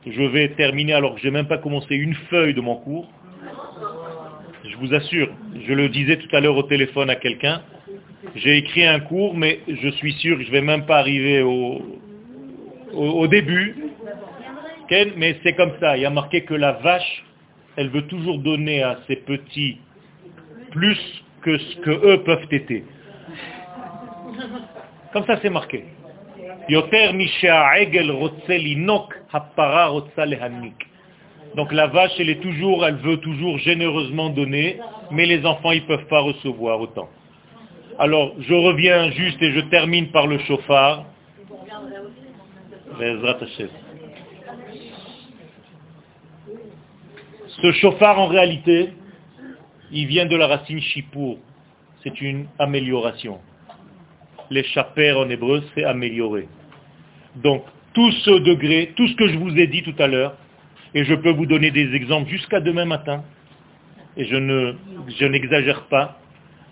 je 0.06 0.22
vais 0.22 0.48
terminer 0.51 0.94
alors 0.94 1.14
que 1.14 1.20
je 1.20 1.27
n'ai 1.27 1.32
même 1.32 1.48
pas 1.48 1.59
commencé 1.59 1.94
une 1.94 2.14
feuille 2.31 2.55
de 2.55 2.60
mon 2.60 2.77
cours. 2.77 3.10
Je 4.64 4.77
vous 4.77 4.94
assure, 4.94 5.28
je 5.66 5.72
le 5.72 5.89
disais 5.89 6.16
tout 6.16 6.35
à 6.35 6.40
l'heure 6.40 6.56
au 6.56 6.62
téléphone 6.62 7.10
à 7.10 7.16
quelqu'un, 7.16 7.62
j'ai 8.35 8.59
écrit 8.59 8.86
un 8.86 9.01
cours, 9.01 9.36
mais 9.36 9.60
je 9.66 9.89
suis 9.89 10.12
sûr 10.14 10.36
que 10.36 10.43
je 10.43 10.48
ne 10.48 10.52
vais 10.52 10.60
même 10.60 10.86
pas 10.86 10.98
arriver 10.98 11.43
au, 11.43 12.01
au, 12.93 13.27
début. 13.27 13.77
Mais 15.16 15.39
c'est 15.43 15.55
comme 15.55 15.72
ça, 15.81 15.97
il 15.97 16.02
y 16.02 16.06
a 16.06 16.10
marqué 16.10 16.43
que 16.44 16.55
la 16.55 16.72
vache, 16.72 17.24
elle 17.77 17.90
veut 17.90 18.06
toujours 18.06 18.39
donner 18.39 18.82
à 18.82 18.98
ses 19.06 19.16
petits 19.16 19.78
plus 20.72 20.98
que 21.43 21.59
ce 21.59 21.77
que 21.77 21.90
eux 21.90 22.22
peuvent 22.24 22.47
téter. 22.48 22.85
Comme 25.12 25.24
ça 25.27 25.39
c'est 25.43 25.51
marqué. 25.51 25.85
Donc 31.57 31.73
la 31.73 31.87
vache, 31.89 32.13
elle 32.19 32.31
est 32.31 32.41
toujours, 32.41 32.87
elle 32.87 32.97
veut 32.97 33.17
toujours 33.17 33.59
généreusement 33.59 34.31
donner, 34.31 34.79
mais 35.11 35.27
les 35.27 35.45
enfants, 35.45 35.73
ils 35.73 35.83
ne 35.83 35.87
peuvent 35.87 36.07
pas 36.07 36.21
recevoir 36.21 36.81
autant. 36.81 37.09
Alors, 37.99 38.35
je 38.39 38.55
reviens 38.55 39.11
juste 39.11 39.43
et 39.43 39.53
je 39.53 39.61
termine 39.61 40.13
par 40.13 40.27
le 40.29 40.39
chauffard. 40.39 41.07
Ce 47.49 47.73
chauffard, 47.73 48.19
en 48.19 48.27
réalité, 48.27 48.91
il 49.91 50.07
vient 50.07 50.27
de 50.27 50.37
la 50.37 50.47
racine 50.47 50.81
chipour. 50.81 51.39
C'est 52.03 52.21
une 52.21 52.47
amélioration. 52.59 53.41
Les 54.51 54.65
en 54.79 55.29
hébreu, 55.29 55.63
c'est 55.75 55.85
améliorer. 55.85 56.49
Donc, 57.36 57.65
tout 57.94 58.11
ce 58.12 58.31
degré, 58.31 58.93
tout 58.97 59.07
ce 59.09 59.15
que 59.15 59.28
je 59.28 59.39
vous 59.39 59.57
ai 59.59 59.66
dit 59.66 59.82
tout 59.82 59.94
à 59.98 60.07
l'heure, 60.07 60.36
et 60.94 61.05
je 61.05 61.15
peux 61.15 61.31
vous 61.31 61.47
donner 61.47 61.70
des 61.70 61.94
exemples 61.94 62.28
jusqu'à 62.28 62.61
demain 62.61 62.85
matin, 62.85 63.24
et 64.16 64.24
je, 64.24 64.36
ne, 64.36 64.74
je 65.19 65.24
n'exagère 65.24 65.82
pas, 65.86 66.19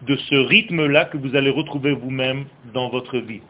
de 0.02 0.16
ce 0.16 0.34
rythme-là 0.34 1.06
que 1.06 1.16
vous 1.16 1.34
allez 1.34 1.50
retrouver 1.50 1.92
vous-même 1.92 2.44
dans 2.72 2.88
votre 2.88 3.18
vie. 3.18 3.40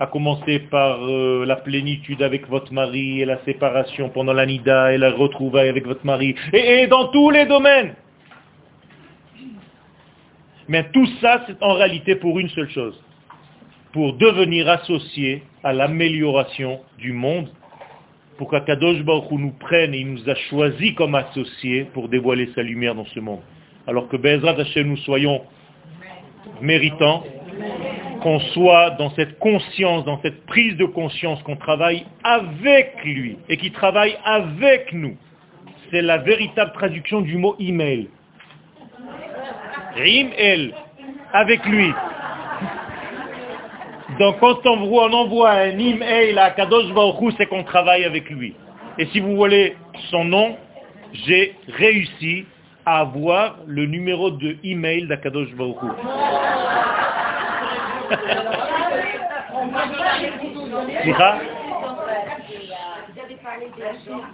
À 0.00 0.06
commencer 0.06 0.58
par 0.58 1.02
euh, 1.02 1.44
la 1.46 1.56
plénitude 1.56 2.22
avec 2.22 2.48
votre 2.48 2.72
mari 2.72 3.20
et 3.20 3.24
la 3.24 3.42
séparation 3.44 4.10
pendant 4.10 4.32
la 4.32 4.46
nida 4.46 4.92
et 4.92 4.98
la 4.98 5.10
retrouvaille 5.10 5.68
avec 5.68 5.86
votre 5.86 6.04
mari, 6.04 6.34
et 6.52 6.86
dans 6.86 7.08
tous 7.08 7.30
les 7.30 7.46
domaines. 7.46 7.94
Mais 10.68 10.88
tout 10.92 11.06
ça, 11.20 11.44
c'est 11.46 11.62
en 11.62 11.74
réalité 11.74 12.14
pour 12.16 12.38
une 12.38 12.50
seule 12.50 12.70
chose, 12.70 13.02
pour 13.92 14.14
devenir 14.14 14.68
associé 14.68 15.42
à 15.64 15.72
l'amélioration 15.72 16.80
du 16.98 17.12
monde, 17.12 17.48
pour 18.36 18.50
qu'Akadosh 18.50 19.02
Baruch 19.02 19.30
nous 19.32 19.52
prenne 19.52 19.94
et 19.94 19.98
il 19.98 20.12
nous 20.12 20.28
a 20.28 20.34
choisis 20.48 20.94
comme 20.94 21.14
associés 21.14 21.84
pour 21.92 22.08
dévoiler 22.08 22.50
sa 22.54 22.62
lumière 22.62 22.94
dans 22.94 23.06
ce 23.06 23.20
monde. 23.20 23.40
Alors 23.86 24.08
que 24.08 24.16
Bezrat 24.16 24.60
Hashem, 24.60 24.86
nous 24.86 24.96
soyons 24.98 25.42
méritants, 26.60 27.24
qu'on 28.20 28.40
soit 28.40 28.90
dans 28.90 29.10
cette 29.10 29.38
conscience, 29.38 30.04
dans 30.04 30.20
cette 30.22 30.44
prise 30.46 30.76
de 30.76 30.84
conscience, 30.84 31.42
qu'on 31.42 31.56
travaille 31.56 32.04
avec 32.24 33.04
lui 33.04 33.38
et 33.48 33.56
qu'il 33.56 33.72
travaille 33.72 34.16
avec 34.24 34.92
nous. 34.92 35.16
C'est 35.90 36.02
la 36.02 36.18
véritable 36.18 36.72
traduction 36.72 37.20
du 37.20 37.36
mot 37.36 37.56
email. 37.58 38.08
Rim 39.96 40.30
el, 40.36 40.74
avec 41.32 41.64
lui. 41.66 41.92
Donc 44.18 44.40
quand 44.40 44.66
on 44.66 45.12
envoie 45.12 45.50
un 45.50 45.78
email 45.78 46.36
à 46.38 46.50
Kadosh 46.50 46.92
Baruch 46.92 47.34
c'est 47.36 47.46
qu'on 47.46 47.62
travaille 47.64 48.04
avec 48.04 48.28
lui. 48.30 48.54
Et 48.98 49.06
si 49.06 49.20
vous 49.20 49.36
voulez 49.36 49.76
son 50.10 50.24
nom, 50.24 50.56
j'ai 51.12 51.54
réussi 51.68 52.44
à 52.84 52.98
avoir 53.00 53.58
le 53.66 53.86
numéro 53.86 54.30
de 54.30 54.56
email 54.64 55.06
d'Akadosh 55.06 55.54
Baruch 55.54 55.76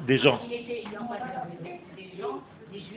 Des 0.07 0.19
gens. 0.19 0.41
Des 0.49 0.59
juifs, 0.59 2.73
des 2.73 2.91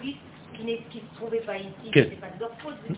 juifs 0.00 0.16
qui 0.54 0.64
ne 0.64 0.76
se 0.76 0.82
trouvaient 1.16 1.40
pas 1.40 1.56
ici, 1.56 1.90
pas 1.90 1.92
de 1.92 2.40
leur 2.40 2.50
faute, 2.62 2.76
qui 2.86 2.94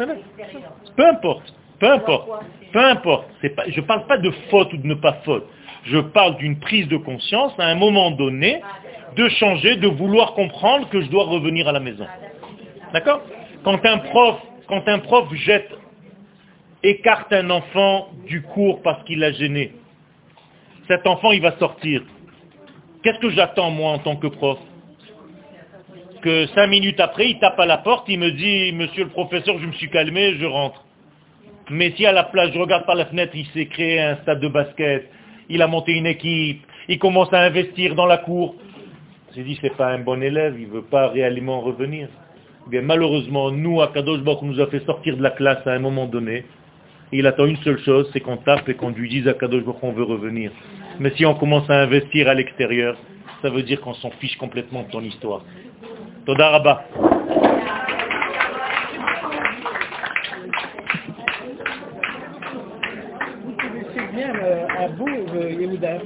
à 0.00 0.06
l'extérieur. 0.06 0.72
Peu 0.96 1.06
importe. 1.06 1.52
Peu 1.80 1.90
importe. 1.90 2.28
Peu 2.72 2.84
importe. 2.84 3.26
Je 3.42 3.80
ne 3.80 3.86
parle 3.86 4.06
pas 4.06 4.18
de 4.18 4.30
faute 4.50 4.72
ou 4.72 4.76
de 4.76 4.86
ne 4.86 4.94
pas 4.94 5.14
faute. 5.24 5.46
Je 5.84 5.98
parle 5.98 6.36
d'une 6.36 6.60
prise 6.60 6.86
de 6.88 6.98
conscience 6.98 7.52
à 7.58 7.64
un 7.64 7.74
moment 7.74 8.10
donné 8.10 8.60
de 9.16 9.28
changer, 9.28 9.76
de 9.76 9.88
vouloir 9.88 10.34
comprendre 10.34 10.88
que 10.90 11.00
je 11.00 11.08
dois 11.08 11.24
revenir 11.24 11.66
à 11.66 11.72
la 11.72 11.80
maison. 11.80 12.06
D'accord? 12.92 13.22
Quand 13.64 13.84
un 13.84 13.98
prof, 13.98 14.36
quand 14.68 14.86
un 14.86 14.98
prof 15.00 15.32
jette, 15.34 15.70
écarte 16.82 17.32
un 17.32 17.50
enfant 17.50 18.08
du 18.26 18.42
cours 18.42 18.82
parce 18.82 19.02
qu'il 19.04 19.18
l'a 19.18 19.32
gêné, 19.32 19.72
cet 20.86 21.06
enfant 21.06 21.32
il 21.32 21.42
va 21.42 21.58
sortir. 21.58 22.02
Qu'est-ce 23.02 23.18
que 23.18 23.30
j'attends 23.30 23.70
moi 23.70 23.92
en 23.92 23.98
tant 23.98 24.16
que 24.16 24.26
prof? 24.26 24.58
Que 26.22 26.46
cinq 26.48 26.66
minutes 26.66 27.00
après, 27.00 27.30
il 27.30 27.38
tape 27.38 27.58
à 27.58 27.66
la 27.66 27.78
porte, 27.78 28.06
il 28.08 28.18
me 28.18 28.30
dit, 28.30 28.72
monsieur 28.72 29.04
le 29.04 29.10
professeur, 29.10 29.58
je 29.58 29.66
me 29.66 29.72
suis 29.72 29.88
calmé, 29.88 30.34
je 30.38 30.44
rentre. 30.44 30.84
Mais 31.70 31.92
si 31.96 32.04
à 32.04 32.12
la 32.12 32.24
place, 32.24 32.50
je 32.52 32.58
regarde 32.58 32.84
par 32.84 32.96
la 32.96 33.06
fenêtre, 33.06 33.32
il 33.34 33.46
s'est 33.46 33.66
créé 33.66 34.00
un 34.00 34.16
stade 34.16 34.40
de 34.40 34.48
basket, 34.48 35.08
il 35.48 35.62
a 35.62 35.68
monté 35.68 35.92
une 35.92 36.06
équipe, 36.06 36.62
il 36.88 36.98
commence 36.98 37.32
à 37.32 37.42
investir 37.42 37.94
dans 37.94 38.06
la 38.06 38.18
cour. 38.18 38.56
J'ai 39.36 39.44
dit, 39.44 39.56
c'est 39.60 39.76
pas 39.76 39.92
un 39.92 40.00
bon 40.00 40.20
élève, 40.20 40.56
il 40.58 40.66
veut 40.66 40.82
pas 40.82 41.08
réellement 41.08 41.60
revenir. 41.60 42.08
Bien, 42.66 42.82
malheureusement, 42.82 43.52
nous, 43.52 43.80
à 43.80 43.88
Kadosh 43.88 44.20
Baruch 44.20 44.42
nous 44.42 44.60
a 44.60 44.66
fait 44.66 44.84
sortir 44.84 45.16
de 45.16 45.22
la 45.22 45.30
classe 45.30 45.64
à 45.64 45.70
un 45.70 45.78
moment 45.78 46.06
donné. 46.06 46.44
il 47.12 47.26
attend 47.26 47.46
une 47.46 47.56
seule 47.58 47.78
chose, 47.78 48.10
c'est 48.12 48.20
qu'on 48.20 48.36
tape 48.38 48.68
et 48.68 48.74
qu'on 48.74 48.90
lui 48.90 49.08
dise 49.08 49.28
à 49.28 49.34
Kadosh 49.34 49.62
qu'on 49.80 49.92
veut 49.92 50.02
revenir. 50.02 50.50
Mais 50.98 51.12
si 51.16 51.24
on 51.24 51.34
commence 51.34 51.70
à 51.70 51.80
investir 51.80 52.28
à 52.28 52.34
l'extérieur, 52.34 52.96
ça 53.42 53.50
veut 53.50 53.62
dire 53.62 53.80
qu'on 53.80 53.94
s'en 53.94 54.10
fiche 54.10 54.36
complètement 54.36 54.82
de 54.82 54.90
ton 54.90 55.02
histoire. 55.02 55.44
Toda 56.26 56.50
à 64.80 64.88
bout, 64.88 65.06
Yehuda, 65.06 65.98